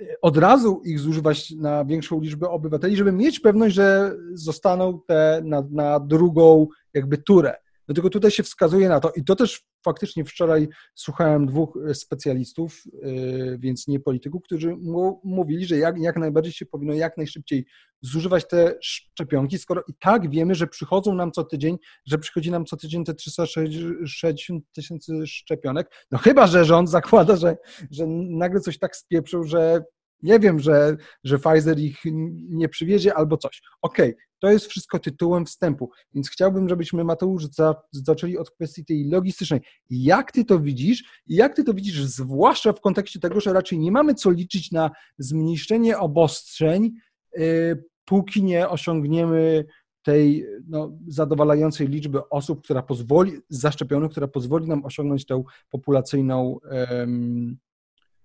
y, 0.00 0.16
od 0.22 0.36
razu 0.36 0.82
ich 0.84 1.00
zużywać 1.00 1.50
na 1.50 1.84
większą 1.84 2.20
liczbę 2.20 2.48
obywateli, 2.48 2.96
żeby 2.96 3.12
mieć 3.12 3.40
pewność, 3.40 3.74
że 3.74 4.16
zostaną 4.34 5.00
te 5.06 5.42
na, 5.44 5.62
na 5.70 6.00
drugą 6.00 6.66
jakby 6.94 7.18
turę. 7.18 7.56
Dlatego 7.86 8.10
tutaj 8.10 8.30
się 8.30 8.42
wskazuje 8.42 8.88
na 8.88 9.00
to, 9.00 9.12
i 9.16 9.24
to 9.24 9.36
też 9.36 9.64
faktycznie 9.84 10.24
wczoraj 10.24 10.68
słuchałem 10.94 11.46
dwóch 11.46 11.78
e, 11.88 11.94
specjalistów, 11.94 12.82
e, 13.02 13.58
więc 13.58 13.88
nie 13.88 14.00
polityków, 14.00 14.42
którzy 14.42 14.76
mówili, 15.24 15.66
że 15.66 15.76
jak, 15.76 15.98
jak 15.98 16.16
najbardziej 16.16 16.52
się 16.52 16.66
powinno 16.66 16.94
jak 16.94 17.16
najszybciej 17.16 17.66
zużywać 18.02 18.48
te 18.48 18.74
szczepionki, 18.82 19.58
skoro 19.58 19.82
i 19.88 19.94
tak 20.00 20.30
wiemy, 20.30 20.54
że 20.54 20.66
przychodzą 20.66 21.14
nam 21.14 21.32
co 21.32 21.44
tydzień, 21.44 21.78
że 22.06 22.18
przychodzi 22.18 22.50
nam 22.50 22.64
co 22.64 22.76
tydzień 22.76 23.04
te 23.04 23.14
360 23.14 24.64
tysięcy 24.72 25.26
szczepionek. 25.26 25.90
No 26.10 26.18
chyba, 26.18 26.46
że 26.46 26.64
rząd 26.64 26.90
zakłada, 26.90 27.36
że, 27.36 27.56
że 27.90 28.06
nagle 28.06 28.60
coś 28.60 28.78
tak 28.78 28.96
spieprzył, 28.96 29.44
że 29.44 29.84
nie 30.22 30.38
wiem, 30.38 30.60
że, 30.60 30.96
że 31.24 31.38
Pfizer 31.38 31.78
ich 31.78 32.00
nie 32.48 32.68
przywiezie 32.68 33.14
albo 33.14 33.36
coś. 33.36 33.62
Okej, 33.82 34.10
okay, 34.10 34.25
to 34.38 34.50
jest 34.50 34.66
wszystko 34.66 34.98
tytułem 34.98 35.46
wstępu, 35.46 35.90
więc 36.14 36.30
chciałbym, 36.30 36.68
żebyśmy, 36.68 37.04
Mateusz, 37.04 37.44
za, 37.44 37.74
zaczęli 37.92 38.38
od 38.38 38.50
kwestii 38.50 38.84
tej 38.84 39.04
logistycznej. 39.04 39.60
Jak 39.90 40.32
ty 40.32 40.44
to 40.44 40.60
widzisz 40.60 41.04
jak 41.26 41.56
ty 41.56 41.64
to 41.64 41.74
widzisz, 41.74 42.02
zwłaszcza 42.02 42.72
w 42.72 42.80
kontekście 42.80 43.20
tego, 43.20 43.40
że 43.40 43.52
raczej 43.52 43.78
nie 43.78 43.92
mamy 43.92 44.14
co 44.14 44.30
liczyć 44.30 44.72
na 44.72 44.90
zmniejszenie 45.18 45.98
obostrzeń, 45.98 46.92
yy, 47.36 47.84
póki 48.04 48.44
nie 48.44 48.68
osiągniemy 48.68 49.64
tej 50.02 50.46
no, 50.68 50.98
zadowalającej 51.08 51.88
liczby 51.88 52.28
osób, 52.28 52.64
która 52.64 52.82
pozwoli, 52.82 53.32
zaszczepionych, 53.48 54.10
która 54.10 54.28
pozwoli 54.28 54.68
nam 54.68 54.84
osiągnąć 54.84 55.26
tę 55.26 55.42
populacyjną 55.70 56.58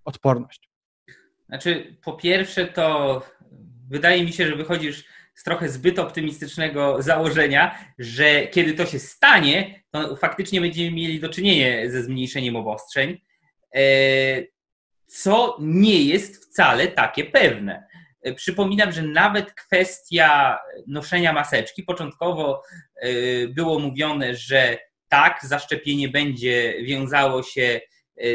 odporność. 0.04 0.70
Znaczy, 1.48 1.96
po 2.04 2.12
pierwsze, 2.12 2.66
to 2.66 3.22
wydaje 3.88 4.24
mi 4.24 4.32
się, 4.32 4.46
że 4.46 4.56
wychodzisz 4.56 5.04
z 5.34 5.42
trochę 5.42 5.68
zbyt 5.68 5.98
optymistycznego 5.98 7.02
założenia, 7.02 7.78
że 7.98 8.46
kiedy 8.46 8.74
to 8.74 8.86
się 8.86 8.98
stanie, 8.98 9.82
to 9.90 10.16
faktycznie 10.16 10.60
będziemy 10.60 10.90
mieli 10.90 11.20
do 11.20 11.28
czynienia 11.28 11.90
ze 11.90 12.02
zmniejszeniem 12.02 12.56
obostrzeń, 12.56 13.20
e, 13.74 13.80
co 15.06 15.56
nie 15.60 16.04
jest 16.04 16.44
wcale 16.44 16.88
takie 16.88 17.24
pewne. 17.24 17.86
E, 18.22 18.34
przypominam, 18.34 18.92
że 18.92 19.02
nawet 19.02 19.52
kwestia 19.52 20.58
noszenia 20.86 21.32
maseczki, 21.32 21.82
początkowo 21.82 22.62
e, 22.96 23.08
było 23.48 23.78
mówione, 23.78 24.36
że 24.36 24.78
tak, 25.08 25.40
zaszczepienie 25.42 26.08
będzie 26.08 26.74
wiązało 26.84 27.42
się 27.42 27.80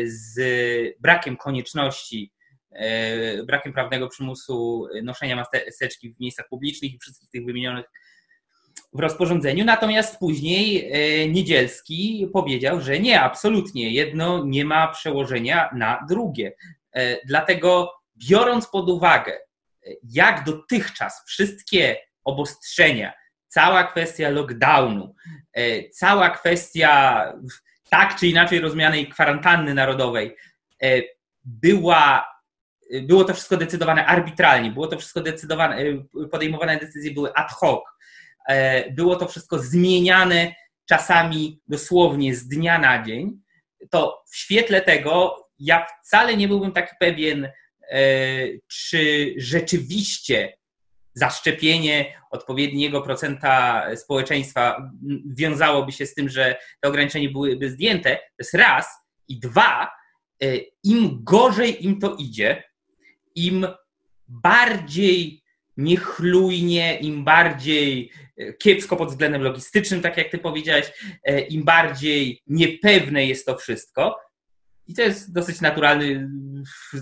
z 0.05 0.39
brakiem 0.99 1.37
konieczności 1.37 2.31
brakiem 3.45 3.73
prawnego 3.73 4.07
przymusu 4.07 4.87
noszenia 5.03 5.35
maseczki 5.35 6.13
w 6.13 6.19
miejscach 6.19 6.47
publicznych 6.49 6.93
i 6.93 6.99
wszystkich 6.99 7.29
tych 7.29 7.45
wymienionych 7.45 7.85
w 8.93 8.99
rozporządzeniu. 8.99 9.65
Natomiast 9.65 10.19
później 10.19 10.91
e, 10.91 11.27
Niedzielski 11.27 12.29
powiedział, 12.33 12.81
że 12.81 12.99
nie, 12.99 13.21
absolutnie, 13.21 13.91
jedno 13.91 14.43
nie 14.45 14.65
ma 14.65 14.87
przełożenia 14.87 15.69
na 15.75 16.05
drugie. 16.09 16.51
E, 16.93 17.25
dlatego 17.25 17.93
biorąc 18.29 18.67
pod 18.67 18.89
uwagę, 18.89 19.39
jak 20.03 20.43
dotychczas 20.43 21.23
wszystkie 21.27 21.97
obostrzenia, 22.23 23.13
cała 23.47 23.83
kwestia 23.83 24.29
lockdownu, 24.29 25.15
cała 25.91 26.29
kwestia 26.29 27.23
tak 27.89 28.15
czy 28.19 28.27
inaczej 28.27 28.59
rozumianej 28.59 29.09
kwarantanny 29.09 29.73
narodowej 29.73 30.35
była 31.45 32.36
było 33.03 33.23
to 33.23 33.33
wszystko 33.33 33.57
decydowane 33.57 34.05
arbitralnie, 34.05 34.71
było 34.71 34.87
to 34.87 34.97
wszystko 34.97 35.21
decydowane, 35.21 35.81
y, 35.81 36.27
podejmowane 36.31 36.77
decyzje 36.77 37.11
były 37.11 37.33
ad 37.33 37.51
hoc, 37.51 37.83
e, 38.49 38.91
było 38.91 39.15
to 39.15 39.27
wszystko 39.27 39.59
zmieniane 39.59 40.55
czasami 40.89 41.61
dosłownie 41.67 42.35
z 42.35 42.47
dnia 42.47 42.79
na 42.79 43.03
dzień, 43.03 43.41
to 43.89 44.23
w 44.31 44.37
świetle 44.37 44.81
tego 44.81 45.43
ja 45.59 45.85
wcale 46.03 46.37
nie 46.37 46.47
byłbym 46.47 46.71
taki 46.71 46.95
pewien, 46.99 47.51
e, 47.91 48.01
czy 48.67 49.33
rzeczywiście 49.37 50.57
zaszczepienie 51.13 52.13
odpowiedniego 52.31 53.01
procenta 53.01 53.85
społeczeństwa 53.95 54.91
wiązałoby 55.35 55.91
się 55.91 56.05
z 56.05 56.13
tym, 56.13 56.29
że 56.29 56.57
te 56.81 56.89
ograniczenia 56.89 57.29
byłyby 57.31 57.69
zdjęte. 57.69 58.15
To 58.15 58.39
jest 58.39 58.53
raz. 58.53 58.87
I 59.27 59.39
dwa, 59.39 59.91
e, 60.43 60.57
im 60.83 61.19
gorzej 61.23 61.85
im 61.85 61.99
to 61.99 62.15
idzie, 62.15 62.63
im 63.37 63.67
bardziej 64.27 65.43
niechlujnie, 65.77 66.99
im 66.99 67.23
bardziej 67.23 68.11
e, 68.37 68.53
kiepsko 68.53 68.95
pod 68.95 69.09
względem 69.09 69.41
logistycznym, 69.41 70.01
tak 70.01 70.17
jak 70.17 70.29
ty 70.29 70.37
powiedziałeś, 70.37 70.91
e, 71.23 71.39
im 71.39 71.63
bardziej 71.63 72.41
niepewne 72.47 73.25
jest 73.25 73.45
to 73.45 73.57
wszystko, 73.57 74.19
i 74.87 74.93
to 74.93 75.01
jest 75.01 75.33
dosyć 75.33 75.61
naturalny, 75.61 76.29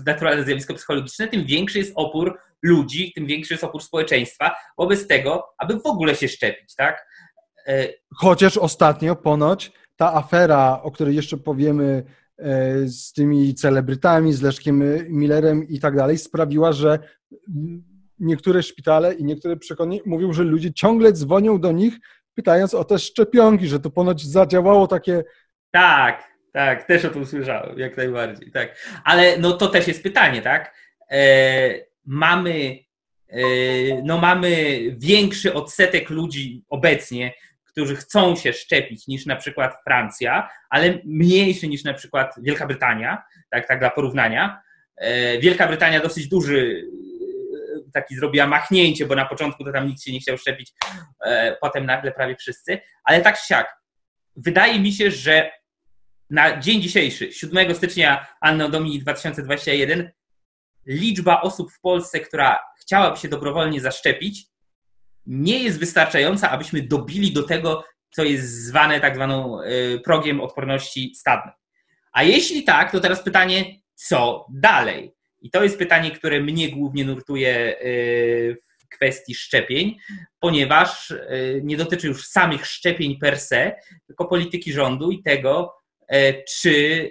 naturalne 0.06 0.44
zjawisko 0.44 0.74
psychologiczne, 0.74 1.28
tym 1.28 1.44
większy 1.44 1.78
jest 1.78 1.92
opór 1.94 2.38
ludzi, 2.62 3.12
tym 3.14 3.26
większy 3.26 3.54
jest 3.54 3.64
opór 3.64 3.82
społeczeństwa 3.82 4.56
wobec 4.78 5.06
tego, 5.06 5.44
aby 5.58 5.74
w 5.80 5.86
ogóle 5.86 6.14
się 6.14 6.28
szczepić, 6.28 6.74
tak? 6.74 7.06
E, 7.66 7.88
Chociaż 8.14 8.56
ostatnio 8.56 9.16
ponoć 9.16 9.72
ta 9.96 10.14
afera, 10.14 10.80
o 10.82 10.90
której 10.90 11.16
jeszcze 11.16 11.36
powiemy 11.36 12.04
z 12.86 13.12
tymi 13.12 13.54
celebrytami, 13.54 14.32
z 14.32 14.42
Leszkiem 14.42 14.82
Millerem 15.08 15.68
i 15.68 15.80
tak 15.80 15.96
dalej, 15.96 16.18
sprawiła, 16.18 16.72
że 16.72 16.98
niektóre 18.18 18.62
szpitale 18.62 19.14
i 19.14 19.24
niektóre 19.24 19.56
przekonania 19.56 20.00
mówią, 20.06 20.32
że 20.32 20.42
ludzie 20.42 20.72
ciągle 20.72 21.12
dzwonią 21.12 21.60
do 21.60 21.72
nich, 21.72 21.98
pytając 22.34 22.74
o 22.74 22.84
te 22.84 22.98
szczepionki, 22.98 23.66
że 23.66 23.80
to 23.80 23.90
ponoć 23.90 24.26
zadziałało 24.26 24.86
takie. 24.86 25.24
Tak, 25.70 26.36
Tak, 26.52 26.84
też 26.84 27.04
o 27.04 27.10
tym 27.10 27.26
słyszałem, 27.26 27.78
jak 27.78 27.96
najbardziej. 27.96 28.50
Tak. 28.50 28.76
Ale 29.04 29.38
no 29.38 29.52
to 29.52 29.68
też 29.68 29.88
jest 29.88 30.02
pytanie, 30.02 30.42
tak? 30.42 30.74
E, 31.10 31.20
mamy, 32.04 32.78
e, 33.28 33.38
no 34.04 34.18
mamy 34.18 34.78
większy 34.96 35.54
odsetek 35.54 36.10
ludzi 36.10 36.64
obecnie, 36.68 37.32
którzy 37.76 37.96
chcą 37.96 38.36
się 38.36 38.52
szczepić 38.52 39.06
niż 39.06 39.26
na 39.26 39.36
przykład 39.36 39.74
Francja, 39.84 40.50
ale 40.70 40.98
mniejszy 41.04 41.68
niż 41.68 41.84
na 41.84 41.94
przykład 41.94 42.34
Wielka 42.42 42.66
Brytania, 42.66 43.22
tak, 43.50 43.68
tak 43.68 43.78
dla 43.78 43.90
porównania. 43.90 44.60
E, 44.96 45.38
Wielka 45.38 45.68
Brytania 45.68 46.00
dosyć 46.00 46.28
duży 46.28 46.84
e, 47.88 47.90
taki 47.92 48.16
zrobiła 48.16 48.46
machnięcie, 48.46 49.06
bo 49.06 49.14
na 49.14 49.24
początku 49.24 49.64
to 49.64 49.72
tam 49.72 49.86
nikt 49.88 50.02
się 50.02 50.12
nie 50.12 50.20
chciał 50.20 50.38
szczepić, 50.38 50.72
e, 51.24 51.56
potem 51.60 51.86
nagle 51.86 52.12
prawie 52.12 52.36
wszyscy, 52.36 52.78
ale 53.04 53.20
tak 53.20 53.36
siak. 53.38 53.76
Wydaje 54.36 54.80
mi 54.80 54.92
się, 54.92 55.10
że 55.10 55.50
na 56.30 56.60
dzień 56.60 56.82
dzisiejszy, 56.82 57.32
7 57.32 57.74
stycznia 57.74 58.26
Anno 58.40 58.68
Domini 58.68 58.98
2021, 58.98 60.10
liczba 60.86 61.40
osób 61.40 61.72
w 61.72 61.80
Polsce, 61.80 62.20
która 62.20 62.58
chciałaby 62.80 63.16
się 63.16 63.28
dobrowolnie 63.28 63.80
zaszczepić, 63.80 64.55
nie 65.26 65.58
jest 65.62 65.78
wystarczająca, 65.78 66.50
abyśmy 66.50 66.82
dobili 66.82 67.32
do 67.32 67.42
tego, 67.42 67.84
co 68.10 68.24
jest 68.24 68.64
zwane 68.64 69.00
tak 69.00 69.14
zwaną 69.14 69.62
y, 69.62 70.00
progiem 70.04 70.40
odporności 70.40 71.14
stadnej. 71.14 71.54
A 72.12 72.22
jeśli 72.22 72.64
tak, 72.64 72.92
to 72.92 73.00
teraz 73.00 73.22
pytanie, 73.22 73.64
co 73.94 74.46
dalej? 74.50 75.14
I 75.40 75.50
to 75.50 75.62
jest 75.62 75.78
pytanie, 75.78 76.10
które 76.10 76.40
mnie 76.40 76.70
głównie 76.70 77.04
nurtuje 77.04 77.80
y, 77.80 78.56
w 78.78 78.88
kwestii 78.88 79.34
szczepień, 79.34 79.96
ponieważ 80.40 81.10
y, 81.10 81.60
nie 81.64 81.76
dotyczy 81.76 82.06
już 82.06 82.26
samych 82.26 82.66
szczepień 82.66 83.18
per 83.18 83.40
se, 83.40 83.76
tylko 84.06 84.24
polityki 84.24 84.72
rządu 84.72 85.10
i 85.10 85.22
tego, 85.22 85.72
czy 86.48 87.10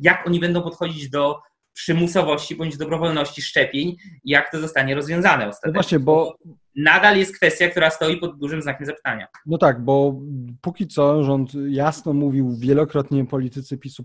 jak 0.00 0.26
oni 0.26 0.40
będą 0.40 0.62
podchodzić 0.62 1.10
do 1.10 1.40
przymusowości 1.72 2.56
bądź 2.56 2.76
dobrowolności 2.76 3.42
szczepień 3.42 3.96
i 4.24 4.30
jak 4.30 4.50
to 4.50 4.60
zostanie 4.60 4.94
rozwiązane 4.94 5.48
ostatecznie. 5.48 5.72
No 5.72 5.82
właśnie, 5.82 5.98
bo 5.98 6.36
nadal 6.76 7.18
jest 7.18 7.36
kwestia, 7.36 7.68
która 7.68 7.90
stoi 7.90 8.16
pod 8.16 8.38
dużym 8.38 8.62
znakiem 8.62 8.86
zapytania. 8.86 9.26
No 9.46 9.58
tak, 9.58 9.84
bo 9.84 10.20
póki 10.60 10.86
co 10.86 11.24
rząd 11.24 11.52
jasno 11.68 12.12
mówił, 12.12 12.56
wielokrotnie 12.56 13.26
politycy 13.26 13.78
PiSu 13.78 14.04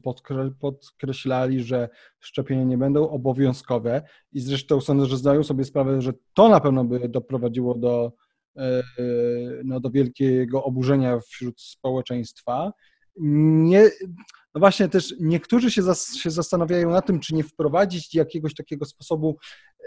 podkreślali, 0.60 1.64
że 1.64 1.90
szczepienia 2.20 2.64
nie 2.64 2.78
będą 2.78 3.10
obowiązkowe 3.10 4.02
i 4.32 4.40
zresztą 4.40 4.82
sądzę, 4.82 5.06
że 5.06 5.18
zdają 5.18 5.44
sobie 5.44 5.64
sprawę, 5.64 6.02
że 6.02 6.14
to 6.34 6.50
na 6.50 6.60
pewno 6.60 6.84
by 6.84 7.10
doprowadziło 7.10 7.76
do, 7.76 8.14
e, 8.58 8.84
no, 9.64 9.80
do 9.80 9.90
wielkiego 9.90 10.64
oburzenia 10.64 11.20
wśród 11.20 11.62
społeczeństwa. 11.62 12.72
Nie, 13.22 13.90
no 14.56 14.60
właśnie 14.60 14.90
też 14.90 15.16
niektórzy 15.20 15.72
się, 15.72 15.82
zas, 15.82 16.16
się 16.16 16.32
zastanawiają 16.32 16.90
na 16.90 17.02
tym, 17.02 17.20
czy 17.20 17.36
nie 17.36 17.44
wprowadzić 17.44 18.16
jakiegoś 18.16 18.56
takiego 18.56 18.86
sposobu 18.86 19.38
e, 19.80 19.84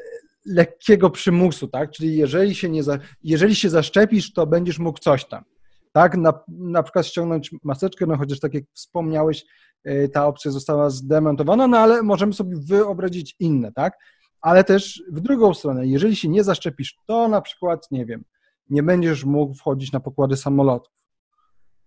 lekkiego 0.46 1.10
przymusu, 1.10 1.68
tak? 1.68 1.90
Czyli 1.90 2.16
jeżeli 2.16 2.54
się, 2.54 2.68
nie 2.68 2.82
za, 2.82 2.98
jeżeli 3.24 3.54
się 3.54 3.70
zaszczepisz, 3.70 4.32
to 4.32 4.46
będziesz 4.46 4.78
mógł 4.78 4.98
coś 4.98 5.28
tam. 5.28 5.44
Tak, 5.92 6.16
na, 6.16 6.32
na 6.48 6.82
przykład 6.82 7.06
ściągnąć 7.06 7.50
maseczkę, 7.64 8.06
no 8.06 8.16
chociaż 8.16 8.40
tak 8.40 8.54
jak 8.54 8.64
wspomniałeś, 8.72 9.44
e, 9.84 10.08
ta 10.08 10.26
opcja 10.26 10.50
została 10.50 10.90
zdementowana, 10.90 11.66
no 11.66 11.78
ale 11.78 12.02
możemy 12.02 12.32
sobie 12.32 12.56
wyobrazić 12.66 13.36
inne, 13.38 13.72
tak? 13.72 13.98
Ale 14.40 14.64
też 14.64 15.02
w 15.12 15.20
drugą 15.20 15.54
stronę, 15.54 15.86
jeżeli 15.86 16.16
się 16.16 16.28
nie 16.28 16.44
zaszczepisz, 16.44 16.96
to 17.06 17.28
na 17.28 17.40
przykład, 17.40 17.90
nie 17.90 18.06
wiem, 18.06 18.24
nie 18.70 18.82
będziesz 18.82 19.24
mógł 19.24 19.54
wchodzić 19.54 19.92
na 19.92 20.00
pokłady 20.00 20.36
samolotów 20.36 21.01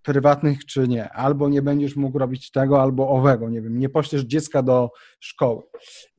prywatnych 0.05 0.65
czy 0.65 0.87
nie, 0.87 1.09
albo 1.09 1.49
nie 1.49 1.61
będziesz 1.61 1.95
mógł 1.95 2.19
robić 2.19 2.51
tego, 2.51 2.81
albo 2.81 3.09
owego, 3.09 3.49
nie 3.49 3.61
wiem, 3.61 3.79
nie 3.79 3.89
poślesz 3.89 4.21
dziecka 4.21 4.63
do 4.63 4.89
szkoły. 5.19 5.63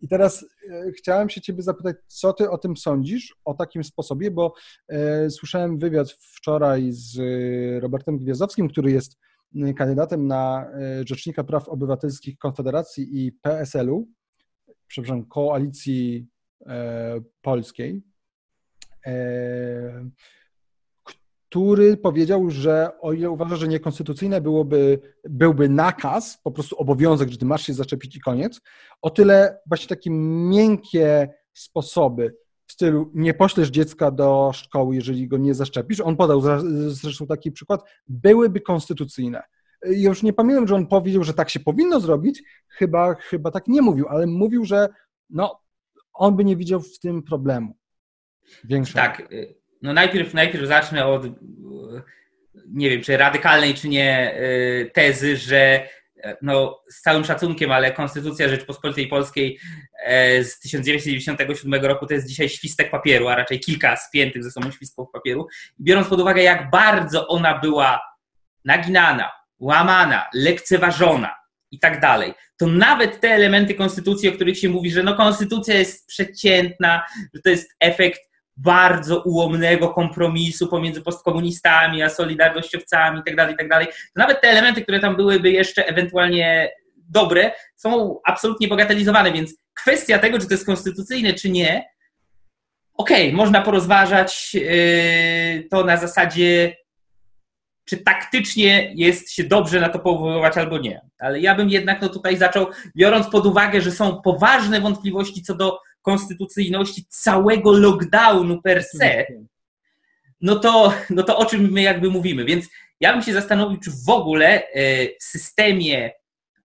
I 0.01 0.09
teraz 0.09 0.47
e, 0.70 0.93
chciałem 0.93 1.28
się 1.28 1.41
ciebie 1.41 1.62
zapytać, 1.62 1.97
co 2.07 2.32
ty 2.32 2.51
o 2.51 2.59
tym 2.59 2.76
sądzisz, 2.76 3.37
o 3.45 3.55
takim 3.55 3.84
sposobie, 3.84 4.30
bo 4.30 4.55
e, 4.89 5.30
słyszałem 5.30 5.78
wywiad 5.78 6.11
wczoraj 6.11 6.89
z 6.93 7.18
e, 7.18 7.80
Robertem 7.80 8.18
Gwiazdowskim, 8.18 8.68
który 8.68 8.91
jest 8.91 9.18
kandydatem 9.76 10.26
na 10.26 10.66
Rzecznika 11.09 11.45
Praw 11.45 11.68
Obywatelskich 11.68 12.39
Konfederacji 12.39 13.26
i 13.26 13.32
PSL-u, 13.32 14.09
przepraszam, 14.87 15.26
Koalicji 15.26 16.26
Polskiej 17.43 18.03
który 21.49 21.97
powiedział, 21.97 22.51
że 22.51 22.91
o 23.01 23.13
ile 23.13 23.31
uważa, 23.31 23.57
że 23.57 23.69
niekonstytucyjne 23.69 24.41
byłoby, 24.41 25.01
byłby 25.25 25.69
nakaz, 25.69 26.39
po 26.43 26.51
prostu 26.51 26.77
obowiązek, 26.77 27.29
że 27.29 27.39
ty 27.39 27.45
masz 27.47 27.67
się 27.67 27.75
zaczepić 27.75 28.17
i 28.17 28.21
koniec, 28.21 28.61
o 29.03 29.11
tyle 29.11 29.59
właśnie 29.67 29.89
takie 29.89 30.11
miękkie 30.11 31.35
sposoby 31.53 32.37
w 32.67 32.73
stylu 32.73 33.11
nie 33.15 33.35
poślesz 33.35 33.69
dziecka 33.69 34.11
do 34.11 34.51
szkoły, 34.55 34.95
jeżeli 34.95 35.29
go 35.29 35.37
nie 35.39 35.55
zaszczepisz, 35.55 36.01
on 36.01 36.17
podał 36.17 36.43
zresztą 36.89 37.27
taki 37.27 37.53
przykład, 37.53 37.81
byłyby 38.09 38.61
konstytucyjne. 38.61 39.43
Ja 39.83 40.09
już 40.09 40.23
nie 40.23 40.33
pamiętam, 40.33 40.69
że 40.69 40.75
on 40.75 40.87
powiedział, 40.87 41.25
że 41.25 41.35
tak 41.35 41.51
się 41.51 41.61
powinno 41.61 42.01
zrobić, 42.01 42.43
chyba, 42.69 43.15
chyba 43.15 43.51
tak 43.51 43.69
nie 43.69 43.83
mówił, 43.83 44.09
ale 44.09 44.27
mówił, 44.27 44.65
że 44.65 44.89
no, 45.31 45.61
on 46.13 46.37
by 46.37 46.45
nie 46.45 46.57
widział 46.57 46.81
w 46.81 46.99
tym 46.99 47.23
problemu. 47.23 47.77
Tak, 48.95 49.29
no 49.83 49.93
najpierw, 49.93 50.35
najpierw 50.35 50.66
zacznę 50.66 51.07
od, 51.07 51.22
nie 52.68 52.91
wiem, 52.91 53.03
czy 53.03 53.16
radykalnej, 53.16 53.74
czy 53.74 53.89
nie, 53.89 54.35
y, 54.41 54.91
tezy, 54.95 55.37
że 55.37 55.89
no, 56.43 56.81
z 56.91 57.03
całym 57.03 57.24
szacunkiem, 57.24 57.72
ale 57.72 57.93
Konstytucja 57.93 58.49
Rzeczpospolitej 58.49 59.07
Polskiej 59.07 59.59
e, 60.05 60.45
z 60.45 60.59
1997 60.61 61.85
roku 61.85 62.07
to 62.07 62.14
jest 62.14 62.29
dzisiaj 62.29 62.49
świstek 62.49 62.91
papieru, 62.91 63.29
a 63.29 63.37
raczej 63.37 63.61
kilka 63.61 63.97
spiętych 63.97 64.45
ze 64.45 64.51
sobą 64.51 64.70
świstków 64.70 65.09
papieru. 65.12 65.47
Biorąc 65.81 66.09
pod 66.09 66.20
uwagę, 66.20 66.43
jak 66.43 66.70
bardzo 66.70 67.29
ona 67.29 67.59
była 67.59 68.01
naginana, 68.64 69.31
łamana, 69.59 70.27
lekceważona 70.35 71.35
i 71.70 71.79
tak 71.79 72.01
dalej, 72.01 72.35
to 72.57 72.66
nawet 72.66 73.20
te 73.20 73.29
elementy 73.29 73.74
Konstytucji, 73.74 74.29
o 74.29 74.33
których 74.33 74.59
się 74.59 74.68
mówi, 74.68 74.91
że 74.91 75.03
no 75.03 75.14
Konstytucja 75.14 75.74
jest 75.74 76.07
przeciętna, 76.07 77.03
że 77.35 77.43
to 77.43 77.51
jest 77.51 77.77
efekt 77.81 78.20
bardzo 78.57 79.23
ułomnego 79.23 79.89
kompromisu 79.89 80.69
pomiędzy 80.69 81.03
postkomunistami 81.03 82.03
a 82.03 82.11
solidarnościowcami 82.11 83.19
itd., 83.19 83.37
tak 83.37 83.51
itd., 83.51 83.69
tak 83.69 83.95
nawet 84.17 84.41
te 84.41 84.49
elementy, 84.49 84.83
które 84.83 85.01
tam 85.01 85.17
byłyby 85.17 85.51
jeszcze 85.51 85.87
ewentualnie 85.87 86.71
dobre, 86.97 87.53
są 87.77 88.21
absolutnie 88.25 88.69
bagatelizowane, 88.69 89.33
więc 89.33 89.55
kwestia 89.75 90.19
tego, 90.19 90.39
czy 90.39 90.47
to 90.47 90.55
jest 90.55 90.67
konstytucyjne, 90.67 91.35
czy 91.35 91.51
nie, 91.51 91.85
okej, 92.97 93.27
okay, 93.27 93.37
można 93.37 93.63
porozważać 93.63 94.55
yy, 94.55 95.69
to 95.71 95.85
na 95.85 95.97
zasadzie, 95.97 96.77
czy 97.85 97.97
taktycznie 97.97 98.93
jest 98.95 99.33
się 99.33 99.45
dobrze 99.45 99.81
na 99.81 99.89
to 99.89 99.99
powoływać 99.99 100.57
albo 100.57 100.79
nie. 100.79 101.01
Ale 101.19 101.41
ja 101.41 101.55
bym 101.55 101.71
jednak 101.71 102.03
no, 102.03 102.09
tutaj 102.09 102.37
zaczął, 102.37 102.67
biorąc 102.97 103.27
pod 103.27 103.47
uwagę, 103.47 103.81
że 103.81 103.91
są 103.91 104.23
poważne 104.23 104.81
wątpliwości 104.81 105.43
co 105.43 105.55
do 105.55 105.79
konstytucyjności 106.07 107.05
całego 107.09 107.73
lockdownu 107.73 108.63
per 108.63 108.85
se, 108.85 109.27
no 110.41 110.57
to, 110.57 110.93
no 111.11 111.23
to 111.23 111.39
o 111.39 111.45
czym 111.45 111.73
my 111.73 111.83
jakby 111.83 112.11
mówimy. 112.11 112.45
Więc 112.45 112.69
ja 113.01 113.13
bym 113.13 113.23
się 113.23 113.33
zastanowił, 113.33 113.81
czy 113.81 113.91
w 114.07 114.09
ogóle 114.09 114.47
e, 114.47 115.07
w 115.21 115.23
systemie, 115.23 116.13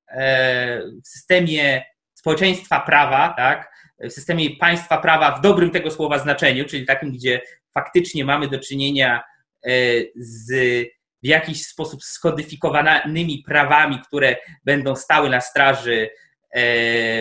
e, 0.08 0.82
w 1.04 1.08
systemie 1.08 1.84
społeczeństwa 2.14 2.80
prawa, 2.80 3.34
tak, 3.38 3.72
w 4.00 4.12
systemie 4.12 4.56
państwa 4.56 4.98
prawa 4.98 5.38
w 5.38 5.42
dobrym 5.42 5.72
tego 5.72 5.92
słowa 5.92 6.20
znaczeniu, 6.20 6.66
czyli 6.66 6.86
takim, 6.86 7.12
gdzie 7.12 7.42
faktycznie 7.74 8.26
mamy 8.26 8.48
do 8.48 8.60
czynienia 8.60 9.24
e, 9.66 9.72
z 10.16 10.54
w 11.24 11.28
jakiś 11.28 11.66
sposób 11.66 12.04
skodyfikowanymi 12.04 13.44
prawami, 13.48 14.00
które 14.08 14.36
będą 14.66 14.96
stały 14.96 15.30
na 15.30 15.42
straży 15.42 16.10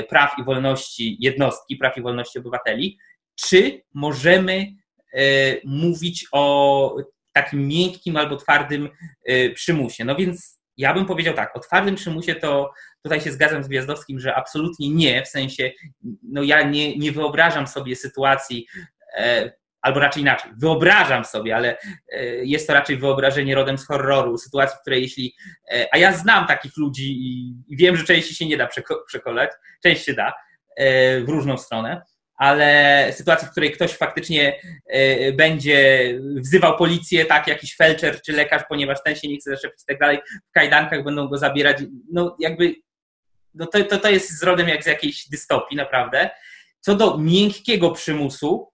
praw 0.08 0.38
i 0.38 0.44
wolności 0.44 1.16
jednostki, 1.20 1.76
praw 1.76 1.98
i 1.98 2.02
wolności 2.02 2.38
obywateli, 2.38 2.98
czy 3.34 3.82
możemy 3.94 4.66
e, 5.14 5.22
mówić 5.64 6.26
o 6.32 6.96
takim 7.32 7.68
miękkim 7.68 8.16
albo 8.16 8.36
twardym 8.36 8.88
e, 9.26 9.50
przymusie. 9.50 10.04
No 10.04 10.16
więc 10.16 10.60
ja 10.76 10.94
bym 10.94 11.06
powiedział 11.06 11.34
tak, 11.34 11.56
o 11.56 11.60
twardym 11.60 11.94
przymusie 11.94 12.34
to 12.34 12.70
tutaj 13.02 13.20
się 13.20 13.32
zgadzam 13.32 13.64
z 13.64 13.68
Gwiazdowskim, 13.68 14.20
że 14.20 14.34
absolutnie 14.34 14.90
nie, 14.90 15.22
w 15.22 15.28
sensie, 15.28 15.70
no 16.22 16.42
ja 16.42 16.62
nie, 16.62 16.98
nie 16.98 17.12
wyobrażam 17.12 17.66
sobie 17.66 17.96
sytuacji, 17.96 18.66
albo 19.82 20.00
raczej 20.00 20.22
inaczej, 20.22 20.50
wyobrażam 20.56 21.24
sobie, 21.24 21.56
ale 21.56 21.76
e, 22.12 22.24
jest 22.24 22.66
to 22.66 22.74
raczej 22.74 22.96
wyobrażenie 22.96 23.54
rodem 23.54 23.78
z 23.78 23.86
horroru, 23.86 24.38
sytuacji, 24.38 24.76
w 24.78 24.80
której 24.80 25.02
jeśli, 25.02 25.34
e, 25.72 25.86
a 25.92 25.98
ja 25.98 26.12
znam 26.12 26.46
takich 26.46 26.76
ludzi 26.76 27.12
i 27.68 27.76
wiem, 27.76 27.96
że 27.96 28.04
części 28.04 28.34
się 28.34 28.46
nie 28.46 28.56
da 28.56 28.68
przekonać, 29.06 29.50
część 29.82 30.04
się 30.04 30.14
da 30.14 30.32
e, 30.76 31.20
w 31.20 31.28
różną 31.28 31.58
stronę, 31.58 32.02
ale 32.36 33.06
sytuacji, 33.12 33.48
w 33.48 33.50
której 33.50 33.72
ktoś 33.72 33.92
faktycznie 33.92 34.60
będzie 35.34 36.14
wzywał 36.36 36.76
policję, 36.76 37.24
tak, 37.24 37.46
jakiś 37.46 37.76
felczer 37.76 38.22
czy 38.22 38.32
lekarz, 38.32 38.62
ponieważ 38.68 38.98
ten 39.04 39.16
się 39.16 39.28
nie 39.28 39.36
chce 39.36 39.50
zaszczepić 39.50 39.82
i 39.82 39.86
tak 39.86 39.98
dalej, 39.98 40.18
w 40.50 40.52
kajdankach 40.52 41.04
będą 41.04 41.28
go 41.28 41.38
zabierać, 41.38 41.78
no 42.12 42.36
jakby 42.38 42.74
no 43.54 43.66
to, 43.66 43.84
to, 43.84 43.98
to 43.98 44.10
jest 44.10 44.38
z 44.38 44.42
rodem 44.42 44.68
jak 44.68 44.84
z 44.84 44.86
jakiejś 44.86 45.28
dystopii, 45.28 45.76
naprawdę. 45.76 46.30
Co 46.80 46.94
do 46.94 47.18
miękkiego 47.18 47.90
przymusu, 47.90 48.69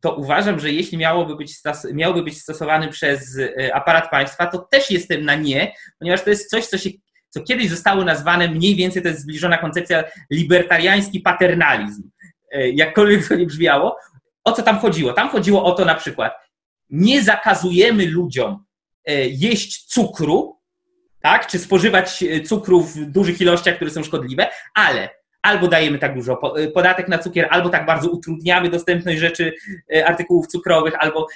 to 0.00 0.14
uważam, 0.14 0.60
że 0.60 0.72
jeśli 0.72 0.98
miałoby 0.98 1.36
być, 1.36 1.52
miałby 1.92 2.22
być 2.22 2.40
stosowany 2.40 2.88
przez 2.88 3.38
e, 3.38 3.74
aparat 3.74 4.10
państwa, 4.10 4.46
to 4.46 4.58
też 4.58 4.90
jestem 4.90 5.24
na 5.24 5.34
nie, 5.34 5.72
ponieważ 5.98 6.22
to 6.22 6.30
jest 6.30 6.50
coś, 6.50 6.66
co 6.66 6.78
się 6.78 6.90
co 7.30 7.42
kiedyś 7.42 7.70
zostało 7.70 8.04
nazwane 8.04 8.48
mniej 8.48 8.76
więcej, 8.76 9.02
to 9.02 9.08
jest 9.08 9.20
zbliżona 9.20 9.58
koncepcja 9.58 10.04
libertariański 10.30 11.20
paternalizm. 11.20 12.10
E, 12.52 12.70
jakkolwiek 12.70 13.28
to 13.28 13.34
nie 13.34 13.46
brzmiało. 13.46 13.96
O 14.44 14.52
co 14.52 14.62
tam 14.62 14.78
chodziło? 14.78 15.12
Tam 15.12 15.28
chodziło 15.28 15.64
o 15.64 15.72
to 15.72 15.84
na 15.84 15.94
przykład, 15.94 16.32
nie 16.90 17.22
zakazujemy 17.22 18.06
ludziom 18.06 18.64
e, 19.04 19.28
jeść 19.28 19.84
cukru, 19.84 20.58
tak, 21.22 21.46
czy 21.46 21.58
spożywać 21.58 22.24
cukru 22.46 22.82
w 22.82 22.96
dużych 22.96 23.40
ilościach, 23.40 23.76
które 23.76 23.90
są 23.90 24.02
szkodliwe, 24.02 24.50
ale 24.74 25.08
albo 25.48 25.68
dajemy 25.68 25.98
tak 25.98 26.14
dużo 26.14 26.40
podatek 26.74 27.08
na 27.08 27.18
cukier, 27.18 27.48
albo 27.50 27.68
tak 27.68 27.86
bardzo 27.86 28.10
utrudniamy 28.10 28.70
dostępność 28.70 29.18
rzeczy, 29.18 29.54
e, 29.94 30.06
artykułów 30.06 30.46
cukrowych, 30.46 30.94
albo 30.98 31.26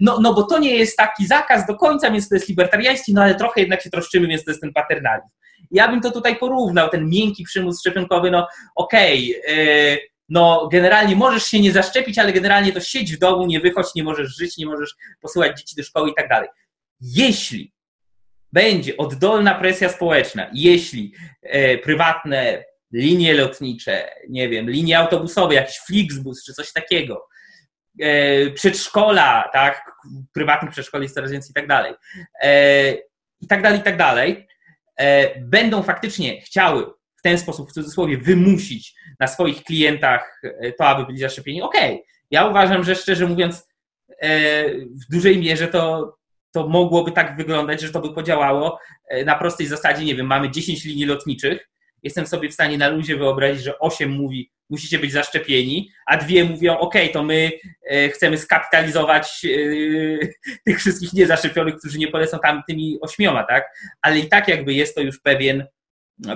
no, 0.00 0.18
no 0.20 0.34
bo 0.34 0.42
to 0.42 0.58
nie 0.58 0.76
jest 0.76 0.96
taki 0.96 1.26
zakaz 1.26 1.66
do 1.66 1.76
końca, 1.76 2.10
więc 2.10 2.28
to 2.28 2.34
jest 2.34 2.48
libertariański, 2.48 3.14
no 3.14 3.22
ale 3.22 3.34
trochę 3.34 3.60
jednak 3.60 3.82
się 3.82 3.90
troszczymy, 3.90 4.26
więc 4.26 4.44
to 4.44 4.50
jest 4.50 4.60
ten 4.60 4.72
paternalizm. 4.72 5.28
Ja 5.70 5.88
bym 5.88 6.00
to 6.00 6.10
tutaj 6.10 6.36
porównał, 6.36 6.88
ten 6.88 7.08
miękki 7.08 7.44
przymus 7.44 7.80
szczepionkowy, 7.80 8.30
no 8.30 8.46
okej, 8.76 9.36
okay, 9.44 9.98
no 10.28 10.68
generalnie 10.72 11.16
możesz 11.16 11.44
się 11.44 11.60
nie 11.60 11.72
zaszczepić, 11.72 12.18
ale 12.18 12.32
generalnie 12.32 12.72
to 12.72 12.80
siedź 12.80 13.16
w 13.16 13.18
domu, 13.18 13.46
nie 13.46 13.60
wychodź, 13.60 13.94
nie 13.94 14.04
możesz 14.04 14.36
żyć, 14.36 14.56
nie 14.56 14.66
możesz 14.66 14.94
posyłać 15.20 15.58
dzieci 15.58 15.76
do 15.76 15.82
szkoły 15.82 16.10
i 16.10 16.14
tak 16.14 16.28
dalej. 16.28 16.48
Jeśli 17.00 17.72
będzie 18.52 18.96
oddolna 18.96 19.54
presja 19.54 19.88
społeczna, 19.88 20.50
jeśli 20.52 21.12
e, 21.42 21.78
prywatne 21.78 22.64
linie 22.92 23.34
lotnicze, 23.34 24.10
nie 24.28 24.48
wiem, 24.48 24.70
linie 24.70 24.98
autobusowe, 24.98 25.54
jakiś 25.54 25.78
Flixbus 25.78 26.44
czy 26.44 26.54
coś 26.54 26.72
takiego, 26.72 27.28
e, 28.00 28.50
przedszkola, 28.50 29.50
tak, 29.52 29.90
prywatnych 30.34 30.72
przedszkoli 30.72 31.02
jest 31.02 31.14
coraz 31.14 31.30
więcej 31.30 31.50
i 31.50 31.54
tak 31.54 31.66
dalej, 31.66 31.94
e, 32.42 32.92
i 33.40 33.46
tak 33.48 33.62
dalej, 33.62 33.80
i 33.80 33.82
tak 33.82 33.96
dalej, 33.96 34.46
e, 34.96 35.40
będą 35.40 35.82
faktycznie 35.82 36.40
chciały 36.40 36.86
w 37.18 37.22
ten 37.22 37.38
sposób, 37.38 37.70
w 37.70 37.72
cudzysłowie, 37.72 38.18
wymusić 38.18 38.94
na 39.20 39.26
swoich 39.26 39.64
klientach 39.64 40.42
to, 40.78 40.86
aby 40.86 41.06
byli 41.06 41.18
zaszczepieni, 41.18 41.62
okej. 41.62 41.92
Okay. 41.94 42.04
Ja 42.30 42.46
uważam, 42.46 42.84
że 42.84 42.94
szczerze 42.94 43.26
mówiąc, 43.26 43.70
w 44.72 45.12
dużej 45.12 45.38
mierze 45.38 45.68
to, 45.68 46.14
to 46.52 46.68
mogłoby 46.68 47.12
tak 47.12 47.36
wyglądać, 47.36 47.80
że 47.80 47.90
to 47.90 48.00
by 48.00 48.14
podziałało 48.14 48.80
na 49.24 49.34
prostej 49.34 49.66
zasadzie, 49.66 50.04
nie 50.04 50.14
wiem, 50.14 50.26
mamy 50.26 50.50
10 50.50 50.84
linii 50.84 51.04
lotniczych, 51.04 51.70
jestem 52.02 52.26
sobie 52.26 52.48
w 52.48 52.54
stanie 52.54 52.78
na 52.78 52.88
luzie 52.88 53.16
wyobrazić, 53.16 53.62
że 53.62 53.78
8 53.78 54.10
mówi, 54.10 54.50
musicie 54.70 54.98
być 54.98 55.12
zaszczepieni, 55.12 55.90
a 56.06 56.16
dwie 56.16 56.44
mówią, 56.44 56.78
ok, 56.78 56.94
to 57.12 57.22
my 57.22 57.50
e, 57.90 58.08
chcemy 58.08 58.38
skapitalizować 58.38 59.44
e, 59.44 59.48
tych 60.66 60.78
wszystkich 60.78 61.12
niezaszczepionych, 61.12 61.76
którzy 61.76 61.98
nie 61.98 62.08
polecą 62.08 62.38
tam 62.38 62.62
tymi 62.68 62.98
ośmioma, 63.00 63.44
tak? 63.44 63.64
Ale 64.02 64.18
i 64.18 64.28
tak 64.28 64.48
jakby 64.48 64.74
jest 64.74 64.94
to 64.94 65.00
już 65.00 65.20
pewien, 65.20 65.66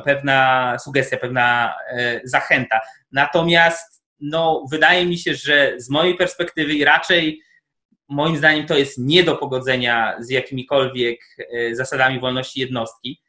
pewna 0.05 0.77
sugestia, 0.85 1.17
pewna 1.17 1.75
e, 1.91 2.21
zachęta. 2.25 2.81
Natomiast 3.13 4.05
no, 4.21 4.65
wydaje 4.71 5.07
mi 5.07 5.19
się, 5.19 5.35
że 5.35 5.75
z 5.77 5.91
mojej 5.91 6.15
perspektywy 6.17 6.85
raczej 6.85 7.41
moim 8.09 8.37
zdaniem 8.37 8.67
to 8.67 8.79
jest 8.79 8.99
nie 8.99 9.23
do 9.23 9.37
pogodzenia 9.37 10.17
z 10.21 10.31
jakimikolwiek 10.31 11.21
zasadami 11.73 12.21
wolności 12.21 12.61
jednostki 12.61 13.21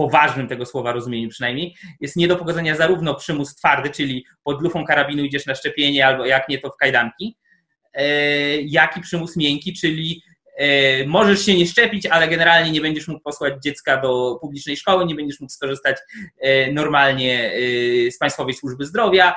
poważnym 0.00 0.48
tego 0.48 0.66
słowa 0.66 0.92
rozumieniu 0.92 1.28
przynajmniej, 1.28 1.74
jest 2.00 2.16
nie 2.16 2.28
do 2.28 2.36
pogodzenia 2.36 2.76
zarówno 2.76 3.14
przymus 3.14 3.54
twardy, 3.54 3.90
czyli 3.90 4.24
pod 4.44 4.62
lufą 4.62 4.84
karabinu 4.84 5.24
idziesz 5.24 5.46
na 5.46 5.54
szczepienie, 5.54 6.06
albo 6.06 6.26
jak 6.26 6.48
nie 6.48 6.58
to 6.58 6.70
w 6.70 6.76
kajdanki, 6.76 7.36
e, 7.92 8.06
jak 8.60 8.96
i 8.96 9.00
przymus 9.00 9.36
miękki, 9.36 9.74
czyli 9.74 10.22
e, 10.56 11.06
możesz 11.06 11.46
się 11.46 11.56
nie 11.56 11.66
szczepić, 11.66 12.06
ale 12.06 12.28
generalnie 12.28 12.70
nie 12.70 12.80
będziesz 12.80 13.08
mógł 13.08 13.20
posłać 13.20 13.54
dziecka 13.64 13.96
do 13.96 14.38
publicznej 14.40 14.76
szkoły, 14.76 15.06
nie 15.06 15.14
będziesz 15.14 15.40
mógł 15.40 15.52
skorzystać 15.52 15.96
e, 16.40 16.72
normalnie 16.72 17.52
z 18.10 18.18
Państwowej 18.18 18.54
Służby 18.54 18.86
Zdrowia, 18.86 19.34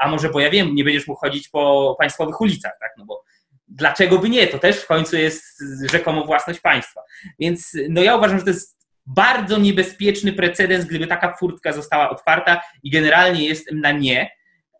a 0.00 0.08
może, 0.08 0.28
bo 0.28 0.40
ja 0.40 0.50
wiem, 0.50 0.74
nie 0.74 0.84
będziesz 0.84 1.06
mógł 1.06 1.20
chodzić 1.20 1.48
po 1.48 1.96
państwowych 1.98 2.40
ulicach, 2.40 2.72
tak, 2.80 2.90
no 2.98 3.04
bo 3.04 3.24
dlaczego 3.68 4.18
by 4.18 4.28
nie? 4.28 4.46
To 4.46 4.58
też 4.58 4.76
w 4.76 4.86
końcu 4.86 5.16
jest 5.16 5.62
rzekomo 5.90 6.24
własność 6.24 6.60
państwa. 6.60 7.00
Więc 7.38 7.76
no 7.88 8.02
ja 8.02 8.16
uważam, 8.16 8.38
że 8.38 8.44
to 8.44 8.50
jest 8.50 8.77
bardzo 9.08 9.58
niebezpieczny 9.58 10.32
precedens, 10.32 10.84
gdyby 10.84 11.06
taka 11.06 11.36
furtka 11.36 11.72
została 11.72 12.10
otwarta 12.10 12.62
i 12.82 12.90
generalnie 12.90 13.44
jestem 13.44 13.80
na 13.80 13.92
nie. 13.92 14.30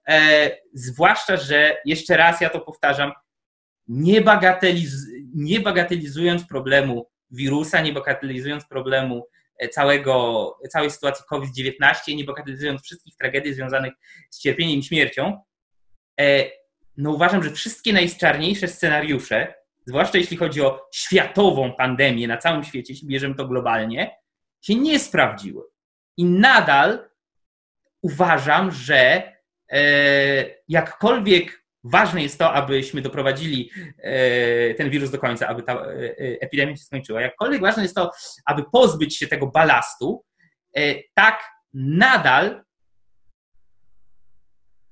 E, 0.08 0.50
zwłaszcza, 0.74 1.36
że 1.36 1.76
jeszcze 1.84 2.16
raz 2.16 2.40
ja 2.40 2.50
to 2.50 2.60
powtarzam, 2.60 3.12
nie, 3.88 4.20
bagateliz 4.20 4.92
nie 5.34 5.60
bagatelizując 5.60 6.46
problemu 6.46 7.10
wirusa, 7.30 7.80
nie 7.80 7.92
bagatelizując 7.92 8.64
problemu 8.66 9.26
e, 9.58 9.68
całego, 9.68 10.58
całej 10.70 10.90
sytuacji 10.90 11.24
COVID-19, 11.28 12.16
nie 12.16 12.24
bagatelizując 12.24 12.82
wszystkich 12.82 13.16
tragedii 13.16 13.54
związanych 13.54 13.92
z 14.30 14.40
cierpieniem 14.40 14.78
i 14.78 14.82
śmiercią, 14.82 15.40
e, 16.20 16.44
no 16.96 17.10
uważam, 17.10 17.42
że 17.42 17.50
wszystkie 17.50 17.92
najczarniejsze 17.92 18.68
scenariusze 18.68 19.54
zwłaszcza 19.88 20.18
jeśli 20.18 20.36
chodzi 20.36 20.62
o 20.62 20.88
światową 20.92 21.72
pandemię 21.72 22.28
na 22.28 22.36
całym 22.36 22.64
świecie, 22.64 22.92
jeśli 22.92 23.08
bierzemy 23.08 23.34
to 23.34 23.46
globalnie, 23.46 24.16
się 24.60 24.74
nie 24.74 24.98
sprawdziły. 24.98 25.62
I 26.16 26.24
nadal 26.24 27.08
uważam, 28.02 28.70
że 28.70 29.32
e, 29.72 29.80
jakkolwiek 30.68 31.64
ważne 31.84 32.22
jest 32.22 32.38
to, 32.38 32.52
abyśmy 32.52 33.02
doprowadzili 33.02 33.70
e, 33.98 34.74
ten 34.74 34.90
wirus 34.90 35.10
do 35.10 35.18
końca, 35.18 35.48
aby 35.48 35.62
ta 35.62 35.72
e, 35.72 35.86
epidemia 36.18 36.76
się 36.76 36.84
skończyła, 36.84 37.20
jakkolwiek 37.20 37.60
ważne 37.60 37.82
jest 37.82 37.94
to, 37.94 38.10
aby 38.46 38.64
pozbyć 38.72 39.16
się 39.16 39.26
tego 39.26 39.46
balastu, 39.46 40.24
tak 41.14 41.44
nadal 41.74 42.64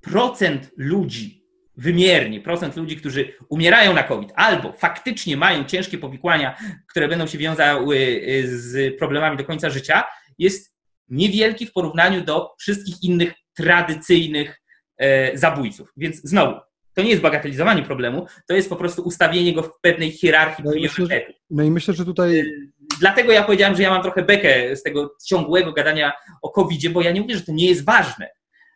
procent 0.00 0.70
ludzi, 0.76 1.45
wymiernie 1.76 2.40
procent 2.40 2.76
ludzi, 2.76 2.96
którzy 2.96 3.32
umierają 3.48 3.94
na 3.94 4.02
COVID 4.02 4.32
albo 4.34 4.72
faktycznie 4.72 5.36
mają 5.36 5.64
ciężkie 5.64 5.98
powikłania, 5.98 6.56
które 6.90 7.08
będą 7.08 7.26
się 7.26 7.38
wiązały 7.38 7.96
y, 7.96 8.60
z 8.60 8.98
problemami 8.98 9.36
do 9.36 9.44
końca 9.44 9.70
życia, 9.70 10.04
jest 10.38 10.76
niewielki 11.08 11.66
w 11.66 11.72
porównaniu 11.72 12.24
do 12.24 12.54
wszystkich 12.58 13.02
innych 13.02 13.34
tradycyjnych 13.54 14.62
e, 14.98 15.38
zabójców. 15.38 15.92
Więc 15.96 16.20
znowu, 16.24 16.60
to 16.94 17.02
nie 17.02 17.10
jest 17.10 17.22
bagatelizowanie 17.22 17.82
problemu, 17.82 18.26
to 18.48 18.54
jest 18.54 18.68
po 18.68 18.76
prostu 18.76 19.02
ustawienie 19.02 19.54
go 19.54 19.62
w 19.62 19.70
pewnej 19.80 20.10
hierarchii 20.10 20.64
no 20.64 20.70
priorytetów. 20.70 21.36
No 21.50 21.62
i 21.62 21.70
myślę, 21.70 21.94
że 21.94 22.04
tutaj. 22.04 22.40
Y, 22.40 22.70
dlatego 23.00 23.32
ja 23.32 23.42
powiedziałem, 23.42 23.76
że 23.76 23.82
ja 23.82 23.90
mam 23.90 24.02
trochę 24.02 24.22
bekę 24.22 24.76
z 24.76 24.82
tego 24.82 25.14
ciągłego 25.26 25.72
gadania 25.72 26.12
o 26.42 26.50
COVID-zie, 26.50 26.90
bo 26.90 27.02
ja 27.02 27.10
nie 27.10 27.20
mówię, 27.20 27.36
że 27.36 27.42
to 27.42 27.52
nie 27.52 27.66
jest 27.66 27.84
ważne, 27.84 28.28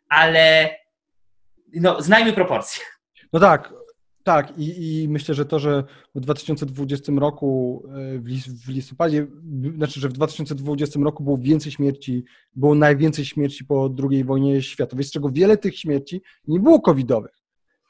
ale 0.09 0.71
no, 1.75 2.03
znajmy 2.03 2.33
proporcje. 2.33 2.85
No 3.33 3.41
tak, 3.41 3.73
tak, 4.25 4.59
i, 4.59 5.03
i, 5.03 5.09
myślę, 5.09 5.35
że 5.35 5.47
to, 5.47 5.59
że 5.59 5.85
w 6.15 6.21
2020 6.21 7.13
roku, 7.17 7.83
e, 7.89 8.19
w 8.65 8.69
listopadzie, 8.69 9.27
znaczy, 9.77 10.01
że 10.01 10.09
w 10.09 10.13
2020 10.13 11.01
roku 11.01 11.25
było 11.25 11.39
więcej 11.39 11.73
śmierci, 11.73 12.25
było 12.57 12.75
najwięcej 12.75 13.25
śmierci 13.25 13.65
po 13.65 13.95
II 14.11 14.25
wojnie 14.25 14.63
światowej, 14.63 15.05
z 15.05 15.13
czego 15.13 15.31
wiele 15.31 15.57
tych 15.57 15.79
śmierci 15.79 16.23
nie 16.49 16.61
było 16.61 16.81
covidowych. 16.81 17.33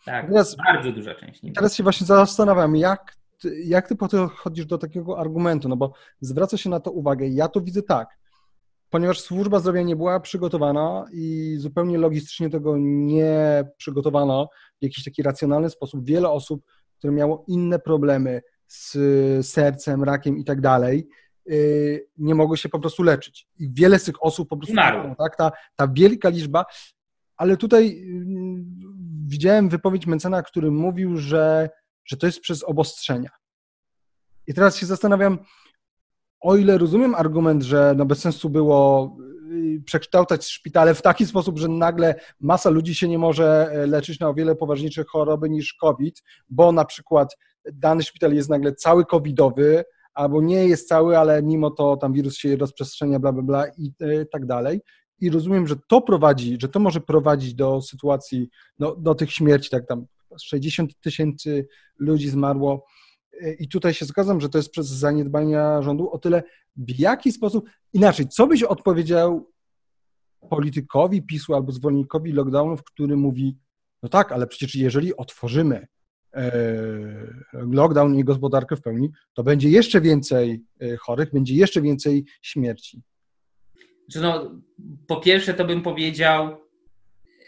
Tak, 0.05 0.27
teraz, 0.27 0.57
bardzo 0.57 0.93
duża 0.93 1.15
część. 1.15 1.41
teraz 1.55 1.75
się 1.75 1.83
właśnie 1.83 2.07
zastanawiam, 2.07 2.77
jak, 2.77 3.17
jak 3.65 3.89
ty 3.89 3.97
podchodzisz 3.97 4.67
do 4.67 4.79
takiego 4.79 5.19
argumentu, 5.19 5.69
no 5.69 5.77
bo 5.77 5.93
zwraca 6.21 6.57
się 6.57 6.71
na 6.71 6.81
to 6.81 6.91
uwagę. 6.91 7.29
Ja 7.29 7.49
to 7.49 7.61
widzę 7.61 7.83
tak 7.83 8.20
ponieważ 8.91 9.21
służba 9.21 9.61
zdrowia 9.61 9.83
nie 9.83 9.97
była 9.97 10.21
przygotowana 10.21 11.07
i 11.13 11.55
zupełnie 11.59 11.99
logistycznie 11.99 12.51
tego 12.51 12.75
nie 12.79 13.65
przygotowano 13.77 14.49
w 14.81 14.85
jakiś 14.85 15.05
taki 15.05 15.23
racjonalny 15.23 15.71
sposób, 15.71 16.05
wiele 16.05 16.31
osób, 16.31 16.65
które 16.99 17.13
miało 17.13 17.45
inne 17.49 17.79
problemy 17.79 18.43
z 18.67 18.97
sercem, 19.47 20.05
rakiem 20.05 20.39
i 20.39 20.45
tak 20.45 20.61
dalej, 20.61 21.09
y, 21.51 22.09
nie 22.19 22.35
mogły 22.35 22.57
się 22.57 22.69
po 22.69 22.79
prostu 22.79 23.03
leczyć. 23.03 23.49
I 23.59 23.71
wiele 23.73 23.99
z 23.99 24.05
tych 24.05 24.25
osób 24.25 24.49
po 24.49 24.57
prostu, 24.57 24.73
Umarło. 24.73 25.15
tak, 25.19 25.37
ta, 25.37 25.53
ta 25.77 25.89
wielka 25.89 26.29
liczba, 26.29 26.65
ale 27.37 27.57
tutaj 27.57 27.89
y, 27.89 28.25
widziałem 29.27 29.69
wypowiedź 29.69 30.07
Mencena, 30.07 30.43
który 30.43 30.71
mówił, 30.71 31.17
że, 31.17 31.71
że 32.05 32.17
to 32.17 32.27
jest 32.27 32.41
przez 32.41 32.63
obostrzenia. 32.63 33.31
I 34.47 34.55
teraz 34.55 34.77
się 34.77 34.87
zastanawiam, 34.87 35.39
o 36.41 36.57
ile 36.57 36.79
rozumiem 36.79 37.15
argument, 37.15 37.63
że 37.63 37.95
no 37.97 38.07
bez 38.07 38.19
sensu 38.19 38.51
było 38.51 39.17
przekształcać 39.85 40.47
szpitale 40.47 40.95
w 40.95 41.03
taki 41.03 41.27
sposób, 41.27 41.59
że 41.59 41.69
nagle 41.69 42.15
masa 42.41 42.71
ludzi 42.71 42.95
się 42.95 43.09
nie 43.09 43.19
może 43.19 43.73
leczyć 43.87 44.21
na 44.21 44.29
o 44.29 44.35
wiele 44.35 44.57
poważniejsze 44.57 45.05
choroby 45.05 45.51
niż 45.51 45.75
COVID, 45.75 46.23
bo 46.51 46.73
na 46.73 46.85
przykład 46.85 47.37
dany 47.73 48.03
szpital 48.03 48.35
jest 48.35 48.51
nagle 48.51 48.75
cały 48.75 49.05
covidowy, 49.05 49.85
albo 50.15 50.43
nie 50.43 50.69
jest 50.69 50.89
cały, 50.89 51.19
ale 51.19 51.43
mimo 51.43 51.71
to 51.71 51.97
tam 51.97 52.13
wirus 52.13 52.37
się 52.37 52.57
rozprzestrzenia, 52.57 53.19
bla, 53.19 53.33
bla, 53.33 53.43
bla 53.43 53.67
i 53.79 53.93
tak 54.33 54.47
dalej. 54.47 54.81
I 55.21 55.31
rozumiem, 55.31 55.67
że 55.67 55.77
to 55.89 56.01
prowadzi, 56.01 56.59
że 56.61 56.69
to 56.69 56.81
może 56.81 57.01
prowadzić 57.01 57.55
do 57.55 57.83
sytuacji, 57.83 58.49
no, 58.79 58.97
do 58.97 59.15
tych 59.15 59.33
śmierci, 59.33 59.71
tak 59.71 59.87
tam 59.87 60.07
60 60.43 61.01
tysięcy 61.01 61.67
ludzi 61.99 62.29
zmarło. 62.29 62.85
I 63.59 63.69
tutaj 63.69 63.95
się 63.95 64.05
zgadzam, 64.05 64.41
że 64.41 64.49
to 64.49 64.59
jest 64.59 64.71
przez 64.71 64.87
zaniedbania 64.87 65.83
rządu 65.83 66.11
o 66.11 66.19
tyle, 66.19 66.43
w 66.77 66.99
jaki 66.99 67.33
sposób, 67.33 67.71
inaczej, 67.93 68.29
co 68.29 68.47
byś 68.47 68.63
odpowiedział 68.63 69.51
politykowi 70.51 71.23
PiSu 71.23 71.55
albo 71.55 71.73
zwolennikowi 71.73 72.33
lockdownów, 72.33 72.85
który 72.85 73.17
mówi, 73.17 73.57
no 74.03 74.09
tak, 74.09 74.33
ale 74.33 74.47
przecież 74.47 74.75
jeżeli 74.75 75.17
otworzymy 75.17 75.87
e, 76.35 76.53
lockdown 77.53 78.19
i 78.19 78.25
gospodarkę 78.25 78.77
w 78.77 78.83
pełni, 78.83 79.11
to 79.35 79.43
będzie 79.43 79.69
jeszcze 79.69 80.01
więcej 80.01 80.63
e, 80.81 80.97
chorych, 80.97 81.33
będzie 81.33 81.55
jeszcze 81.55 81.83
więcej 81.83 82.25
śmierci. 82.43 83.03
No, 84.15 84.61
po 85.07 85.21
pierwsze, 85.21 85.55
to 85.55 85.65
bym 85.65 85.83
powiedział, 85.83 86.57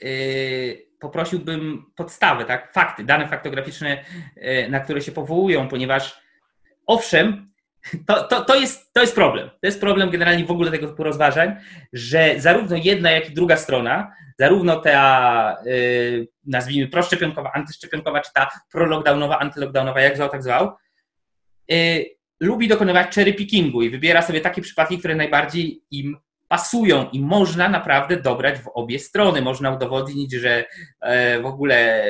yy, 0.03 0.92
poprosiłbym 1.03 1.85
podstawy, 1.97 2.45
tak, 2.45 2.73
fakty, 2.73 3.05
dane 3.05 3.29
faktograficzne, 3.29 4.05
yy, 4.37 4.69
na 4.69 4.81
które 4.81 5.01
się 5.01 5.13
powołują, 5.13 5.69
ponieważ 5.69 6.21
owszem, 6.87 7.53
to, 8.07 8.25
to, 8.25 8.45
to, 8.45 8.55
jest, 8.55 8.93
to 8.93 9.01
jest 9.01 9.15
problem. 9.15 9.49
To 9.49 9.67
jest 9.67 9.81
problem 9.81 10.11
generalnie 10.11 10.45
w 10.45 10.51
ogóle 10.51 10.71
tego 10.71 10.89
typu 10.89 11.03
rozważań, 11.03 11.57
że 11.93 12.35
zarówno 12.39 12.77
jedna, 12.77 13.11
jak 13.11 13.31
i 13.31 13.35
druga 13.35 13.57
strona, 13.57 14.13
zarówno 14.39 14.81
ta, 14.81 15.57
yy, 15.65 16.29
nazwijmy, 16.47 16.89
proszczepionkowa, 16.89 17.53
antyszczepionkowa, 17.53 18.21
czy 18.21 18.33
ta 18.33 18.49
prolockdownowa, 18.73 19.39
antylockdownowa, 19.39 20.01
jak 20.01 20.17
zwał, 20.17 20.29
tak 20.29 20.43
zwał, 20.43 20.73
yy, 21.69 22.05
lubi 22.41 22.69
dokonywać 22.69 23.15
cherry 23.15 23.35
pickingu 23.35 23.83
i 23.83 23.91
wybiera 23.91 24.23
sobie 24.23 24.41
takie 24.41 24.63
przypadki, 24.63 24.99
które 24.99 25.15
najbardziej 25.15 25.83
im 25.91 26.17
pasują 26.53 27.11
i 27.13 27.21
można 27.21 27.69
naprawdę 27.69 28.17
dobrać 28.17 28.59
w 28.59 28.69
obie 28.69 28.99
strony. 28.99 29.43
Można 29.43 29.71
udowodnić, 29.71 30.33
że 30.33 30.65
e, 31.01 31.41
w 31.41 31.47
ogóle 31.47 32.05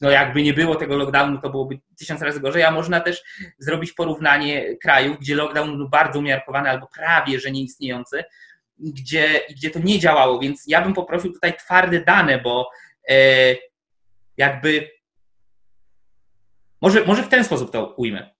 no 0.00 0.10
jakby 0.10 0.42
nie 0.42 0.54
było 0.54 0.74
tego 0.74 0.96
lockdownu, 0.96 1.40
to 1.40 1.50
byłoby 1.50 1.78
tysiąc 1.98 2.22
razy 2.22 2.40
gorzej, 2.40 2.62
a 2.62 2.70
można 2.70 3.00
też 3.00 3.22
zrobić 3.58 3.92
porównanie 3.92 4.76
krajów, 4.76 5.18
gdzie 5.18 5.34
lockdown 5.34 5.76
był 5.76 5.88
bardzo 5.88 6.18
umiarkowany 6.18 6.70
albo 6.70 6.86
prawie, 6.86 7.40
że 7.40 7.50
nieistniejący, 7.50 8.24
gdzie, 8.78 9.40
gdzie 9.50 9.70
to 9.70 9.78
nie 9.78 9.98
działało, 9.98 10.38
więc 10.38 10.64
ja 10.66 10.82
bym 10.82 10.94
poprosił 10.94 11.32
tutaj 11.32 11.56
twarde 11.56 12.04
dane, 12.04 12.38
bo 12.38 12.70
e, 13.08 13.14
jakby 14.36 14.90
może, 16.80 17.04
może 17.04 17.22
w 17.22 17.28
ten 17.28 17.44
sposób 17.44 17.72
to 17.72 17.94
ujmę 17.96 18.30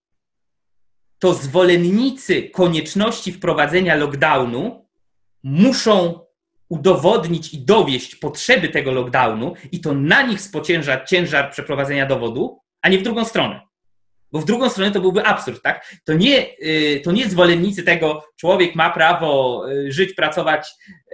to 1.21 1.35
zwolennicy 1.35 2.43
konieczności 2.43 3.33
wprowadzenia 3.33 3.95
lockdownu 3.95 4.87
muszą 5.43 6.21
udowodnić 6.69 7.55
i 7.55 7.65
dowieść 7.65 8.17
potrzeby 8.17 8.69
tego 8.69 8.93
lockdownu 8.93 9.55
i 9.73 9.81
to 9.81 9.95
na 9.95 10.23
nich 10.23 10.41
spocięża 10.41 11.05
ciężar 11.05 11.51
przeprowadzenia 11.51 12.07
dowodu, 12.07 12.61
a 12.83 12.89
nie 12.89 12.99
w 12.99 13.03
drugą 13.03 13.25
stronę. 13.25 13.61
Bo 14.33 14.39
w 14.39 14.45
drugą 14.45 14.69
stronę 14.69 14.91
to 14.91 15.01
byłby 15.01 15.25
absurd, 15.25 15.63
tak? 15.63 15.95
To 16.05 16.15
nie, 16.15 16.47
y, 16.63 17.01
to 17.05 17.13
nie 17.13 17.29
zwolennicy 17.29 17.83
tego, 17.83 18.25
człowiek 18.37 18.75
ma 18.75 18.91
prawo 18.91 19.63
y, 19.71 19.93
żyć, 19.93 20.15
pracować, 20.15 20.69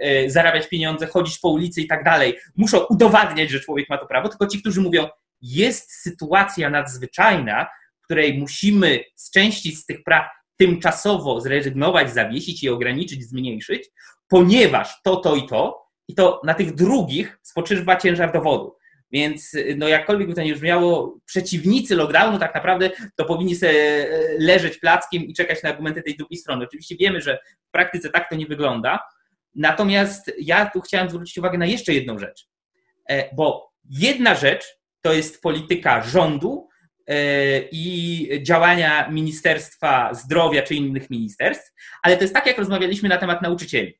y, 0.05 0.31
zarabiać 0.31 0.67
pieniądze, 0.67 1.07
chodzić 1.07 1.39
po 1.39 1.49
ulicy 1.49 1.81
i 1.81 1.87
tak 1.87 2.03
dalej. 2.03 2.37
Muszą 2.55 2.79
udowadniać, 2.89 3.49
że 3.49 3.59
człowiek 3.59 3.89
ma 3.89 3.97
to 3.97 4.05
prawo, 4.05 4.29
tylko 4.29 4.47
ci, 4.47 4.61
którzy 4.61 4.81
mówią, 4.81 5.07
jest 5.41 5.91
sytuacja 5.91 6.69
nadzwyczajna, 6.69 7.67
której 8.07 8.37
musimy 8.37 9.03
z 9.15 9.31
części 9.31 9.75
z 9.75 9.85
tych 9.85 10.03
praw 10.03 10.25
tymczasowo 10.57 11.41
zrezygnować, 11.41 12.13
zawiesić 12.13 12.63
i 12.63 12.69
ograniczyć, 12.69 13.29
zmniejszyć, 13.29 13.89
ponieważ 14.27 15.01
to, 15.03 15.15
to 15.15 15.35
i 15.35 15.47
to, 15.47 15.87
i 16.07 16.15
to 16.15 16.41
na 16.43 16.53
tych 16.53 16.75
drugich 16.75 17.39
spoczywa 17.43 17.95
ciężar 17.95 18.33
dowodu. 18.33 18.75
Więc 19.11 19.51
no 19.77 19.87
jakkolwiek 19.87 20.27
by 20.27 20.33
to 20.33 20.41
nie 20.41 20.53
brzmiało, 20.53 21.19
przeciwnicy 21.25 21.95
lockdownu 21.95 22.39
tak 22.39 22.55
naprawdę 22.55 22.89
to 23.15 23.25
powinni 23.25 23.55
sobie 23.55 23.71
e, 23.71 24.09
leżeć 24.39 24.77
plackiem 24.77 25.23
i 25.23 25.33
czekać 25.33 25.63
na 25.63 25.69
argumenty 25.69 26.03
tej 26.03 26.17
drugiej 26.17 26.37
strony. 26.37 26.65
Oczywiście 26.65 26.95
wiemy, 26.95 27.21
że 27.21 27.39
w 27.67 27.71
praktyce 27.71 28.09
tak 28.09 28.29
to 28.29 28.35
nie 28.35 28.45
wygląda. 28.45 28.99
Natomiast 29.55 30.31
ja 30.39 30.69
tu 30.69 30.81
chciałem 30.81 31.09
zwrócić 31.09 31.37
uwagę 31.37 31.57
na 31.57 31.65
jeszcze 31.65 31.93
jedną 31.93 32.19
rzecz. 32.19 32.47
E, 33.09 33.35
bo 33.35 33.71
jedna 33.89 34.35
rzecz 34.35 34.65
to 35.01 35.13
jest 35.13 35.41
polityka 35.41 36.01
rządu, 36.01 36.66
i 37.71 38.29
działania 38.41 39.09
Ministerstwa 39.09 40.13
Zdrowia 40.13 40.61
czy 40.61 40.75
innych 40.75 41.09
ministerstw, 41.09 41.73
ale 42.03 42.17
to 42.17 42.23
jest 42.23 42.33
tak, 42.33 42.45
jak 42.45 42.57
rozmawialiśmy 42.57 43.09
na 43.09 43.17
temat 43.17 43.41
nauczycieli. 43.41 43.99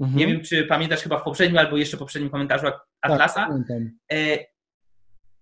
Mhm. 0.00 0.18
Nie 0.18 0.26
wiem, 0.26 0.44
czy 0.44 0.64
pamiętasz 0.64 1.02
chyba 1.02 1.18
w 1.18 1.22
poprzednim 1.22 1.58
albo 1.58 1.76
jeszcze 1.76 1.96
poprzednim 1.96 2.30
komentarzu 2.30 2.66
Atlasa. 3.02 3.46
Tak, 3.46 3.58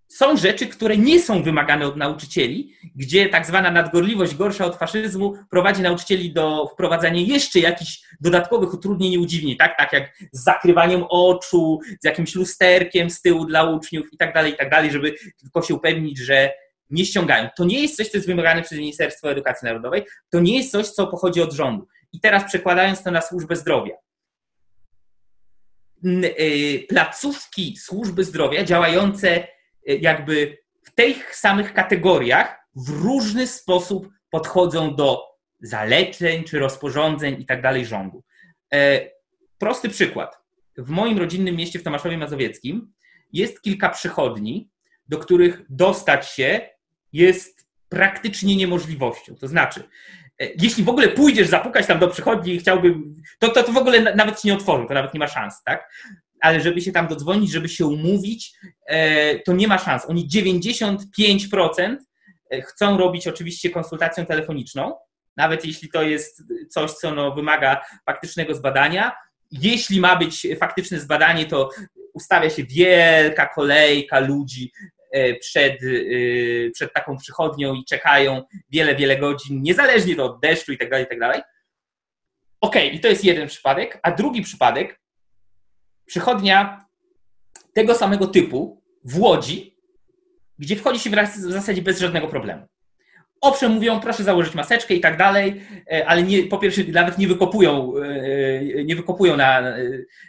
są 0.08 0.36
rzeczy, 0.36 0.66
które 0.66 0.96
nie 0.96 1.22
są 1.22 1.42
wymagane 1.42 1.86
od 1.86 1.96
nauczycieli, 1.96 2.72
gdzie 2.96 3.28
tak 3.28 3.46
zwana 3.46 3.70
nadgorliwość 3.70 4.34
gorsza 4.34 4.64
od 4.64 4.76
faszyzmu 4.76 5.34
prowadzi 5.50 5.82
nauczycieli 5.82 6.32
do 6.32 6.66
wprowadzania 6.72 7.20
jeszcze 7.20 7.60
jakichś 7.60 8.00
dodatkowych 8.20 8.74
utrudnień 8.74 9.12
i 9.12 9.18
udziwnień, 9.18 9.56
tak? 9.56 9.78
tak 9.78 9.92
jak 9.92 10.16
z 10.32 10.44
zakrywaniem 10.44 11.04
oczu, 11.08 11.80
z 12.00 12.04
jakimś 12.04 12.34
lusterkiem 12.34 13.10
z 13.10 13.22
tyłu 13.22 13.44
dla 13.44 13.64
uczniów 13.64 14.12
i 14.12 14.16
tak 14.16 14.34
dalej, 14.34 14.52
i 14.52 14.56
tak 14.56 14.70
dalej, 14.70 14.90
żeby 14.90 15.14
tylko 15.40 15.62
się 15.62 15.74
upewnić, 15.74 16.18
że 16.18 16.52
nie 16.90 17.04
ściągają. 17.04 17.48
To 17.56 17.64
nie 17.64 17.82
jest 17.82 17.96
coś, 17.96 18.08
co 18.08 18.16
jest 18.16 18.26
wymagane 18.26 18.62
przez 18.62 18.78
Ministerstwo 18.78 19.30
Edukacji 19.30 19.66
Narodowej, 19.66 20.04
to 20.30 20.40
nie 20.40 20.56
jest 20.56 20.70
coś, 20.70 20.88
co 20.88 21.06
pochodzi 21.06 21.42
od 21.42 21.52
rządu. 21.52 21.86
I 22.12 22.20
teraz 22.20 22.44
przekładając 22.44 23.02
to 23.02 23.10
na 23.10 23.20
służbę 23.20 23.56
zdrowia. 23.56 23.94
Y, 26.04 26.86
placówki 26.88 27.76
służby 27.76 28.24
zdrowia 28.24 28.64
działające 28.64 29.38
y, 29.38 29.48
jakby 29.84 30.58
w 30.84 30.94
tych 30.94 31.36
samych 31.36 31.74
kategoriach 31.74 32.58
w 32.76 32.88
różny 32.88 33.46
sposób 33.46 34.08
podchodzą 34.30 34.96
do 34.96 35.22
zaleceń 35.60 36.44
czy 36.44 36.58
rozporządzeń 36.58 37.40
i 37.40 37.46
tak 37.46 37.62
dalej 37.62 37.86
rządu. 37.86 38.24
E, 38.74 39.10
prosty 39.58 39.88
przykład. 39.88 40.38
W 40.78 40.90
moim 40.90 41.18
rodzinnym 41.18 41.56
mieście 41.56 41.78
w 41.78 41.82
Tomaszowie 41.82 42.18
Mazowieckim 42.18 42.92
jest 43.32 43.62
kilka 43.62 43.88
przychodni, 43.88 44.70
do 45.08 45.18
których 45.18 45.62
dostać 45.68 46.28
się 46.28 46.68
jest 47.16 47.66
praktycznie 47.88 48.56
niemożliwością. 48.56 49.34
To 49.34 49.48
znaczy, 49.48 49.82
e, 50.40 50.48
jeśli 50.62 50.84
w 50.84 50.88
ogóle 50.88 51.08
pójdziesz 51.08 51.48
zapukać 51.48 51.86
tam 51.86 51.98
do 51.98 52.08
przychodni 52.08 52.54
i 52.54 52.58
chciałbym, 52.58 53.14
to, 53.38 53.48
to, 53.48 53.62
to 53.62 53.72
w 53.72 53.76
ogóle 53.76 54.14
nawet 54.14 54.40
ci 54.40 54.48
nie 54.48 54.54
otworzą, 54.54 54.86
to 54.86 54.94
nawet 54.94 55.14
nie 55.14 55.20
ma 55.20 55.28
szans, 55.28 55.62
tak? 55.64 55.90
Ale 56.40 56.60
żeby 56.60 56.80
się 56.80 56.92
tam 56.92 57.08
dodzwonić, 57.08 57.50
żeby 57.50 57.68
się 57.68 57.86
umówić, 57.86 58.52
e, 58.86 59.38
to 59.38 59.52
nie 59.52 59.68
ma 59.68 59.78
szans. 59.78 60.06
Oni 60.08 60.28
95% 60.28 61.96
e, 62.50 62.62
chcą 62.62 62.98
robić 62.98 63.28
oczywiście 63.28 63.70
konsultacją 63.70 64.26
telefoniczną, 64.26 64.94
nawet 65.36 65.64
jeśli 65.64 65.88
to 65.88 66.02
jest 66.02 66.42
coś, 66.70 66.90
co 66.90 67.14
no, 67.14 67.34
wymaga 67.34 67.80
faktycznego 68.06 68.54
zbadania. 68.54 69.12
Jeśli 69.50 70.00
ma 70.00 70.16
być 70.16 70.46
faktyczne 70.60 71.00
zbadanie, 71.00 71.46
to 71.46 71.70
ustawia 72.14 72.50
się 72.50 72.64
wielka 72.64 73.46
kolejka 73.46 74.20
ludzi 74.20 74.72
przed, 75.40 75.82
e, 75.82 76.70
przed 76.70 76.92
taką 76.92 77.16
przychodnią 77.16 77.74
i 77.74 77.84
czekają 77.84 78.42
wiele, 78.70 78.96
wiele 78.96 79.16
godzin, 79.16 79.62
niezależnie 79.62 80.22
od 80.22 80.40
deszczu 80.40 80.72
i 80.72 80.78
tak 80.78 80.90
dalej, 80.90 81.06
i 81.06 81.08
tak 81.08 81.20
dalej. 81.20 81.42
Ok, 82.60 82.76
i 82.92 83.00
to 83.00 83.08
jest 83.08 83.24
jeden 83.24 83.48
przypadek, 83.48 84.00
a 84.02 84.10
drugi 84.10 84.42
przypadek, 84.42 85.00
przychodnia 86.06 86.86
tego 87.74 87.94
samego 87.94 88.26
typu 88.26 88.82
w 89.04 89.20
Łodzi, 89.20 89.76
gdzie 90.58 90.76
wchodzi 90.76 91.00
się 91.00 91.10
w 91.10 91.36
zasadzie 91.36 91.82
bez 91.82 92.00
żadnego 92.00 92.28
problemu. 92.28 92.66
Owszem, 93.40 93.72
mówią, 93.72 94.00
proszę 94.00 94.24
założyć 94.24 94.54
maseczkę 94.54 94.94
i 94.94 95.00
tak 95.00 95.16
dalej, 95.16 95.62
e, 95.92 96.08
ale 96.08 96.22
nie, 96.22 96.42
po 96.42 96.58
pierwsze 96.58 96.82
nawet 96.84 97.18
nie 97.18 97.28
wykopują, 97.28 97.92
e, 97.96 98.84
nie 98.84 98.96
wykopują 98.96 99.36
na, 99.36 99.60
e, 99.60 99.88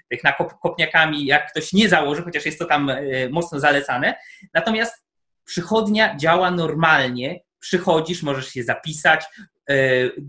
tych 0.09 0.23
na 0.23 0.33
kopniakami, 0.61 1.25
jak 1.25 1.51
ktoś 1.51 1.73
nie 1.73 1.89
założy, 1.89 2.21
chociaż 2.21 2.45
jest 2.45 2.59
to 2.59 2.65
tam 2.65 2.91
mocno 3.29 3.59
zalecane. 3.59 4.15
Natomiast 4.53 5.05
przychodnia 5.45 6.15
działa 6.15 6.51
normalnie, 6.51 7.39
przychodzisz, 7.59 8.23
możesz 8.23 8.47
się 8.47 8.63
zapisać, 8.63 9.25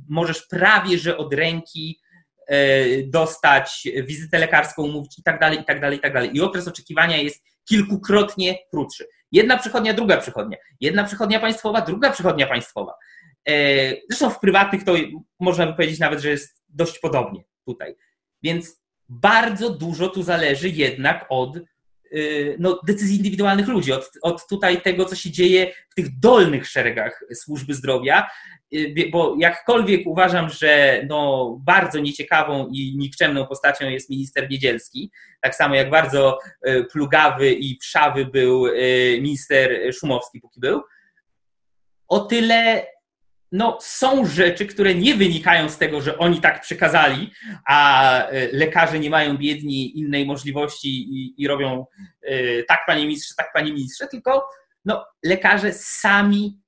możesz 0.08 0.46
prawie, 0.46 0.98
że 0.98 1.16
od 1.16 1.34
ręki 1.34 2.00
dostać 3.04 3.88
wizytę 4.02 4.38
lekarską, 4.38 4.82
umówić 4.82 5.18
i 5.18 5.22
tak 5.22 5.40
dalej, 5.40 5.60
i 5.60 5.64
tak 5.64 5.80
dalej, 5.80 5.98
i 5.98 6.00
tak 6.00 6.12
dalej. 6.12 6.36
I 6.36 6.40
okres 6.40 6.68
oczekiwania 6.68 7.16
jest 7.16 7.44
kilkukrotnie 7.68 8.58
krótszy. 8.70 9.06
Jedna 9.32 9.58
przychodnia, 9.58 9.94
druga 9.94 10.16
przychodnia. 10.16 10.56
Jedna 10.80 11.04
przychodnia 11.04 11.40
państwowa, 11.40 11.80
druga 11.80 12.10
przychodnia 12.10 12.46
państwowa. 12.46 12.94
E, 13.48 13.52
zresztą 14.08 14.30
w 14.30 14.40
prywatnych 14.40 14.84
to 14.84 14.94
można 15.40 15.66
by 15.66 15.72
powiedzieć 15.72 15.98
nawet, 15.98 16.20
że 16.20 16.28
jest 16.28 16.64
dość 16.68 16.98
podobnie 16.98 17.44
tutaj. 17.64 17.96
Więc 18.42 18.82
bardzo 19.08 19.70
dużo 19.70 20.08
tu 20.08 20.22
zależy 20.22 20.68
jednak 20.68 21.26
od 21.28 21.58
no, 22.58 22.80
decyzji 22.86 23.16
indywidualnych 23.16 23.68
ludzi, 23.68 23.92
od, 23.92 24.10
od 24.22 24.48
tutaj 24.48 24.82
tego, 24.82 25.04
co 25.04 25.16
się 25.16 25.30
dzieje 25.30 25.72
w 25.90 25.94
tych 25.94 26.18
dolnych 26.18 26.66
szeregach 26.68 27.24
służby 27.34 27.74
zdrowia, 27.74 28.26
y, 28.74 29.10
bo 29.12 29.36
jakkolwiek 29.38 30.06
uważam, 30.06 30.50
że 30.50 31.02
no, 31.08 31.56
bardzo 31.64 31.98
nieciekawą 31.98 32.68
i 32.72 32.96
nikczemną 32.96 33.46
postacią 33.46 33.88
jest 33.88 34.10
minister 34.10 34.50
Niedzielski, 34.50 35.10
tak 35.40 35.54
samo 35.54 35.74
jak 35.74 35.90
bardzo 35.90 36.38
y, 36.68 36.84
plugawy 36.92 37.52
i 37.52 37.78
wszawy 37.82 38.26
był 38.26 38.66
minister 39.20 39.94
Szumowski, 39.94 40.40
póki 40.40 40.60
był, 40.60 40.82
o 42.08 42.20
tyle 42.20 42.86
no, 43.52 43.78
są 43.80 44.26
rzeczy, 44.26 44.66
które 44.66 44.94
nie 44.94 45.14
wynikają 45.14 45.68
z 45.68 45.78
tego, 45.78 46.00
że 46.00 46.18
oni 46.18 46.40
tak 46.40 46.60
przekazali, 46.60 47.30
a 47.66 48.22
e, 48.26 48.48
lekarze 48.52 48.98
nie 48.98 49.10
mają 49.10 49.36
biedni 49.36 49.98
innej 49.98 50.26
możliwości 50.26 50.88
i, 50.88 51.42
i 51.42 51.48
robią 51.48 51.86
y, 52.30 52.64
tak, 52.68 52.80
panie 52.86 53.02
ministrze, 53.02 53.34
tak, 53.36 53.52
panie 53.52 53.72
ministrze, 53.72 54.06
tylko 54.06 54.48
no, 54.84 55.06
lekarze 55.24 55.72
sami 55.72 56.58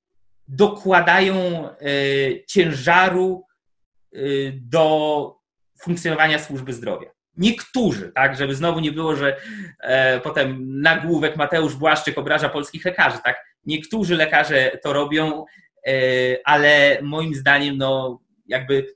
dokładają 0.49 1.68
y, 1.83 2.45
ciężaru 2.49 3.45
y, 4.14 4.53
do 4.62 5.37
funkcjonowania 5.83 6.39
służby 6.39 6.72
zdrowia. 6.72 7.11
Niektórzy, 7.37 8.12
tak, 8.14 8.37
żeby 8.37 8.55
znowu 8.55 8.81
nie 8.81 8.93
było, 8.93 9.16
że 9.16 9.37
e, 9.81 10.20
potem 10.20 10.81
nagłówek 10.81 11.37
Mateusz 11.37 11.76
Błaszczyk 11.76 12.18
obraża 12.18 12.49
polskich 12.49 12.85
lekarzy, 12.85 13.18
tak. 13.24 13.45
Niektórzy 13.66 14.16
lekarze 14.16 14.78
to 14.83 14.93
robią, 14.93 15.45
ale 16.45 16.99
moim 17.03 17.35
zdaniem, 17.35 17.76
no 17.76 18.20
jakby 18.47 18.87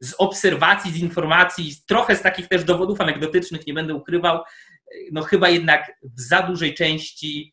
z 0.00 0.14
obserwacji, 0.18 0.92
z 0.92 0.96
informacji, 0.96 1.74
trochę 1.86 2.16
z 2.16 2.22
takich 2.22 2.48
też 2.48 2.64
dowodów 2.64 3.00
anegdotycznych, 3.00 3.66
nie 3.66 3.74
będę 3.74 3.94
ukrywał, 3.94 4.42
no 5.12 5.22
chyba 5.22 5.48
jednak 5.48 5.92
w 6.02 6.20
za 6.20 6.42
dużej 6.42 6.74
części 6.74 7.52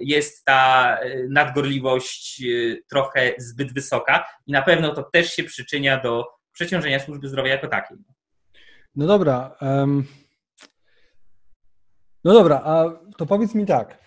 jest 0.00 0.44
ta 0.44 0.96
e, 0.96 1.28
nadgorliwość 1.28 2.42
e, 2.42 2.76
trochę 2.90 3.32
zbyt 3.38 3.72
wysoka 3.72 4.24
i 4.46 4.52
na 4.52 4.62
pewno 4.62 4.94
to 4.94 5.02
też 5.02 5.32
się 5.32 5.44
przyczynia 5.44 6.00
do 6.00 6.26
przeciążenia 6.52 7.00
służby 7.00 7.28
zdrowia 7.28 7.50
jako 7.50 7.68
takiej. 7.68 7.96
No 8.96 9.06
dobra. 9.06 9.56
Um... 9.60 10.06
No 12.24 12.32
dobra, 12.32 12.60
a 12.64 12.84
to 13.18 13.26
powiedz 13.26 13.54
mi 13.54 13.66
tak. 13.66 13.98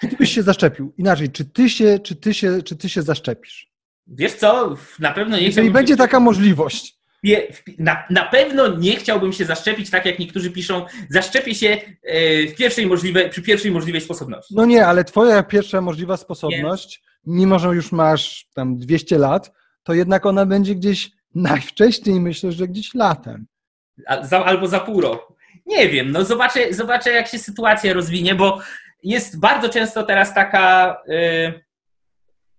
Czy 0.00 0.08
ty 0.08 0.16
byś 0.16 0.34
się 0.34 0.42
zaszczepił? 0.42 0.94
Inaczej, 0.98 1.30
czy 1.30 1.44
ty 1.44 1.70
się, 1.70 1.98
czy 1.98 2.16
ty 2.16 2.34
się, 2.34 2.62
czy 2.62 2.76
ty 2.76 2.88
się 2.88 3.02
zaszczepisz? 3.02 3.70
Wiesz 4.06 4.34
co, 4.34 4.76
na 4.98 5.12
pewno 5.12 5.36
nie 5.36 5.46
Jeżeli 5.46 5.70
będzie 5.70 5.96
taka 5.96 6.20
możliwość. 6.20 7.00
Na, 7.78 8.04
na 8.10 8.24
pewno 8.24 8.76
nie 8.76 8.96
chciałbym 8.96 9.32
się 9.32 9.44
zaszczepić, 9.44 9.90
tak 9.90 10.06
jak 10.06 10.18
niektórzy 10.18 10.50
piszą, 10.50 10.84
zaszczepię 11.10 11.54
się 11.54 11.68
e, 12.02 12.46
w 12.46 12.54
pierwszej 12.54 12.86
możliwej, 12.86 13.30
przy 13.30 13.42
pierwszej 13.42 13.70
możliwej 13.70 14.00
sposobności. 14.00 14.54
No 14.56 14.64
nie, 14.64 14.86
ale 14.86 15.04
twoja 15.04 15.42
pierwsza 15.42 15.80
możliwa 15.80 16.16
sposobność, 16.16 17.02
nie. 17.26 17.36
mimo 17.36 17.58
że 17.58 17.68
już 17.68 17.92
masz 17.92 18.46
tam 18.54 18.76
200 18.76 19.18
lat, 19.18 19.52
to 19.82 19.94
jednak 19.94 20.26
ona 20.26 20.46
będzie 20.46 20.74
gdzieś 20.74 21.10
najwcześniej, 21.34 22.20
myślę, 22.20 22.52
że 22.52 22.68
gdzieś 22.68 22.94
latem. 22.94 23.46
Albo 24.44 24.68
za 24.68 24.80
pół 24.80 25.00
roku. 25.00 25.34
Nie 25.66 25.88
wiem, 25.88 26.10
no 26.10 26.24
zobaczę, 26.24 26.74
zobaczę 26.74 27.10
jak 27.10 27.28
się 27.28 27.38
sytuacja 27.38 27.92
rozwinie, 27.92 28.34
bo 28.34 28.60
jest 29.02 29.40
bardzo 29.40 29.68
często 29.68 30.02
teraz 30.02 30.34
taka, 30.34 30.96
y, 31.08 31.64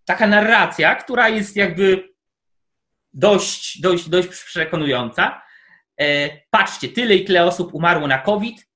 taka 0.06 0.28
narracja, 0.28 0.96
która 0.96 1.30
jest 1.30 1.56
jakby 1.56 2.10
dość, 3.14 3.82
dość, 3.82 4.10
dość 4.10 4.28
przekonująca. 4.28 5.42
E, 5.98 6.30
patrzcie, 6.50 6.89
tyle 6.89 7.16
i 7.16 7.26
tyle 7.26 7.46
osób 7.46 7.74
umarło 7.74 8.08
na 8.08 8.18
COVID, 8.18 8.68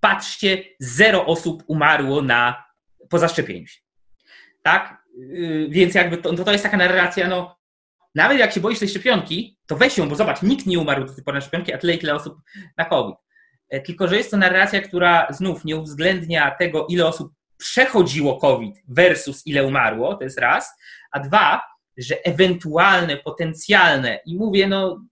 patrzcie, 0.00 0.64
zero 0.80 1.26
osób 1.26 1.62
umarło 1.66 2.22
na, 2.22 2.64
po 3.10 3.18
zaszczepieniu 3.18 3.66
się. 3.66 3.80
Tak? 4.62 5.02
Y, 5.18 5.66
więc 5.70 5.94
jakby 5.94 6.16
to, 6.16 6.44
to 6.44 6.52
jest 6.52 6.64
taka 6.64 6.76
narracja, 6.76 7.28
no 7.28 7.62
nawet 8.14 8.38
jak 8.38 8.52
się 8.52 8.60
boisz 8.60 8.78
tej 8.78 8.88
szczepionki, 8.88 9.58
to 9.66 9.76
weź 9.76 9.98
ją, 9.98 10.08
bo 10.08 10.14
zobacz, 10.14 10.42
nikt 10.42 10.66
nie 10.66 10.78
umarł 10.78 11.04
do 11.04 11.14
tej 11.14 11.24
pory 11.24 11.34
na 11.34 11.40
szczepionki, 11.40 11.72
a 11.72 11.78
tyle 11.78 11.94
i 11.94 11.98
tyle 11.98 12.14
osób 12.14 12.38
na 12.76 12.84
COVID. 12.84 13.16
E, 13.72 13.80
tylko 13.80 14.08
że 14.08 14.16
jest 14.16 14.30
to 14.30 14.36
narracja, 14.36 14.80
która 14.80 15.26
znów 15.30 15.64
nie 15.64 15.76
uwzględnia 15.76 16.50
tego, 16.58 16.86
ile 16.86 17.06
osób 17.06 17.32
przechodziło 17.56 18.36
COVID 18.38 18.76
versus 18.88 19.46
ile 19.46 19.64
umarło, 19.64 20.14
to 20.14 20.24
jest 20.24 20.38
raz, 20.38 20.70
a 21.12 21.20
dwa, 21.20 21.62
że 21.96 22.24
ewentualne, 22.24 23.16
potencjalne, 23.16 24.20
i 24.26 24.36
mówię, 24.36 24.66
no 24.66 25.06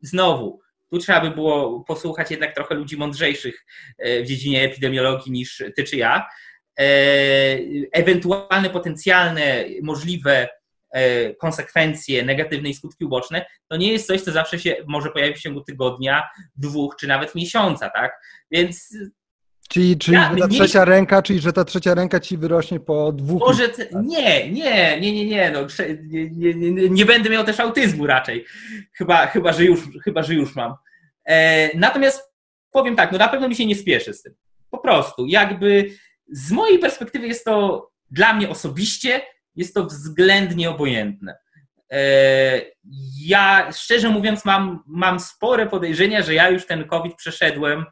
znowu, 0.00 0.60
tu 0.90 0.98
trzeba 0.98 1.20
by 1.20 1.30
było 1.30 1.84
posłuchać 1.84 2.30
jednak 2.30 2.54
trochę 2.54 2.74
ludzi 2.74 2.96
mądrzejszych 2.96 3.64
e, 3.98 4.22
w 4.22 4.26
dziedzinie 4.26 4.62
epidemiologii 4.62 5.32
niż 5.32 5.62
ty 5.76 5.84
czy 5.84 5.96
ja, 5.96 6.26
e, 6.78 6.84
ewentualne, 7.92 8.70
potencjalne, 8.70 9.64
możliwe 9.82 10.48
konsekwencje, 11.38 12.24
negatywne 12.24 12.68
i 12.68 12.74
skutki 12.74 13.04
uboczne, 13.04 13.46
to 13.68 13.76
nie 13.76 13.92
jest 13.92 14.06
coś, 14.06 14.20
co 14.20 14.32
zawsze 14.32 14.58
się 14.58 14.76
może 14.86 15.10
pojawić 15.10 15.36
w 15.36 15.42
ciągu 15.42 15.60
tygodnia, 15.60 16.28
dwóch 16.56 16.96
czy 17.00 17.06
nawet 17.06 17.34
miesiąca, 17.34 17.90
tak? 17.90 18.12
Więc 18.50 18.94
Czyli, 19.68 19.98
czyli 19.98 20.16
ja, 20.16 20.34
ta 20.40 20.48
trzecia 20.48 20.84
ręka, 20.84 21.22
czyli 21.22 21.40
że 21.40 21.52
ta 21.52 21.64
trzecia 21.64 21.94
ręka 21.94 22.20
ci 22.20 22.36
wyrośnie 22.38 22.80
po 22.80 23.12
dwóch. 23.12 23.40
Może 23.40 23.68
nie, 24.02 24.50
nie, 24.52 25.00
nie, 25.00 25.12
nie, 25.12 25.26
nie, 25.26 25.50
no, 25.50 25.66
nie, 26.02 26.30
nie, 26.30 26.54
nie, 26.54 26.88
nie, 26.88 27.06
będę 27.06 27.30
miał 27.30 27.44
też 27.44 27.60
autyzmu 27.60 28.06
raczej. 28.06 28.44
Chyba, 28.92 29.26
chyba, 29.26 29.52
że, 29.52 29.64
już, 29.64 29.80
chyba 30.04 30.22
że 30.22 30.34
już 30.34 30.56
mam. 30.56 30.74
E, 31.24 31.78
natomiast 31.78 32.34
powiem 32.70 32.96
tak, 32.96 33.12
no 33.12 33.18
na 33.18 33.28
pewno 33.28 33.48
mi 33.48 33.56
się 33.56 33.66
nie 33.66 33.76
spieszy 33.76 34.14
z 34.14 34.22
tym. 34.22 34.34
Po 34.70 34.78
prostu, 34.78 35.26
jakby 35.26 35.90
z 36.28 36.52
mojej 36.52 36.78
perspektywy 36.78 37.26
jest 37.26 37.44
to 37.44 37.88
dla 38.10 38.34
mnie 38.34 38.48
osobiście 38.48 39.20
jest 39.56 39.74
to 39.74 39.84
względnie 39.84 40.70
obojętne. 40.70 41.36
E, 41.92 42.60
ja 43.20 43.72
szczerze 43.72 44.08
mówiąc 44.08 44.44
mam, 44.44 44.82
mam 44.86 45.20
spore 45.20 45.66
podejrzenia, 45.66 46.22
że 46.22 46.34
ja 46.34 46.50
już 46.50 46.66
ten 46.66 46.84
COVID 46.84 47.14
przeszedłem 47.16 47.84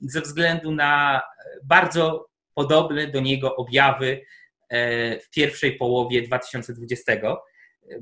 ze 0.00 0.20
względu 0.20 0.72
na 0.72 1.22
bardzo 1.64 2.30
podobne 2.54 3.06
do 3.06 3.20
niego 3.20 3.56
objawy 3.56 4.20
e, 4.68 5.20
w 5.20 5.30
pierwszej 5.30 5.76
połowie 5.76 6.22
2020. 6.22 7.12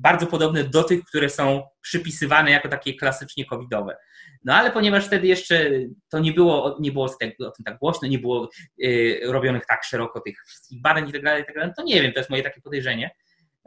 Bardzo 0.01 0.27
podobne 0.27 0.65
do 0.65 0.85
tych, 0.85 1.05
które 1.05 1.31
są 1.31 1.63
przypisywane 1.81 2.51
jako 2.51 2.69
takie 2.69 2.95
klasycznie 2.95 3.45
covidowe. 3.45 3.97
No 4.45 4.55
ale 4.55 4.71
ponieważ 4.71 5.07
wtedy 5.07 5.27
jeszcze 5.27 5.71
to 6.11 6.19
nie 6.19 6.33
było, 6.33 6.77
nie 6.81 6.93
było 6.93 7.05
o 7.05 7.51
tym 7.51 7.65
tak 7.65 7.79
głośno, 7.79 8.09
nie 8.09 8.19
było 8.19 8.51
y, 8.85 9.21
robionych 9.25 9.67
tak 9.67 9.85
szeroko 9.85 10.21
tych 10.21 10.45
wszystkich 10.47 10.83
badań 10.83 11.09
i 11.09 11.13
tak 11.13 11.23
tak 11.23 11.77
to 11.77 11.83
nie 11.83 12.03
wiem, 12.03 12.13
to 12.13 12.21
jest 12.21 12.31
moje 12.31 12.43
takie 12.43 12.61
podejrzenie. 12.61 13.11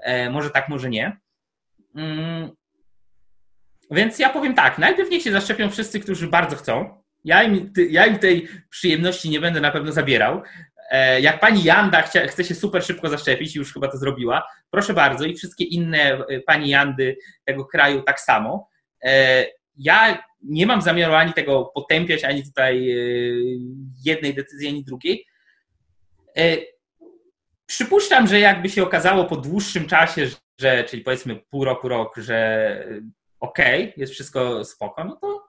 E, 0.01 0.30
może 0.30 0.49
tak, 0.49 0.69
może 0.69 0.89
nie. 0.89 1.17
Mm. 1.95 2.49
Więc 3.91 4.19
ja 4.19 4.30
powiem 4.30 4.53
tak, 4.53 4.78
najpierw 4.78 5.09
niech 5.09 5.24
się 5.24 5.32
zaszczepią 5.32 5.69
wszyscy, 5.69 5.99
którzy 5.99 6.28
bardzo 6.28 6.55
chcą. 6.55 7.01
Ja 7.24 7.43
im, 7.43 7.74
ja 7.89 8.05
im 8.05 8.19
tej 8.19 8.47
przyjemności 8.69 9.30
nie 9.30 9.39
będę 9.39 9.61
na 9.61 9.72
pewno 9.72 9.91
zabierał. 9.91 10.41
E, 10.91 11.22
jak 11.22 11.39
pani 11.39 11.63
Janda 11.63 12.01
chce, 12.01 12.28
chce 12.28 12.43
się 12.43 12.55
super 12.55 12.84
szybko 12.84 13.09
zaszczepić, 13.09 13.55
już 13.55 13.74
chyba 13.74 13.88
to 13.88 13.97
zrobiła, 13.97 14.47
proszę 14.69 14.93
bardzo, 14.93 15.26
i 15.26 15.36
wszystkie 15.36 15.63
inne 15.63 15.99
e, 15.99 16.39
pani 16.39 16.69
Jandy 16.69 17.17
tego 17.45 17.65
kraju 17.65 18.01
tak 18.01 18.19
samo. 18.19 18.67
Ja 19.82 20.23
nie 20.43 20.65
mam 20.65 20.82
zamiaru 20.82 21.13
ani 21.13 21.34
tego 21.34 21.71
potępiać, 21.75 22.23
ani 22.23 22.43
tutaj 22.43 22.91
e, 22.91 22.95
jednej 24.05 24.34
decyzji, 24.34 24.67
ani 24.67 24.84
drugiej. 24.84 25.25
E, 26.38 26.57
przypuszczam, 27.65 28.27
że 28.27 28.39
jakby 28.39 28.69
się 28.69 28.84
okazało 28.84 29.25
po 29.25 29.36
dłuższym 29.36 29.88
czasie, 29.88 30.27
że, 30.59 30.84
czyli 30.84 31.03
powiedzmy 31.03 31.36
pół 31.49 31.65
roku, 31.65 31.88
rok, 31.88 32.17
że 32.17 32.88
okej, 33.39 33.82
okay, 33.84 33.93
jest 33.97 34.13
wszystko 34.13 34.65
spoko, 34.65 35.03
no 35.03 35.15
to, 35.15 35.47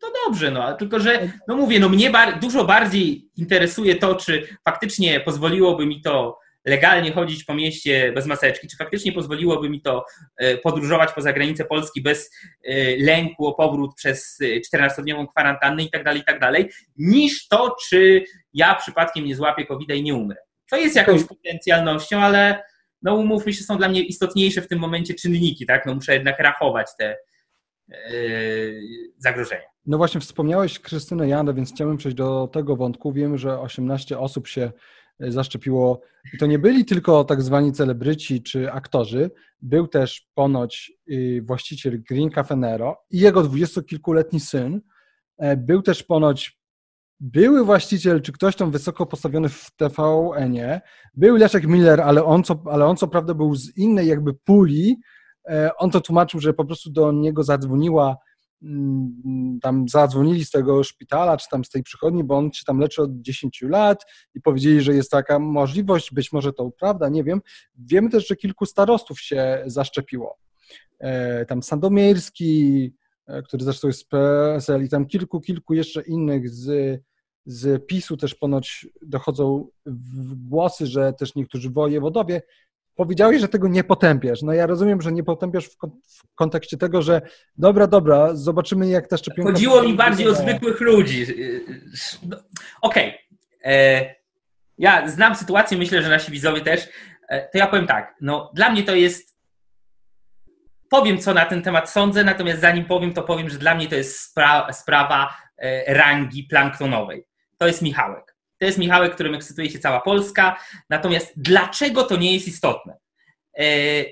to 0.00 0.12
dobrze, 0.26 0.50
no, 0.50 0.74
tylko 0.74 1.00
że, 1.00 1.32
no 1.48 1.56
mówię, 1.56 1.80
no 1.80 1.88
mnie 1.88 2.10
bar 2.10 2.40
dużo 2.40 2.64
bardziej 2.64 3.30
interesuje 3.36 3.96
to, 3.96 4.14
czy 4.14 4.56
faktycznie 4.64 5.20
pozwoliłoby 5.20 5.86
mi 5.86 6.00
to 6.00 6.38
legalnie 6.64 7.12
chodzić 7.12 7.44
po 7.44 7.54
mieście 7.54 8.12
bez 8.12 8.26
maseczki, 8.26 8.68
czy 8.68 8.76
faktycznie 8.76 9.12
pozwoliłoby 9.12 9.70
mi 9.70 9.82
to 9.82 10.04
e, 10.36 10.56
podróżować 10.56 11.12
poza 11.12 11.32
granicę 11.32 11.64
Polski 11.64 12.02
bez 12.02 12.30
e, 12.64 12.96
lęku 12.96 13.46
o 13.46 13.54
powrót 13.54 13.94
przez 13.96 14.38
14-dniową 14.74 15.22
e, 15.22 15.26
kwarantannę 15.26 15.82
i 15.82 15.90
tak 15.90 16.04
dalej, 16.04 16.20
i 16.20 16.24
tak 16.24 16.40
dalej, 16.40 16.70
niż 16.96 17.48
to, 17.48 17.76
czy 17.88 18.24
ja 18.54 18.74
przypadkiem 18.74 19.24
nie 19.24 19.36
złapię 19.36 19.66
covid 19.66 19.90
i 19.90 20.02
nie 20.02 20.14
umrę. 20.14 20.36
To 20.70 20.76
jest 20.76 20.96
jakąś 20.96 21.24
potencjalnością, 21.24 22.20
ale 22.20 22.62
no 23.02 23.14
umówmy 23.14 23.52
się, 23.52 23.64
są 23.64 23.78
dla 23.78 23.88
mnie 23.88 24.02
istotniejsze 24.02 24.62
w 24.62 24.68
tym 24.68 24.78
momencie 24.78 25.14
czynniki, 25.14 25.66
tak? 25.66 25.86
No 25.86 25.94
muszę 25.94 26.14
jednak 26.14 26.38
rachować 26.38 26.86
te 26.98 27.16
yy, 27.88 28.80
zagrożenia. 29.18 29.66
No 29.86 29.98
właśnie 29.98 30.20
wspomniałeś 30.20 30.78
Krystynę 30.78 31.28
Jandę, 31.28 31.54
więc 31.54 31.72
chciałbym 31.72 31.96
przejść 31.96 32.16
do 32.16 32.48
tego 32.52 32.76
wątku. 32.76 33.12
Wiem, 33.12 33.38
że 33.38 33.60
18 33.60 34.18
osób 34.18 34.48
się 34.48 34.72
zaszczepiło. 35.20 36.00
I 36.34 36.38
to 36.38 36.46
nie 36.46 36.58
byli 36.58 36.84
tylko 36.84 37.24
tak 37.24 37.42
zwani 37.42 37.72
celebryci 37.72 38.42
czy 38.42 38.72
aktorzy, 38.72 39.30
był 39.62 39.86
też 39.86 40.28
ponoć 40.34 40.92
y, 41.10 41.42
właściciel 41.46 42.02
Green 42.02 42.30
Cafe 42.30 42.56
Nero 42.56 42.96
i 43.10 43.18
jego 43.18 43.42
dwudziestokilkuletni 43.42 44.40
syn, 44.40 44.80
Był 45.56 45.82
też 45.82 46.02
ponoć 46.02 46.62
były 47.20 47.64
właściciel, 47.64 48.22
czy 48.22 48.32
ktoś 48.32 48.56
tam 48.56 48.70
wysoko 48.70 49.06
postawiony 49.06 49.48
w 49.48 49.70
TVN-ie, 49.76 50.80
był 51.14 51.36
Leszek 51.36 51.66
Miller, 51.66 52.00
ale 52.00 52.24
on, 52.24 52.44
co, 52.44 52.62
ale 52.70 52.86
on 52.86 52.96
co 52.96 53.08
prawda 53.08 53.34
był 53.34 53.54
z 53.54 53.76
innej 53.76 54.06
jakby 54.06 54.34
puli, 54.34 54.96
on 55.78 55.90
to 55.90 56.00
tłumaczył, 56.00 56.40
że 56.40 56.54
po 56.54 56.64
prostu 56.64 56.90
do 56.90 57.12
niego 57.12 57.42
zadzwoniła 57.42 58.16
tam 59.62 59.88
zadzwonili 59.88 60.44
z 60.44 60.50
tego 60.50 60.84
szpitala, 60.84 61.36
czy 61.36 61.48
tam 61.50 61.64
z 61.64 61.68
tej 61.68 61.82
przychodni, 61.82 62.24
bo 62.24 62.36
on 62.36 62.52
się 62.52 62.64
tam 62.64 62.78
leczy 62.78 63.02
od 63.02 63.20
10 63.20 63.62
lat 63.62 64.04
i 64.34 64.40
powiedzieli, 64.40 64.82
że 64.82 64.94
jest 64.94 65.10
taka 65.10 65.38
możliwość, 65.38 66.12
być 66.12 66.32
może 66.32 66.52
to 66.52 66.70
prawda, 66.70 67.08
nie 67.08 67.24
wiem. 67.24 67.40
Wiemy 67.76 68.10
też, 68.10 68.28
że 68.28 68.36
kilku 68.36 68.66
starostów 68.66 69.20
się 69.20 69.62
zaszczepiło. 69.66 70.38
E, 70.98 71.46
tam 71.46 71.62
Sandomierski, 71.62 72.92
e, 73.26 73.42
który 73.42 73.64
zresztą 73.64 73.88
jest 73.88 74.00
z 74.00 74.04
PSL 74.04 74.84
i 74.84 74.88
tam 74.88 75.06
kilku, 75.06 75.40
kilku 75.40 75.74
jeszcze 75.74 76.02
innych 76.02 76.50
z, 76.50 77.00
z 77.46 77.86
PiSu 77.86 78.16
też 78.16 78.34
ponoć 78.34 78.86
dochodzą 79.02 79.68
głosy, 80.48 80.86
że 80.86 81.12
też 81.12 81.34
niektórzy 81.34 81.70
wojewodowie 81.70 82.42
powiedziałeś, 82.96 83.40
że 83.40 83.48
tego 83.48 83.68
nie 83.68 83.84
potępiasz. 83.84 84.42
No 84.42 84.52
ja 84.52 84.66
rozumiem, 84.66 85.02
że 85.02 85.12
nie 85.12 85.24
potępiasz 85.24 85.68
w, 85.68 85.76
w 86.06 86.34
kontekście 86.34 86.76
tego, 86.76 87.02
że 87.02 87.22
dobra, 87.56 87.86
dobra, 87.86 88.34
zobaczymy 88.34 88.88
jak 88.88 89.08
ta 89.08 89.16
szczepionka... 89.16 89.52
Chodziło 89.52 89.82
mi 89.82 89.94
bardziej 89.94 90.28
o 90.28 90.34
zwykłych 90.34 90.80
ludzi. 90.80 91.26
No, 92.22 92.36
Okej. 92.82 93.08
Okay. 93.08 93.72
E, 93.72 94.14
ja 94.78 95.08
znam 95.08 95.34
sytuację, 95.34 95.78
myślę, 95.78 96.02
że 96.02 96.08
nasi 96.08 96.32
widzowie 96.32 96.60
też. 96.60 96.88
E, 97.28 97.48
to 97.48 97.58
ja 97.58 97.66
powiem 97.66 97.86
tak, 97.86 98.14
no 98.20 98.50
dla 98.54 98.70
mnie 98.70 98.82
to 98.82 98.94
jest 98.94 99.32
powiem, 100.90 101.18
co 101.18 101.34
na 101.34 101.46
ten 101.46 101.62
temat 101.62 101.90
sądzę, 101.90 102.24
natomiast 102.24 102.60
zanim 102.60 102.84
powiem, 102.84 103.12
to 103.12 103.22
powiem, 103.22 103.50
że 103.50 103.58
dla 103.58 103.74
mnie 103.74 103.88
to 103.88 103.94
jest 103.94 104.20
spra 104.20 104.72
sprawa 104.72 105.36
e, 105.58 105.94
rangi 105.94 106.44
planktonowej. 106.44 107.24
To 107.58 107.66
jest 107.66 107.82
Michałek. 107.82 108.31
To 108.62 108.66
jest 108.66 108.78
Michałek, 108.78 109.14
którym 109.14 109.34
ekscytuje 109.34 109.70
się 109.70 109.78
cała 109.78 110.00
Polska. 110.00 110.58
Natomiast 110.90 111.32
dlaczego 111.36 112.04
to 112.04 112.16
nie 112.16 112.34
jest 112.34 112.48
istotne? 112.48 112.96
E, 113.58 113.64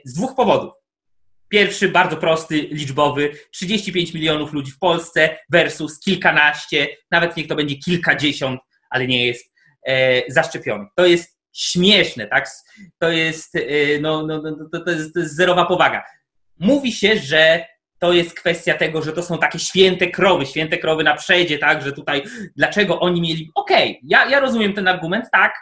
z 0.04 0.14
dwóch 0.14 0.34
powodów. 0.34 0.72
Pierwszy, 1.48 1.88
bardzo 1.88 2.16
prosty, 2.16 2.56
liczbowy, 2.56 3.32
35 3.52 4.14
milionów 4.14 4.52
ludzi 4.52 4.72
w 4.72 4.78
Polsce 4.78 5.38
versus 5.50 6.00
kilkanaście, 6.00 6.88
nawet 7.10 7.36
niech 7.36 7.46
to 7.46 7.54
będzie 7.54 7.76
kilkadziesiąt, 7.76 8.60
ale 8.90 9.06
nie 9.06 9.26
jest 9.26 9.52
e, 9.86 10.22
zaszczepionych. 10.32 10.88
To 10.96 11.06
jest 11.06 11.38
śmieszne, 11.52 12.26
tak? 12.26 12.48
To 12.98 13.10
jest, 13.10 13.56
e, 13.56 13.60
no, 14.00 14.26
no, 14.26 14.42
no, 14.42 14.80
to, 14.84 14.90
jest, 14.90 15.14
to 15.14 15.20
jest 15.20 15.36
zerowa 15.36 15.66
powaga. 15.66 16.04
Mówi 16.58 16.92
się, 16.92 17.18
że 17.18 17.66
to 18.00 18.12
jest 18.12 18.34
kwestia 18.34 18.74
tego, 18.74 19.02
że 19.02 19.12
to 19.12 19.22
są 19.22 19.38
takie 19.38 19.58
święte 19.58 20.06
krowy, 20.06 20.46
święte 20.46 20.78
krowy 20.78 21.04
na 21.04 21.16
przedzie, 21.16 21.58
tak, 21.58 21.82
że 21.82 21.92
tutaj 21.92 22.22
dlaczego 22.56 23.00
oni 23.00 23.20
mieli. 23.20 23.50
Okej, 23.54 23.90
okay, 23.90 24.00
ja, 24.02 24.30
ja 24.30 24.40
rozumiem 24.40 24.72
ten 24.72 24.88
argument, 24.88 25.24
tak, 25.32 25.54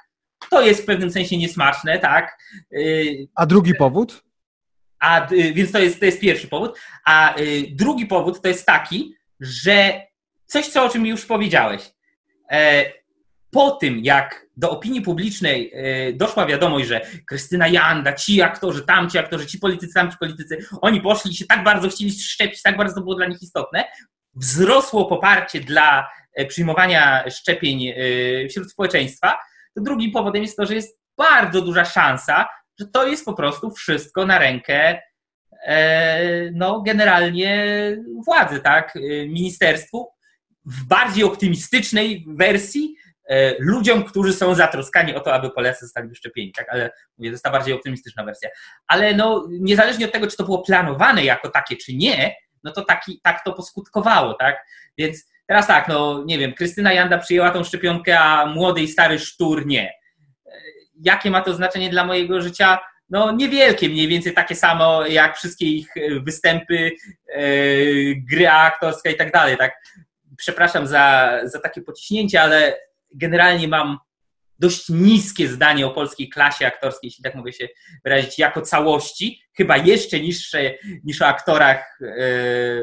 to 0.51 0.62
jest 0.62 0.82
w 0.82 0.84
pewnym 0.84 1.11
sensie 1.11 1.36
niesmaczne, 1.36 1.99
tak. 1.99 2.39
Y, 2.72 3.28
A 3.34 3.47
drugi 3.47 3.74
powód? 3.74 4.22
A, 4.99 5.32
y, 5.32 5.53
więc 5.53 5.72
to 5.72 5.78
jest, 5.78 6.01
to 6.01 6.07
jest 6.07 6.20
pierwszy 6.20 6.49
powód. 6.49 6.78
A 7.05 7.39
y, 7.39 7.64
drugi 7.70 8.07
powód 8.07 8.41
to 8.41 8.49
jest 8.49 8.66
taki, 8.66 9.14
że 9.41 10.03
coś, 10.47 10.68
co 10.68 10.84
o 10.84 10.89
czym 10.89 11.07
już 11.07 11.26
powiedziałeś. 11.26 11.82
Po 13.51 13.70
tym, 13.70 13.99
jak 13.99 14.46
do 14.57 14.70
opinii 14.70 15.03
publicznej 15.03 15.72
e, 15.74 16.12
doszła 16.12 16.46
wiadomość, 16.46 16.88
że 16.88 17.01
Krystyna 17.26 17.68
Janda, 17.68 18.12
ci 18.12 18.42
aktorzy, 18.42 18.82
tamci 18.82 19.18
aktorzy, 19.18 19.46
ci 19.46 19.59
politycy, 19.59 19.94
tamci 19.94 20.16
politycy, 20.20 20.59
oni 20.80 21.01
poszli 21.01 21.34
się 21.34 21.46
tak 21.46 21.64
bardzo 21.64 21.88
chcieli 21.88 22.12
szczepić, 22.12 22.62
tak 22.62 22.76
bardzo 22.76 23.01
było 23.01 23.14
dla 23.14 23.26
nich 23.26 23.42
istotne, 23.42 23.84
wzrosło 24.34 25.05
poparcie 25.05 25.61
dla 25.61 26.09
e, 26.34 26.46
przyjmowania 26.46 27.30
szczepień 27.30 27.86
e, 27.86 27.94
wśród 28.49 28.70
społeczeństwa, 28.70 29.38
to 29.74 29.82
drugim 29.82 30.12
powodem 30.12 30.42
jest 30.42 30.57
to, 30.57 30.66
że 30.66 30.74
jest 30.74 30.99
bardzo 31.16 31.62
duża 31.62 31.84
szansa, 31.84 32.49
że 32.80 32.86
to 32.86 33.07
jest 33.07 33.24
po 33.24 33.34
prostu 33.34 33.70
wszystko 33.70 34.26
na 34.26 34.38
rękę 34.38 35.03
no, 36.53 36.82
generalnie 36.82 37.66
władzy, 38.26 38.61
tak, 38.61 38.94
ministerstwu. 39.26 40.09
W 40.64 40.84
bardziej 40.84 41.24
optymistycznej 41.24 42.24
wersji 42.28 42.96
ludziom, 43.59 44.05
którzy 44.05 44.33
są 44.33 44.55
zatroskani 44.55 45.14
o 45.14 45.20
to, 45.20 45.35
aby 45.35 45.51
Polacy 45.51 45.81
zostali 45.81 46.09
wyszczepieni, 46.09 46.53
tak? 46.53 46.66
Ale 46.70 46.91
mówię, 47.18 47.31
to 47.31 47.35
jest 47.35 47.45
ta 47.45 47.51
bardziej 47.51 47.74
optymistyczna 47.74 48.24
wersja. 48.24 48.51
Ale 48.87 49.14
no, 49.14 49.47
niezależnie 49.51 50.07
od 50.07 50.12
tego, 50.12 50.26
czy 50.26 50.37
to 50.37 50.45
było 50.45 50.62
planowane 50.62 51.24
jako 51.24 51.49
takie, 51.49 51.76
czy 51.76 51.95
nie, 51.95 52.35
no 52.64 52.72
to 52.72 52.85
taki, 52.85 53.20
tak 53.22 53.45
to 53.45 53.53
poskutkowało, 53.53 54.35
tak? 54.35 54.66
Więc 54.99 55.31
teraz 55.47 55.66
tak, 55.66 55.89
no 55.89 56.24
nie 56.26 56.39
wiem, 56.39 56.53
Krystyna 56.53 56.93
Janda 56.93 57.18
przyjęła 57.18 57.51
tą 57.51 57.64
szczepionkę, 57.64 58.20
a 58.20 58.47
młody 58.47 58.83
i 58.83 58.89
stary 58.89 59.18
sztur 59.18 59.66
nie. 59.66 59.91
E, 60.47 60.51
jakie 61.01 61.31
ma 61.31 61.41
to 61.41 61.55
znaczenie 61.55 61.91
dla 61.91 62.05
mojego 62.05 62.41
życia? 62.41 62.79
No 63.11 63.33
niewielkie, 63.33 63.89
mniej 63.89 64.09
więcej 64.09 64.35
takie 64.35 64.55
samo 64.55 65.07
jak 65.07 65.37
wszystkie 65.37 65.66
ich 65.66 65.89
występy, 66.22 66.91
yy, 67.37 68.14
gry 68.31 68.49
aktorska 68.49 69.11
i 69.11 69.16
tak 69.16 69.33
dalej, 69.33 69.57
tak? 69.57 69.72
Przepraszam 70.37 70.87
za, 70.87 71.33
za 71.45 71.61
takie 71.61 71.83
pociśnięcie, 71.83 72.43
ale 72.43 72.76
generalnie 73.14 73.68
mam 73.68 73.98
dość 74.59 74.88
niskie 74.88 75.48
zdanie 75.48 75.86
o 75.86 75.90
polskiej 75.90 76.28
klasie 76.28 76.66
aktorskiej, 76.66 77.09
jeśli 77.09 77.24
tak 77.24 77.34
mogę 77.34 77.52
się 77.52 77.68
wyrazić, 78.04 78.38
jako 78.38 78.62
całości, 78.62 79.42
chyba 79.56 79.76
jeszcze 79.76 80.20
niższe 80.20 80.74
niż 81.04 81.22
o 81.22 81.26
aktorach 81.26 81.98
e, 82.02 82.24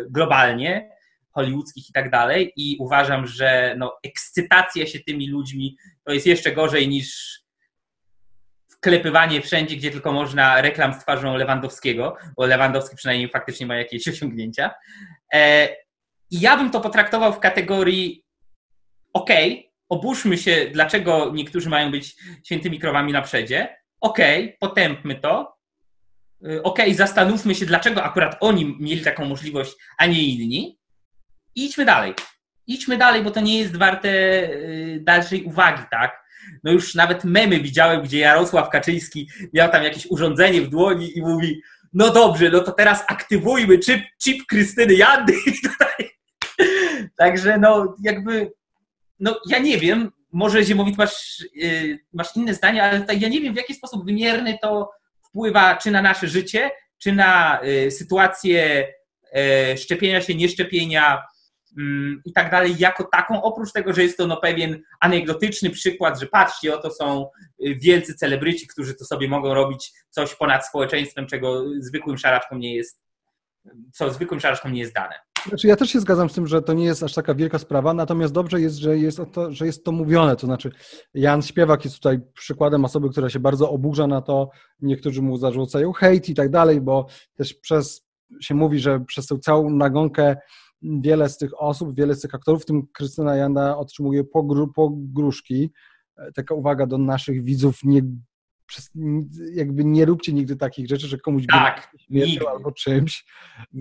globalnie, 0.09 0.89
hollywoodzkich 1.32 1.89
i 1.89 1.93
tak 1.93 2.09
dalej. 2.11 2.53
I 2.55 2.78
uważam, 2.80 3.28
że 3.28 3.76
no, 3.78 3.97
ekscytacja 4.03 4.86
się 4.86 4.99
tymi 4.99 5.30
ludźmi 5.30 5.78
to 6.03 6.13
jest 6.13 6.28
jeszcze 6.28 6.51
gorzej 6.51 6.88
niż 6.88 7.39
wklepywanie 8.71 9.41
wszędzie, 9.41 9.76
gdzie 9.76 9.91
tylko 9.91 10.11
można 10.11 10.61
reklam 10.61 10.93
z 10.93 10.99
twarzą 10.99 11.38
Lewandowskiego, 11.38 12.17
bo 12.38 12.45
Lewandowski 12.45 12.95
przynajmniej 12.95 13.30
faktycznie 13.30 13.65
ma 13.65 13.76
jakieś 13.76 14.07
osiągnięcia. 14.13 14.71
E, 15.34 15.69
I 16.32 16.39
ja 16.39 16.57
bym 16.57 16.71
to 16.71 16.82
potraktował 16.82 17.34
w 17.34 17.39
kategorii 17.39 18.26
ok, 19.13 19.30
oburzmy 19.90 20.38
się, 20.38 20.70
dlaczego 20.74 21.32
niektórzy 21.34 21.70
mają 21.70 21.92
być 21.92 22.16
świętymi 22.44 22.80
krowami 22.80 23.14
na 23.14 23.22
przedzie. 23.22 23.76
Okej, 24.02 24.44
okay, 24.44 24.58
potępmy 24.60 25.16
to. 25.16 25.58
Y, 26.48 26.64
okej, 26.64 26.86
okay, 26.86 26.96
zastanówmy 26.96 27.56
się, 27.56 27.66
dlaczego 27.66 28.04
akurat 28.04 28.38
oni 28.40 28.78
mieli 28.80 29.02
taką 29.02 29.26
możliwość, 29.26 29.76
a 29.98 30.06
nie 30.06 30.24
inni. 30.24 30.80
I 31.56 31.66
idźmy 31.66 31.86
dalej. 31.86 32.14
Idźmy 32.68 32.98
dalej, 32.98 33.24
bo 33.24 33.32
to 33.32 33.40
nie 33.40 33.60
jest 33.60 33.78
warte 33.78 34.10
y, 34.10 35.00
dalszej 35.04 35.44
uwagi, 35.44 35.84
tak? 35.92 36.26
No 36.64 36.72
już 36.72 36.96
nawet 36.96 37.24
memy 37.24 37.60
widziałem, 37.60 38.02
gdzie 38.02 38.20
Jarosław 38.20 38.70
Kaczyński 38.70 39.30
miał 39.54 39.72
tam 39.72 39.84
jakieś 39.84 40.06
urządzenie 40.06 40.62
w 40.62 40.70
dłoni 40.70 41.18
i 41.18 41.22
mówi 41.22 41.62
no 41.96 42.12
dobrze, 42.12 42.50
no 42.50 42.60
to 42.60 42.72
teraz 42.72 43.04
aktywujmy 43.08 43.80
chip, 43.80 44.02
chip 44.24 44.46
Krystyny 44.48 44.94
Jandy. 44.94 45.34
Także 47.18 47.58
no 47.58 47.96
jakby 48.04 48.52
no 49.20 49.39
ja 49.49 49.59
nie 49.59 49.78
wiem, 49.78 50.11
może 50.32 50.63
Ziemowit 50.63 50.97
masz, 50.97 51.45
yy, 51.55 51.99
masz 52.13 52.36
inne 52.36 52.53
zdanie, 52.53 52.84
ale 52.84 53.01
tak, 53.01 53.22
ja 53.22 53.30
nie 53.30 53.41
wiem 53.41 53.53
w 53.53 53.57
jaki 53.57 53.74
sposób 53.74 54.05
wymierny 54.05 54.57
to 54.61 54.91
wpływa 55.28 55.76
czy 55.76 55.91
na 55.91 56.01
nasze 56.01 56.28
życie, 56.28 56.72
czy 56.97 57.11
na 57.11 57.61
y, 57.63 57.91
sytuację 57.91 58.88
y, 59.74 59.78
szczepienia 59.78 60.22
się, 60.22 60.36
nieszczepienia 60.36 61.24
mm, 61.78 62.22
i 62.26 62.34
tak 62.34 62.51
dalej, 62.51 62.76
jako 62.80 63.03
taką, 63.03 63.43
oprócz 63.43 63.72
tego, 63.72 63.93
że 63.93 64.03
jest 64.03 64.18
to 64.18 64.28
no, 64.28 64.38
pewien 64.38 64.82
anegdotyczny 64.99 65.70
przykład, 65.70 66.20
że 66.20 66.26
patrzcie, 66.26 66.76
oto 66.76 66.91
są 66.91 67.30
y, 67.66 67.76
wielcy 67.76 68.16
celebryci, 68.16 68.68
którzy 68.68 68.95
to 68.95 69.05
sobie 69.05 69.28
mogą 69.28 69.53
robić 69.53 69.91
coś 70.09 70.36
ponad 70.36 70.68
społeczeństwem, 70.68 71.28
czego 71.28 71.63
zwykłym 71.80 72.18
szaraczkom 72.18 72.59
nie 72.59 72.76
jest, 72.76 73.01
co 73.93 74.13
zwykłym 74.13 74.39
szaraczkom 74.39 74.74
nie 74.74 74.80
jest 74.80 74.93
dane. 74.93 75.16
Znaczy, 75.48 75.68
ja 75.68 75.76
też 75.76 75.89
się 75.89 76.00
zgadzam 76.00 76.30
z 76.30 76.34
tym, 76.34 76.48
że 76.48 76.62
to 76.62 76.74
nie 76.74 76.86
jest 76.86 77.04
aż 77.04 77.14
taka 77.14 77.36
wielka 77.36 77.60
sprawa, 77.60 77.93
natomiast 77.93 78.34
dobrze 78.34 78.62
jest, 78.62 78.76
że 78.76 78.98
jest 78.98 79.20
to, 79.32 79.52
że 79.52 79.66
jest 79.66 79.84
to 79.84 79.91
mówione. 79.91 80.36
To 80.36 80.48
znaczy, 80.48 80.72
Jan 81.14 81.41
Śpiewak 81.41 81.86
jest 81.86 81.96
tutaj 81.98 82.20
przykładem 82.34 82.86
osoby, 82.86 83.10
która 83.10 83.30
się 83.30 83.39
bardzo 83.39 83.72
oburza 83.72 84.08
na 84.08 84.22
to. 84.22 84.50
Niektórzy 84.82 85.22
mu 85.22 85.38
zarzucają 85.38 85.93
hejt 85.93 86.30
i 86.30 86.36
tak 86.36 86.50
dalej, 86.50 86.82
bo 86.82 87.06
też 87.34 87.54
przez 87.54 88.06
się 88.41 88.56
mówi, 88.56 88.80
że 88.80 89.00
przez 89.00 89.28
tę 89.28 89.39
całą 89.39 89.70
nagonkę 89.70 90.36
wiele 90.82 91.30
z 91.30 91.38
tych 91.38 91.62
osób, 91.62 91.96
wiele 91.96 92.16
z 92.16 92.22
tych 92.22 92.36
aktorów, 92.36 92.62
w 92.62 92.66
tym 92.66 92.88
Krystyna 92.93 93.36
Janda, 93.36 93.78
otrzymuje 93.78 94.24
pogru, 94.24 94.68
pogróżki. 94.68 95.72
Taka 96.36 96.56
uwaga 96.56 96.86
do 96.86 96.98
naszych 96.98 97.43
widzów, 97.43 97.80
nie 97.84 98.02
jakby 99.53 99.86
nie 99.86 100.05
róbcie 100.05 100.34
nigdy 100.34 100.55
takich 100.55 100.88
rzeczy, 100.88 101.07
że 101.07 101.18
komuś 101.18 101.43
tak, 101.47 101.91
śmiercią 101.99 102.49
albo 102.49 102.72
czymś, 102.72 103.26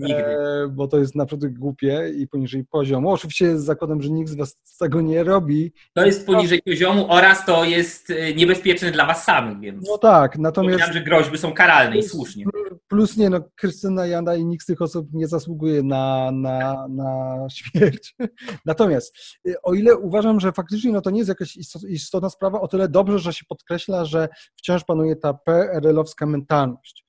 e, 0.09 0.67
bo 0.71 0.87
to 0.87 0.97
jest 0.99 1.15
naprawdę 1.15 1.49
głupie 1.49 2.11
i 2.17 2.27
poniżej 2.27 2.65
poziomu. 2.65 3.11
Oczywiście 3.11 3.57
z 3.57 3.63
zakładem, 3.63 4.01
że 4.01 4.09
nikt 4.09 4.29
z 4.29 4.35
was 4.35 4.57
tego 4.79 5.01
nie 5.01 5.23
robi. 5.23 5.73
To 5.93 6.05
jest 6.05 6.25
poniżej 6.25 6.61
poziomu 6.61 7.05
oraz 7.09 7.45
to 7.45 7.63
jest 7.63 8.09
e, 8.09 8.33
niebezpieczne 8.33 8.91
dla 8.91 9.05
was 9.05 9.23
samych, 9.23 9.59
więc... 9.59 9.87
No 9.89 9.97
tak, 9.97 10.37
natomiast... 10.37 10.73
Powiedziałem, 10.73 10.93
że 10.93 11.09
groźby 11.09 11.37
są 11.37 11.53
karalne 11.53 11.97
i 11.97 12.03
słusznie. 12.03 12.45
Plus 12.87 13.17
nie, 13.17 13.29
no 13.29 13.39
Krystyna 13.55 14.05
Janda 14.05 14.35
i 14.35 14.45
nikt 14.45 14.63
z 14.63 14.65
tych 14.65 14.81
osób 14.81 15.07
nie 15.13 15.27
zasługuje 15.27 15.83
na, 15.83 16.31
na, 16.31 16.87
na 16.89 17.37
śmierć. 17.49 18.15
Natomiast 18.65 19.15
e, 19.47 19.61
o 19.63 19.73
ile 19.73 19.97
uważam, 19.97 20.39
że 20.39 20.51
faktycznie 20.51 20.91
no 20.91 21.01
to 21.01 21.09
nie 21.09 21.17
jest 21.17 21.29
jakaś 21.29 21.57
istotna 21.89 22.29
sprawa, 22.29 22.61
o 22.61 22.67
tyle 22.67 22.89
dobrze, 22.89 23.19
że 23.19 23.33
się 23.33 23.45
podkreśla, 23.49 24.05
że 24.05 24.29
wciąż 24.55 24.74
panuje 24.83 25.15
ta 25.15 25.33
PRL-owska 25.33 26.25
mentalność. 26.25 27.05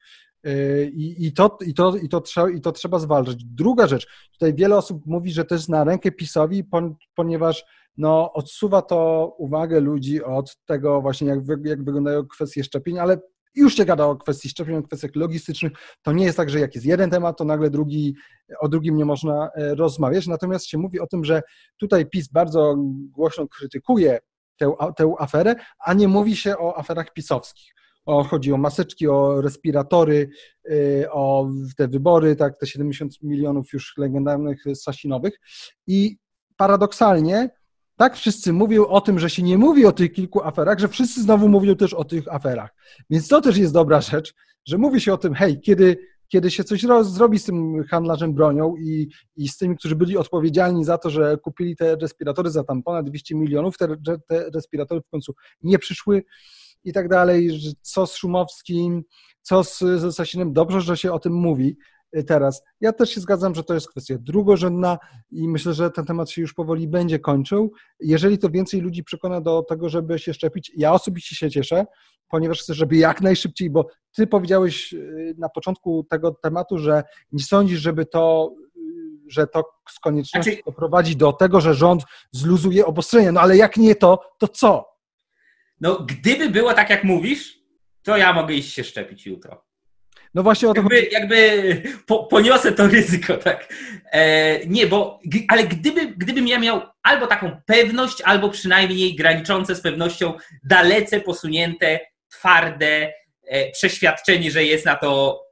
Y, 0.47 0.91
I, 0.95 1.27
i, 1.27 1.33
to, 1.33 1.59
i, 1.67 1.75
to, 1.75 1.97
i, 1.97 2.09
to 2.09 2.21
trzeba, 2.21 2.51
I 2.51 2.61
to 2.61 2.73
trzeba 2.73 2.99
zwalczać. 2.99 3.45
Druga 3.45 3.87
rzecz, 3.87 4.07
tutaj 4.33 4.55
wiele 4.55 4.77
osób 4.77 5.07
mówi, 5.07 5.33
że 5.33 5.45
to 5.45 5.55
jest 5.55 5.69
na 5.69 5.85
rękę 5.85 6.11
PiSowi, 6.11 6.65
ponieważ 7.15 7.65
no, 7.97 8.33
odsuwa 8.33 8.83
to 8.83 9.35
uwagę 9.39 9.81
ludzi 9.81 10.25
od 10.25 10.57
tego 10.65 11.01
właśnie, 11.01 11.29
jak, 11.29 11.39
jak 11.65 11.85
wyglądają 11.85 12.27
kwestie 12.27 12.65
szczepień, 12.65 12.99
ale 12.99 13.19
już 13.55 13.77
się 13.77 13.85
gada 13.85 14.07
o 14.07 14.17
kwestii 14.17 14.49
szczepień, 14.49 14.77
o 14.77 14.83
kwestiach 14.83 15.17
logistycznych. 15.17 15.73
To 16.03 16.13
nie 16.13 16.25
jest 16.25 16.37
tak, 16.37 16.51
że 16.51 16.61
jak 16.61 16.75
jest 16.75 16.87
jeden 16.87 17.11
temat, 17.11 17.39
to 17.39 17.45
nagle 17.45 17.71
drugi, 17.71 18.15
o 18.61 18.69
drugim 18.69 18.97
nie 18.97 19.05
można 19.05 19.51
e, 19.55 19.75
rozmawiać. 19.75 20.27
Natomiast 20.27 20.67
się 20.67 20.79
mówi 20.79 21.01
o 21.01 21.07
tym, 21.07 21.25
że 21.25 21.43
tutaj 21.77 22.07
PiS 22.07 22.29
bardzo 22.29 22.75
głośno 23.11 23.49
krytykuje 23.49 24.19
tę, 24.57 24.73
tę 24.97 25.13
aferę, 25.19 25.55
a 25.85 25.95
nie 25.95 26.09
mówi 26.09 26.37
się 26.37 26.59
o 26.59 26.79
aferach 26.79 27.13
pisowskich. 27.13 27.75
O, 28.07 28.25
chodzi 28.25 28.53
o 28.53 28.57
maseczki, 28.57 29.09
o 29.09 29.41
respiratory, 29.41 30.29
y, 30.71 31.07
o 31.11 31.51
te 31.77 31.89
wybory, 31.89 32.37
tak, 32.37 32.59
te 32.59 32.67
70 32.67 33.23
milionów 33.23 33.73
już 33.73 33.95
legendarnych 33.97 34.65
sasinowych. 34.75 35.41
I 35.87 36.17
paradoksalnie 36.57 37.51
tak 37.97 38.17
wszyscy 38.17 38.53
mówią 38.53 38.87
o 38.87 39.01
tym, 39.01 39.19
że 39.19 39.31
się 39.31 39.43
nie 39.43 39.59
mówi 39.59 39.87
o 39.87 39.93
tych 39.93 40.13
kilku 40.13 40.43
aferach, 40.43 40.79
że 40.79 40.89
wszyscy 40.89 41.23
znowu 41.23 41.49
mówią 41.49 41.77
też 41.77 41.95
o 41.95 42.05
tych 42.05 42.35
aferach. 42.35 42.71
Więc 43.11 43.29
to 43.29 43.41
też 43.41 43.57
jest 43.57 43.73
dobra 43.73 44.01
rzecz, 44.01 44.35
że 44.67 44.79
mówi 44.79 45.01
się 45.01 45.13
o 45.13 45.19
tym, 45.19 45.35
hej, 45.35 45.61
kiedy 45.61 45.97
kiedy 46.29 46.51
się 46.51 46.65
coś 46.65 46.85
zrobi 47.03 47.39
z 47.39 47.45
tym 47.45 47.85
handlarzem 47.85 48.35
bronią 48.35 48.77
i, 48.77 49.09
i 49.37 49.49
z 49.49 49.57
tymi, 49.57 49.77
którzy 49.77 49.97
byli 49.97 50.17
odpowiedzialni 50.17 50.85
za 50.85 50.99
to, 50.99 51.11
że 51.11 51.37
kupili 51.43 51.77
te 51.77 51.97
respiratory 51.97 52.51
za 52.51 52.65
tam 52.65 52.83
ponad 52.83 53.07
200 53.07 53.35
milionów, 53.35 53.79
te, 53.79 53.89
te 54.29 54.51
respiratory 54.55 55.01
w 55.01 55.09
końcu 55.11 55.35
nie 55.63 55.79
przyszły 55.79 56.25
i 56.85 56.93
tak 56.93 57.09
dalej, 57.09 57.61
co 57.83 58.07
z 58.07 58.17
Szumowskim, 58.17 59.03
co 59.43 59.65
z, 59.65 59.85
Sasinem, 60.15 60.53
dobrze, 60.53 60.81
że 60.81 60.97
się 60.97 61.13
o 61.13 61.19
tym 61.19 61.33
mówi 61.33 61.77
teraz. 62.25 62.63
Ja 62.81 62.93
też 62.93 63.11
się 63.11 63.21
zgadzam, 63.21 63.55
że 63.55 63.65
to 63.65 63.75
jest 63.75 63.89
kwestia 63.89 64.15
drugorzędna 64.21 64.99
i 65.31 65.49
myślę, 65.49 65.75
że 65.75 65.91
ten 65.91 66.05
temat 66.05 66.31
się 66.31 66.41
już 66.41 66.55
powoli 66.55 66.89
będzie 66.89 67.19
kończył. 67.19 67.73
Jeżeli 68.01 68.39
to 68.39 68.51
więcej 68.51 68.81
ludzi 68.81 69.05
przekona 69.05 69.41
do 69.41 69.63
tego, 69.63 69.89
żeby 69.89 70.19
się 70.19 70.35
szczepić, 70.35 70.73
ja 70.77 70.93
osobiście 70.93 71.37
się 71.37 71.51
cieszę, 71.51 71.87
ponieważ 72.29 72.61
chcę, 72.61 72.75
żeby 72.75 72.97
jak 72.97 73.21
najszybciej, 73.21 73.71
bo 73.71 73.87
ty 74.17 74.27
powiedziałeś 74.27 74.93
y, 74.93 75.35
na 75.39 75.49
początku 75.49 76.07
tego 76.11 76.31
tematu, 76.43 76.79
że 76.79 77.03
nie 77.33 77.45
sądzisz, 77.45 77.81
żeby 77.81 78.07
to 78.07 78.55
y, 78.77 78.81
że 79.29 79.47
to 79.47 79.65
z 79.91 79.99
koniecznością 79.99 80.51
znaczy... 80.51 80.63
doprowadzi 80.67 81.17
do 81.17 81.33
tego, 81.33 81.61
że 81.61 81.75
rząd 81.75 82.03
zluzuje 82.33 82.87
obostrzenia. 82.87 83.33
No 83.33 83.41
ale 83.41 83.57
jak 83.57 83.77
nie 83.77 83.95
to, 83.95 84.21
to 84.39 84.49
co? 84.49 84.85
No 85.81 86.07
gdyby 86.09 86.51
było 86.51 86.75
tak, 86.75 86.91
jak 86.91 87.05
mówisz, 87.05 87.59
to 88.03 88.17
ja 88.17 88.33
mogę 88.33 88.55
iść 88.55 88.75
się 88.75 88.85
szczepić 88.85 89.27
jutro. 89.27 89.66
No 90.37 90.43
właśnie 90.43 90.69
o 90.69 90.75
to 90.75 90.81
jakby, 90.81 91.09
jakby 91.11 91.83
po, 92.07 92.25
poniosę 92.25 92.73
to 92.73 92.87
ryzyko, 92.87 93.37
tak. 93.37 93.75
E, 94.13 94.67
nie, 94.67 94.87
bo 94.87 95.21
ale 95.49 95.65
gdyby, 95.65 96.07
gdybym 96.07 96.49
ja 96.49 96.59
miał 96.59 96.83
albo 97.03 97.27
taką 97.27 97.61
pewność, 97.67 98.23
albo 98.23 98.51
przynajmniej 98.51 99.15
graniczące 99.15 99.75
z 99.75 99.81
pewnością 99.81 100.35
dalece 100.65 101.21
posunięte, 101.21 102.01
twarde 102.29 103.13
e, 103.47 103.71
przeświadczenie, 103.71 104.51
że 104.51 104.65
jest 104.65 104.85
na 104.87 104.97
to 104.97 105.43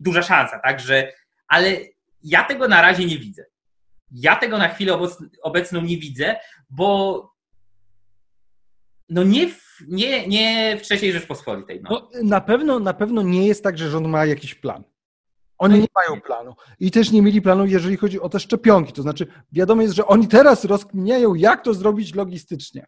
duża 0.00 0.22
szansa, 0.22 0.58
tak, 0.58 0.80
że 0.80 1.12
ale 1.48 1.76
ja 2.22 2.44
tego 2.44 2.68
na 2.68 2.82
razie 2.82 3.04
nie 3.04 3.18
widzę. 3.18 3.44
Ja 4.10 4.36
tego 4.36 4.58
na 4.58 4.68
chwilę 4.68 4.98
obecną 5.42 5.80
nie 5.80 5.98
widzę, 5.98 6.36
bo 6.70 7.22
no 9.08 9.22
nie 9.22 9.48
w, 9.48 9.69
nie, 9.88 10.28
nie 10.28 10.78
w 10.82 10.90
III 10.90 11.12
Rzeczpospolitej. 11.12 11.80
No. 11.82 11.90
no. 11.90 12.20
na, 12.22 12.40
pewno, 12.40 12.78
na 12.78 12.94
pewno 12.94 13.22
nie 13.22 13.46
jest 13.46 13.64
tak, 13.64 13.78
że 13.78 13.90
rząd 13.90 14.06
ma 14.06 14.26
jakiś 14.26 14.54
plan. 14.54 14.84
Oni 15.60 15.80
nie 15.80 15.86
mają 15.94 16.20
planu. 16.20 16.54
I 16.80 16.90
też 16.90 17.12
nie 17.12 17.22
mieli 17.22 17.42
planu, 17.42 17.66
jeżeli 17.66 17.96
chodzi 17.96 18.20
o 18.20 18.28
te 18.28 18.40
szczepionki. 18.40 18.92
To 18.92 19.02
znaczy, 19.02 19.26
wiadomo 19.52 19.82
jest, 19.82 19.94
że 19.94 20.06
oni 20.06 20.28
teraz 20.28 20.64
rozkminiają, 20.64 21.34
jak 21.34 21.64
to 21.64 21.74
zrobić 21.74 22.14
logistycznie. 22.14 22.86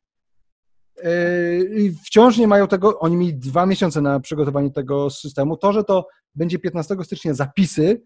Yy, 1.04 1.92
wciąż 2.04 2.38
nie 2.38 2.46
mają 2.46 2.68
tego, 2.68 2.98
oni 2.98 3.16
mieli 3.16 3.34
dwa 3.34 3.66
miesiące 3.66 4.00
na 4.00 4.20
przygotowanie 4.20 4.70
tego 4.70 5.10
systemu. 5.10 5.56
To, 5.56 5.72
że 5.72 5.84
to 5.84 6.06
będzie 6.34 6.58
15 6.58 6.96
stycznia 7.04 7.34
zapisy, 7.34 8.02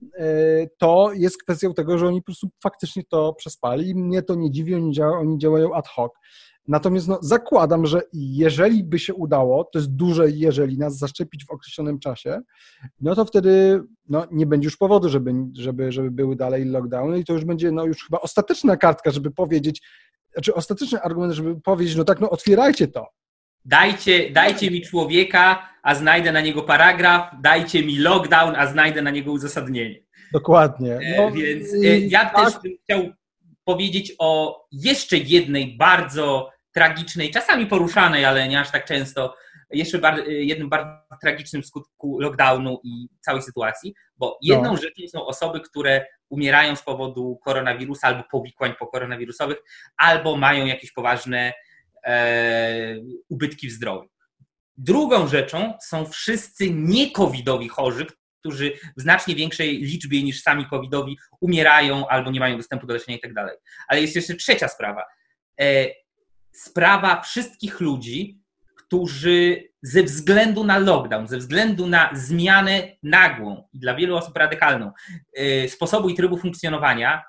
yy, 0.00 0.08
to 0.78 1.12
jest 1.14 1.42
kwestią 1.42 1.74
tego, 1.74 1.98
że 1.98 2.06
oni 2.06 2.22
po 2.22 2.26
prostu 2.26 2.48
faktycznie 2.62 3.02
to 3.08 3.32
przespali. 3.32 3.94
Mnie 3.94 4.22
to 4.22 4.34
nie 4.34 4.50
dziwi, 4.50 4.74
oni 5.00 5.38
działają 5.38 5.74
ad 5.74 5.88
hoc. 5.88 6.12
Natomiast 6.68 7.08
no, 7.08 7.18
zakładam, 7.22 7.86
że 7.86 8.02
jeżeli 8.12 8.84
by 8.84 8.98
się 8.98 9.14
udało, 9.14 9.64
to 9.64 9.78
jest 9.78 9.90
duże 9.90 10.30
jeżeli 10.30 10.78
nas 10.78 10.98
zaszczepić 10.98 11.46
w 11.46 11.50
określonym 11.50 11.98
czasie, 11.98 12.40
no 13.00 13.14
to 13.14 13.24
wtedy 13.24 13.82
no, 14.08 14.26
nie 14.30 14.46
będzie 14.46 14.66
już 14.66 14.76
powodu, 14.76 15.08
żeby, 15.08 15.32
żeby, 15.52 15.92
żeby 15.92 16.10
były 16.10 16.36
dalej 16.36 16.64
lockdowny 16.64 17.18
i 17.18 17.24
to 17.24 17.32
już 17.32 17.44
będzie 17.44 17.72
no, 17.72 17.84
już 17.84 18.04
chyba 18.04 18.20
ostateczna 18.20 18.76
kartka, 18.76 19.10
żeby 19.10 19.30
powiedzieć, 19.30 19.82
znaczy 20.32 20.54
ostateczny 20.54 21.02
argument, 21.02 21.32
żeby 21.32 21.60
powiedzieć, 21.60 21.96
no 21.96 22.04
tak, 22.04 22.20
no 22.20 22.30
otwierajcie 22.30 22.88
to. 22.88 23.06
Dajcie, 23.64 24.30
dajcie 24.30 24.70
mi 24.70 24.82
człowieka, 24.82 25.68
a 25.82 25.94
znajdę 25.94 26.32
na 26.32 26.40
niego 26.40 26.62
paragraf, 26.62 27.30
dajcie 27.42 27.84
mi 27.84 27.98
lockdown, 27.98 28.56
a 28.56 28.66
znajdę 28.66 29.02
na 29.02 29.10
niego 29.10 29.32
uzasadnienie. 29.32 30.00
Dokładnie. 30.32 30.92
E, 30.94 31.16
no, 31.16 31.32
Więc 31.32 31.74
e, 31.74 31.98
ja 31.98 32.30
tak. 32.30 32.44
też 32.44 32.62
bym 32.62 32.72
chciał 32.84 33.10
powiedzieć 33.64 34.14
o 34.18 34.60
jeszcze 34.72 35.16
jednej 35.16 35.76
bardzo 35.76 36.50
tragicznej, 36.74 37.30
czasami 37.30 37.66
poruszanej, 37.66 38.24
ale 38.24 38.48
nie 38.48 38.60
aż 38.60 38.70
tak 38.70 38.84
często, 38.84 39.36
jeszcze 39.70 40.00
jednym 40.26 40.68
bardzo 40.68 41.16
tragicznym 41.20 41.64
skutku 41.64 42.20
lockdownu 42.20 42.80
i 42.84 43.08
całej 43.20 43.42
sytuacji, 43.42 43.94
bo 44.16 44.38
jedną 44.42 44.72
no. 44.72 44.76
rzeczą 44.76 45.08
są 45.08 45.26
osoby, 45.26 45.60
które 45.60 46.06
umierają 46.28 46.76
z 46.76 46.82
powodu 46.82 47.38
koronawirusa 47.44 48.06
albo 48.06 48.24
powikłań 48.30 48.74
pokoronawirusowych, 48.78 49.56
albo 49.96 50.36
mają 50.36 50.66
jakieś 50.66 50.92
poważne 50.92 51.52
e, 52.04 52.96
ubytki 53.28 53.68
w 53.68 53.72
zdrowiu. 53.72 54.08
Drugą 54.76 55.28
rzeczą 55.28 55.74
są 55.82 56.06
wszyscy 56.06 56.70
niekowidowi 56.70 57.68
chorzy, 57.68 58.06
którzy 58.40 58.72
w 58.96 59.00
znacznie 59.00 59.34
większej 59.34 59.78
liczbie 59.78 60.22
niż 60.22 60.42
sami 60.42 60.66
covidowi 60.66 61.18
umierają 61.40 62.08
albo 62.08 62.30
nie 62.30 62.40
mają 62.40 62.56
dostępu 62.56 62.86
do 62.86 62.94
leczenia 62.94 63.18
i 63.18 63.20
tak 63.20 63.34
dalej. 63.34 63.56
Ale 63.88 64.00
jest 64.00 64.16
jeszcze 64.16 64.34
trzecia 64.34 64.68
sprawa. 64.68 65.02
E, 65.60 65.86
sprawa 66.54 67.20
wszystkich 67.20 67.80
ludzi, 67.80 68.40
którzy 68.76 69.68
ze 69.82 70.02
względu 70.02 70.64
na 70.64 70.78
lockdown, 70.78 71.28
ze 71.28 71.38
względu 71.38 71.86
na 71.86 72.10
zmianę 72.14 72.96
nagłą 73.02 73.68
i 73.72 73.78
dla 73.78 73.94
wielu 73.94 74.16
osób 74.16 74.36
radykalną 74.36 74.92
y, 75.38 75.68
sposobu 75.68 76.08
i 76.08 76.14
trybu 76.14 76.36
funkcjonowania, 76.36 77.22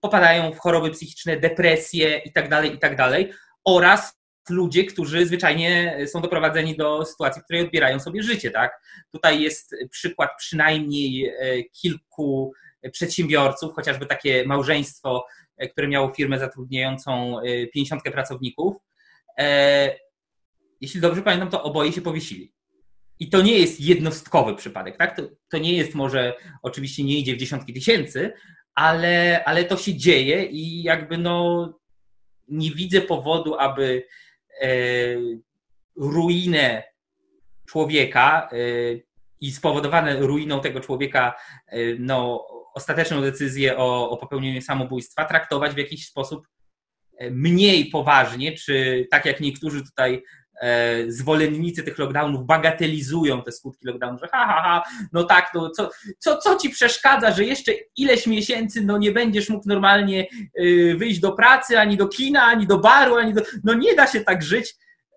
popadają 0.00 0.52
w 0.52 0.58
choroby 0.58 0.90
psychiczne, 0.90 1.36
depresje 1.36 2.18
itd., 2.18 2.48
tak 2.48 2.64
itd., 2.64 2.96
tak 2.96 3.36
oraz 3.64 4.18
ludzie, 4.50 4.84
którzy 4.84 5.26
zwyczajnie 5.26 5.98
są 6.06 6.20
doprowadzeni 6.20 6.76
do 6.76 7.04
sytuacji, 7.04 7.42
w 7.42 7.44
której 7.44 7.62
odbierają 7.62 8.00
sobie 8.00 8.22
życie. 8.22 8.50
Tak? 8.50 8.80
Tutaj 9.12 9.42
jest 9.42 9.74
przykład 9.90 10.30
przynajmniej 10.38 11.26
e, 11.26 11.62
kilku 11.64 12.52
przedsiębiorców, 12.92 13.74
chociażby 13.74 14.06
takie 14.06 14.44
małżeństwo 14.46 15.26
które 15.72 15.88
miało 15.88 16.14
firmę 16.14 16.38
zatrudniającą 16.38 17.36
50 17.72 18.06
e, 18.06 18.10
pracowników. 18.10 18.76
E, 19.38 19.98
jeśli 20.80 21.00
dobrze 21.00 21.22
pamiętam, 21.22 21.50
to 21.50 21.62
oboje 21.62 21.92
się 21.92 22.00
powiesili. 22.00 22.52
I 23.20 23.28
to 23.28 23.42
nie 23.42 23.58
jest 23.58 23.80
jednostkowy 23.80 24.54
przypadek, 24.54 24.96
tak? 24.96 25.16
To, 25.16 25.22
to 25.48 25.58
nie 25.58 25.72
jest 25.72 25.94
może, 25.94 26.34
oczywiście 26.62 27.04
nie 27.04 27.18
idzie 27.18 27.34
w 27.34 27.38
dziesiątki 27.38 27.72
tysięcy, 27.72 28.32
ale, 28.74 29.44
ale 29.44 29.64
to 29.64 29.76
się 29.76 29.94
dzieje 29.94 30.44
i 30.44 30.82
jakby 30.82 31.18
no 31.18 31.78
nie 32.48 32.70
widzę 32.70 33.00
powodu, 33.00 33.58
aby 33.58 34.06
e, 34.60 34.68
ruinę 35.96 36.82
człowieka 37.66 38.48
e, 38.52 38.56
i 39.40 39.52
spowodowane 39.52 40.16
ruiną 40.20 40.60
tego 40.60 40.80
człowieka 40.80 41.34
e, 41.66 41.78
no, 41.98 42.46
ostateczną 42.78 43.20
decyzję 43.20 43.76
o, 43.76 44.10
o 44.10 44.16
popełnieniu 44.16 44.62
samobójstwa 44.62 45.24
traktować 45.24 45.74
w 45.74 45.78
jakiś 45.78 46.06
sposób 46.06 46.46
e, 47.18 47.30
mniej 47.30 47.86
poważnie, 47.86 48.52
czy 48.52 49.06
tak 49.10 49.24
jak 49.26 49.40
niektórzy 49.40 49.84
tutaj 49.84 50.22
e, 50.60 51.04
zwolennicy 51.08 51.82
tych 51.82 51.98
lockdownów 51.98 52.46
bagatelizują 52.46 53.42
te 53.42 53.52
skutki 53.52 53.86
lockdownu, 53.86 54.18
że 54.18 54.28
ha, 54.32 54.46
ha, 54.46 54.62
ha, 54.62 54.82
no 55.12 55.24
tak, 55.24 55.50
no 55.54 55.70
co, 55.70 55.90
co, 56.18 56.36
co 56.36 56.56
ci 56.56 56.70
przeszkadza, 56.70 57.30
że 57.32 57.44
jeszcze 57.44 57.72
ileś 57.96 58.26
miesięcy 58.26 58.84
no 58.84 58.98
nie 58.98 59.12
będziesz 59.12 59.48
mógł 59.48 59.68
normalnie 59.68 60.26
y, 60.60 60.94
wyjść 60.98 61.20
do 61.20 61.32
pracy, 61.32 61.78
ani 61.78 61.96
do 61.96 62.08
kina, 62.08 62.42
ani 62.42 62.66
do 62.66 62.78
baru, 62.78 63.16
ani 63.16 63.34
do... 63.34 63.42
No 63.64 63.74
nie 63.74 63.94
da 63.94 64.06
się 64.06 64.20
tak 64.20 64.42
żyć. 64.42 64.74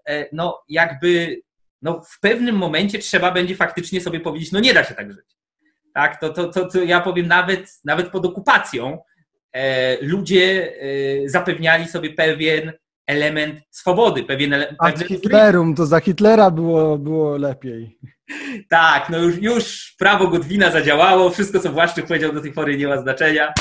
E, 0.10 0.26
no 0.32 0.62
jakby 0.70 1.42
no 1.82 2.02
w 2.02 2.20
pewnym 2.20 2.56
momencie 2.56 3.00
trzeba 3.00 3.32
będzie 3.32 3.56
faktycznie 3.56 4.02
sobie 4.02 4.20
powiedzieć, 4.20 4.52
no 4.52 4.60
nie 4.60 4.74
da 4.74 4.84
się 4.84 4.94
tak 4.94 5.14
żyć. 5.14 5.41
Tak, 5.94 6.20
to, 6.20 6.30
to, 6.30 6.48
to, 6.48 6.66
to 6.66 6.84
ja 6.84 7.02
powiem 7.02 7.28
nawet, 7.28 7.80
nawet 7.86 8.10
pod 8.10 8.26
okupacją 8.26 9.00
e, 9.54 9.98
ludzie 10.06 10.74
e, 10.82 11.30
zapewniali 11.30 11.88
sobie 11.88 12.14
pewien 12.14 12.74
element 13.08 13.60
swobody, 13.70 14.24
pewien 14.24 14.54
element. 14.54 15.08
Hitlerum, 15.08 15.76
to 15.76 15.86
za 15.86 16.00
Hitlera 16.00 16.52
było, 16.52 16.98
było 16.98 17.38
lepiej. 17.38 17.98
Tak, 18.70 19.10
no 19.10 19.18
już, 19.18 19.38
już 19.38 19.96
prawo 20.00 20.28
Godwina 20.28 20.72
zadziałało, 20.72 21.30
wszystko 21.30 21.60
co 21.60 21.72
Właszczyk 21.72 22.08
powiedział 22.08 22.34
do 22.34 22.42
tej 22.42 22.52
pory 22.52 22.78
nie 22.78 22.88
ma 22.88 23.02
znaczenia. 23.02 23.54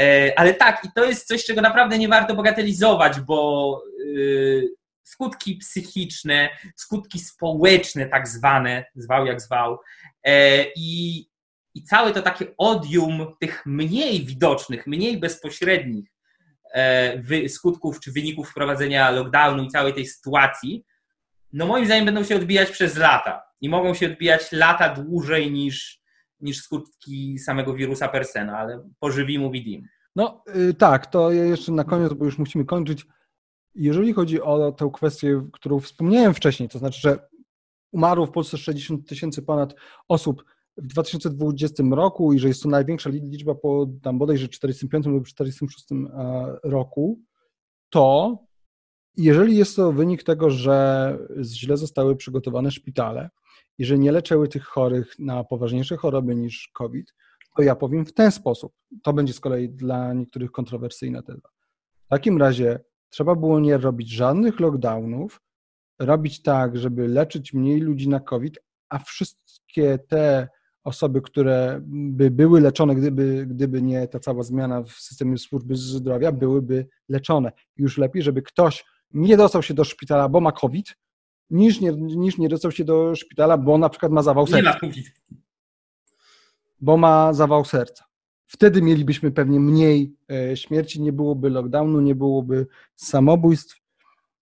E, 0.00 0.32
ale 0.38 0.54
tak, 0.54 0.84
i 0.84 0.88
to 0.94 1.04
jest 1.04 1.26
coś, 1.26 1.44
czego 1.44 1.60
naprawdę 1.60 1.98
nie 1.98 2.08
warto 2.08 2.34
bagatelizować, 2.34 3.20
bo 3.20 3.82
y, 4.16 4.68
skutki 5.02 5.56
psychiczne, 5.56 6.48
skutki 6.76 7.18
społeczne, 7.18 8.06
tak 8.06 8.28
zwane, 8.28 8.84
zwał 8.94 9.26
jak 9.26 9.40
zwał, 9.40 9.78
e, 10.24 10.64
i, 10.76 11.26
i 11.76 11.82
całe 11.82 12.12
to 12.12 12.22
takie 12.22 12.46
odium 12.58 13.34
tych 13.40 13.66
mniej 13.66 14.24
widocznych, 14.24 14.86
mniej 14.86 15.20
bezpośrednich 15.20 16.12
e, 16.74 17.48
skutków 17.48 18.00
czy 18.00 18.12
wyników 18.12 18.50
wprowadzenia 18.50 19.10
lockdownu 19.10 19.64
i 19.64 19.68
całej 19.68 19.94
tej 19.94 20.06
sytuacji, 20.06 20.84
no 21.52 21.66
moim 21.66 21.86
zdaniem 21.86 22.04
będą 22.04 22.24
się 22.24 22.36
odbijać 22.36 22.70
przez 22.70 22.96
lata 22.96 23.42
i 23.60 23.68
mogą 23.68 23.94
się 23.94 24.06
odbijać 24.06 24.52
lata 24.52 24.94
dłużej 24.94 25.52
niż, 25.52 26.02
niż 26.40 26.62
skutki 26.62 27.38
samego 27.38 27.74
wirusa 27.74 28.08
persena, 28.08 28.58
ale 28.58 28.88
pożywimy 29.00 29.50
widim. 29.50 29.88
No 30.16 30.42
yy, 30.54 30.74
tak, 30.74 31.06
to 31.06 31.32
jeszcze 31.32 31.72
na 31.72 31.84
koniec, 31.84 32.12
bo 32.12 32.24
już 32.24 32.38
musimy 32.38 32.64
kończyć. 32.64 33.06
Jeżeli 33.74 34.12
chodzi 34.12 34.42
o 34.42 34.72
tę 34.72 34.90
kwestię, 34.94 35.48
którą 35.52 35.80
wspomniałem 35.80 36.34
wcześniej, 36.34 36.68
to 36.68 36.78
znaczy, 36.78 37.00
że 37.00 37.28
umarło 37.92 38.26
w 38.26 38.30
Polsce 38.30 38.58
60 38.58 39.08
tysięcy 39.08 39.42
ponad 39.42 39.74
osób 40.08 40.44
w 40.76 40.86
2020 40.86 41.82
roku 41.90 42.32
i 42.32 42.38
że 42.38 42.48
jest 42.48 42.62
to 42.62 42.68
największa 42.68 43.10
liczba 43.10 43.54
po 43.54 43.86
tam 44.02 44.18
bodajże 44.18 44.48
45 44.48 45.06
lub 45.06 45.26
46 45.26 45.92
e, 45.92 45.96
roku, 46.64 47.20
to 47.90 48.38
jeżeli 49.16 49.56
jest 49.56 49.76
to 49.76 49.92
wynik 49.92 50.22
tego, 50.22 50.50
że 50.50 51.18
źle 51.42 51.76
zostały 51.76 52.16
przygotowane 52.16 52.70
szpitale 52.70 53.30
i 53.78 53.84
że 53.84 53.98
nie 53.98 54.12
leczyły 54.12 54.48
tych 54.48 54.64
chorych 54.64 55.18
na 55.18 55.44
poważniejsze 55.44 55.96
choroby 55.96 56.36
niż 56.36 56.70
COVID, 56.74 57.14
to 57.56 57.62
ja 57.62 57.76
powiem 57.76 58.06
w 58.06 58.12
ten 58.12 58.32
sposób. 58.32 58.72
To 59.02 59.12
będzie 59.12 59.32
z 59.32 59.40
kolei 59.40 59.68
dla 59.68 60.12
niektórych 60.12 60.50
kontrowersyjna 60.50 61.22
teza. 61.22 61.48
W 62.06 62.08
takim 62.08 62.38
razie 62.38 62.80
trzeba 63.10 63.34
było 63.34 63.60
nie 63.60 63.78
robić 63.78 64.10
żadnych 64.10 64.60
lockdownów, 64.60 65.40
robić 65.98 66.42
tak, 66.42 66.76
żeby 66.76 67.08
leczyć 67.08 67.52
mniej 67.52 67.80
ludzi 67.80 68.08
na 68.08 68.20
COVID, 68.20 68.58
a 68.88 68.98
wszystkie 68.98 69.98
te 69.98 70.48
osoby, 70.86 71.22
które 71.22 71.80
by 71.86 72.30
były 72.30 72.60
leczone, 72.60 72.94
gdyby, 72.94 73.46
gdyby 73.46 73.82
nie 73.82 74.08
ta 74.08 74.18
cała 74.20 74.42
zmiana 74.42 74.82
w 74.82 74.90
systemie 74.90 75.38
służby 75.38 75.76
zdrowia, 75.76 76.32
byłyby 76.32 76.86
leczone. 77.08 77.52
Już 77.76 77.98
lepiej, 77.98 78.22
żeby 78.22 78.42
ktoś 78.42 78.84
nie 79.10 79.36
dostał 79.36 79.62
się 79.62 79.74
do 79.74 79.84
szpitala, 79.84 80.28
bo 80.28 80.40
ma 80.40 80.52
COVID, 80.52 80.96
niż 81.50 81.80
nie, 81.80 81.92
niż 81.92 82.38
nie 82.38 82.48
dostał 82.48 82.72
się 82.72 82.84
do 82.84 83.14
szpitala, 83.16 83.58
bo 83.58 83.78
na 83.78 83.88
przykład 83.88 84.12
ma 84.12 84.22
zawał 84.22 84.46
serca. 84.46 84.68
Nie 84.68 84.74
ma 84.74 84.80
COVID. 84.80 85.06
Bo 86.80 86.96
ma 86.96 87.32
zawał 87.32 87.64
serca. 87.64 88.04
Wtedy 88.46 88.82
mielibyśmy 88.82 89.30
pewnie 89.30 89.60
mniej 89.60 90.16
e, 90.30 90.56
śmierci, 90.56 91.02
nie 91.02 91.12
byłoby 91.12 91.50
lockdownu, 91.50 92.00
nie 92.00 92.14
byłoby 92.14 92.66
samobójstw. 92.96 93.80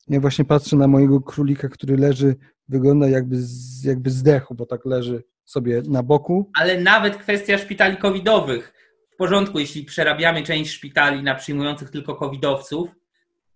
Ja 0.09 0.21
właśnie 0.21 0.45
patrzę 0.45 0.77
na 0.77 0.89
mojego 0.89 1.21
królika, 1.21 1.69
który 1.69 1.97
leży, 1.97 2.37
wygląda 2.69 3.09
jakby, 3.09 3.37
jakby 3.85 4.11
zdechł, 4.11 4.55
bo 4.55 4.67
tak 4.67 4.85
leży 4.85 5.25
sobie 5.45 5.83
na 5.89 6.03
boku. 6.03 6.51
Ale 6.55 6.81
nawet 6.81 7.17
kwestia 7.17 7.59
szpitali 7.59 7.97
covidowych. 7.97 8.73
W 9.15 9.17
porządku, 9.17 9.59
jeśli 9.59 9.85
przerabiamy 9.85 10.43
część 10.43 10.73
szpitali 10.73 11.23
na 11.23 11.35
przyjmujących 11.35 11.91
tylko 11.91 12.15
covidowców, 12.15 12.89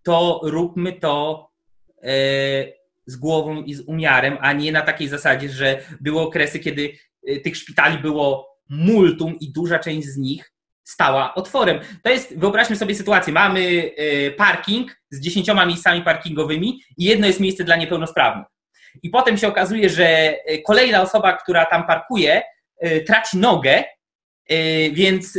to 0.03 0.41
róbmy 0.43 0.93
to 0.93 1.49
e, 2.03 2.09
z 3.07 3.17
głową 3.17 3.63
i 3.63 3.75
z 3.75 3.81
umiarem, 3.81 4.37
a 4.41 4.53
nie 4.53 4.73
na 4.73 4.83
takiej 4.83 5.09
zasadzie, 5.09 5.49
że 5.49 5.83
były 6.01 6.21
okresy, 6.21 6.59
kiedy 6.59 6.93
e, 7.27 7.41
tych 7.41 7.57
szpitali 7.57 7.99
było 7.99 8.49
multum 8.69 9.39
i 9.41 9.53
duża 9.53 9.79
część 9.79 10.09
z 10.09 10.17
nich 10.17 10.53
stała 10.85 11.35
otworem. 11.35 11.81
To 12.03 12.11
jest, 12.11 12.39
wyobraźmy 12.39 12.77
sobie 12.77 12.95
sytuację, 12.95 13.33
mamy 13.33 13.91
e, 13.97 14.31
parking 14.31 15.01
z 15.11 15.21
dziesięcioma 15.21 15.67
miejscami 15.67 16.03
parkingowymi 16.03 16.81
i 16.99 17.05
jedno 17.05 17.27
jest 17.27 17.41
miejsce 17.41 17.65
dla 17.65 17.77
niepełnosprawnych 17.77 18.47
i 19.03 19.11
potem 19.11 19.39
się 19.39 19.49
okazuje, 19.49 19.89
że 19.89 20.07
e, 20.07 20.59
kolejna 20.59 21.03
osoba, 21.03 21.33
która 21.33 21.67
tam 21.67 21.87
parkuje, 21.87 22.43
e, 22.81 23.01
traci 23.01 23.39
nogę, 23.39 23.85
e, 24.49 24.91
więc 24.91 25.39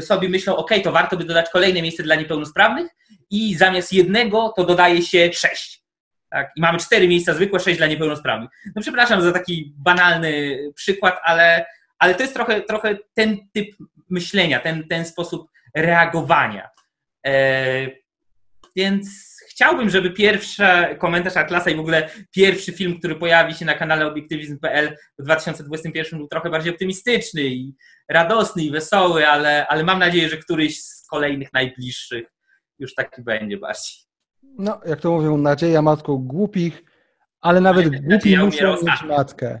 sobie 0.00 0.28
myślą, 0.28 0.56
ok, 0.56 0.70
to 0.84 0.92
warto 0.92 1.16
by 1.16 1.24
dodać 1.24 1.50
kolejne 1.50 1.82
miejsce 1.82 2.02
dla 2.02 2.14
niepełnosprawnych 2.14 2.86
i 3.30 3.54
zamiast 3.54 3.92
jednego 3.92 4.52
to 4.56 4.64
dodaje 4.64 5.02
się 5.02 5.30
sześć. 5.32 5.84
Tak? 6.30 6.52
I 6.56 6.60
mamy 6.60 6.78
cztery 6.78 7.08
miejsca 7.08 7.34
zwykłe, 7.34 7.60
sześć 7.60 7.78
dla 7.78 7.86
niepełnosprawnych. 7.86 8.50
No 8.76 8.82
przepraszam 8.82 9.22
za 9.22 9.32
taki 9.32 9.74
banalny 9.76 10.58
przykład, 10.74 11.20
ale, 11.24 11.66
ale 11.98 12.14
to 12.14 12.22
jest 12.22 12.34
trochę, 12.34 12.60
trochę 12.60 12.96
ten 13.14 13.38
typ 13.52 13.68
myślenia, 14.10 14.60
ten, 14.60 14.88
ten 14.88 15.04
sposób 15.04 15.50
reagowania. 15.74 16.68
E, 17.26 17.86
więc 18.76 19.33
chciałbym, 19.54 19.90
żeby 19.90 20.10
pierwszy 20.10 20.64
komentarz 20.98 21.36
Atlasa 21.36 21.70
i 21.70 21.76
w 21.76 21.80
ogóle 21.80 22.10
pierwszy 22.30 22.72
film, 22.72 22.98
który 22.98 23.14
pojawi 23.14 23.54
się 23.54 23.64
na 23.64 23.74
kanale 23.74 24.06
obiektywizm.pl 24.06 24.96
w 25.18 25.22
2021 25.22 26.18
był 26.18 26.28
trochę 26.28 26.50
bardziej 26.50 26.72
optymistyczny 26.72 27.42
i 27.42 27.74
radosny 28.08 28.62
i 28.62 28.70
wesoły, 28.70 29.28
ale, 29.28 29.66
ale 29.66 29.84
mam 29.84 29.98
nadzieję, 29.98 30.28
że 30.28 30.36
któryś 30.36 30.82
z 30.82 31.06
kolejnych 31.06 31.52
najbliższych 31.52 32.24
już 32.78 32.94
taki 32.94 33.22
będzie 33.22 33.58
bardziej. 33.58 33.94
No, 34.58 34.80
jak 34.86 35.00
to 35.00 35.12
mówią, 35.12 35.36
nadzieja 35.36 35.82
matką 35.82 36.16
głupich, 36.16 36.84
ale 37.40 37.60
nawet 37.60 37.86
ale 37.86 38.00
głupi 38.08 38.38
muszą 38.38 38.72
mieć 38.72 39.02
matkę. 39.08 39.60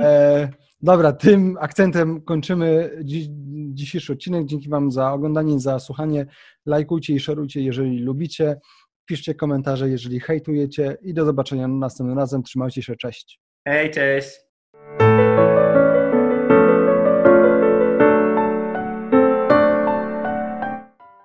E, 0.00 0.48
dobra, 0.82 1.12
tym 1.12 1.56
akcentem 1.60 2.22
kończymy 2.22 2.90
dziś, 3.04 3.26
dzisiejszy 3.72 4.12
odcinek. 4.12 4.46
Dzięki 4.46 4.68
Wam 4.68 4.90
za 4.90 5.12
oglądanie, 5.12 5.60
za 5.60 5.78
słuchanie. 5.78 6.26
Lajkujcie 6.66 7.14
i 7.14 7.20
szerujcie, 7.20 7.60
jeżeli 7.60 7.98
lubicie. 7.98 8.56
Piszcie 9.06 9.34
komentarze, 9.34 9.88
jeżeli 9.88 10.20
hejtujecie 10.20 10.96
i 11.02 11.14
do 11.14 11.24
zobaczenia 11.24 11.68
następnym 11.68 12.18
razem. 12.18 12.42
Trzymajcie 12.42 12.82
się, 12.82 12.96
cześć. 12.96 13.40
Hej, 13.68 13.90
cześć. 13.90 14.53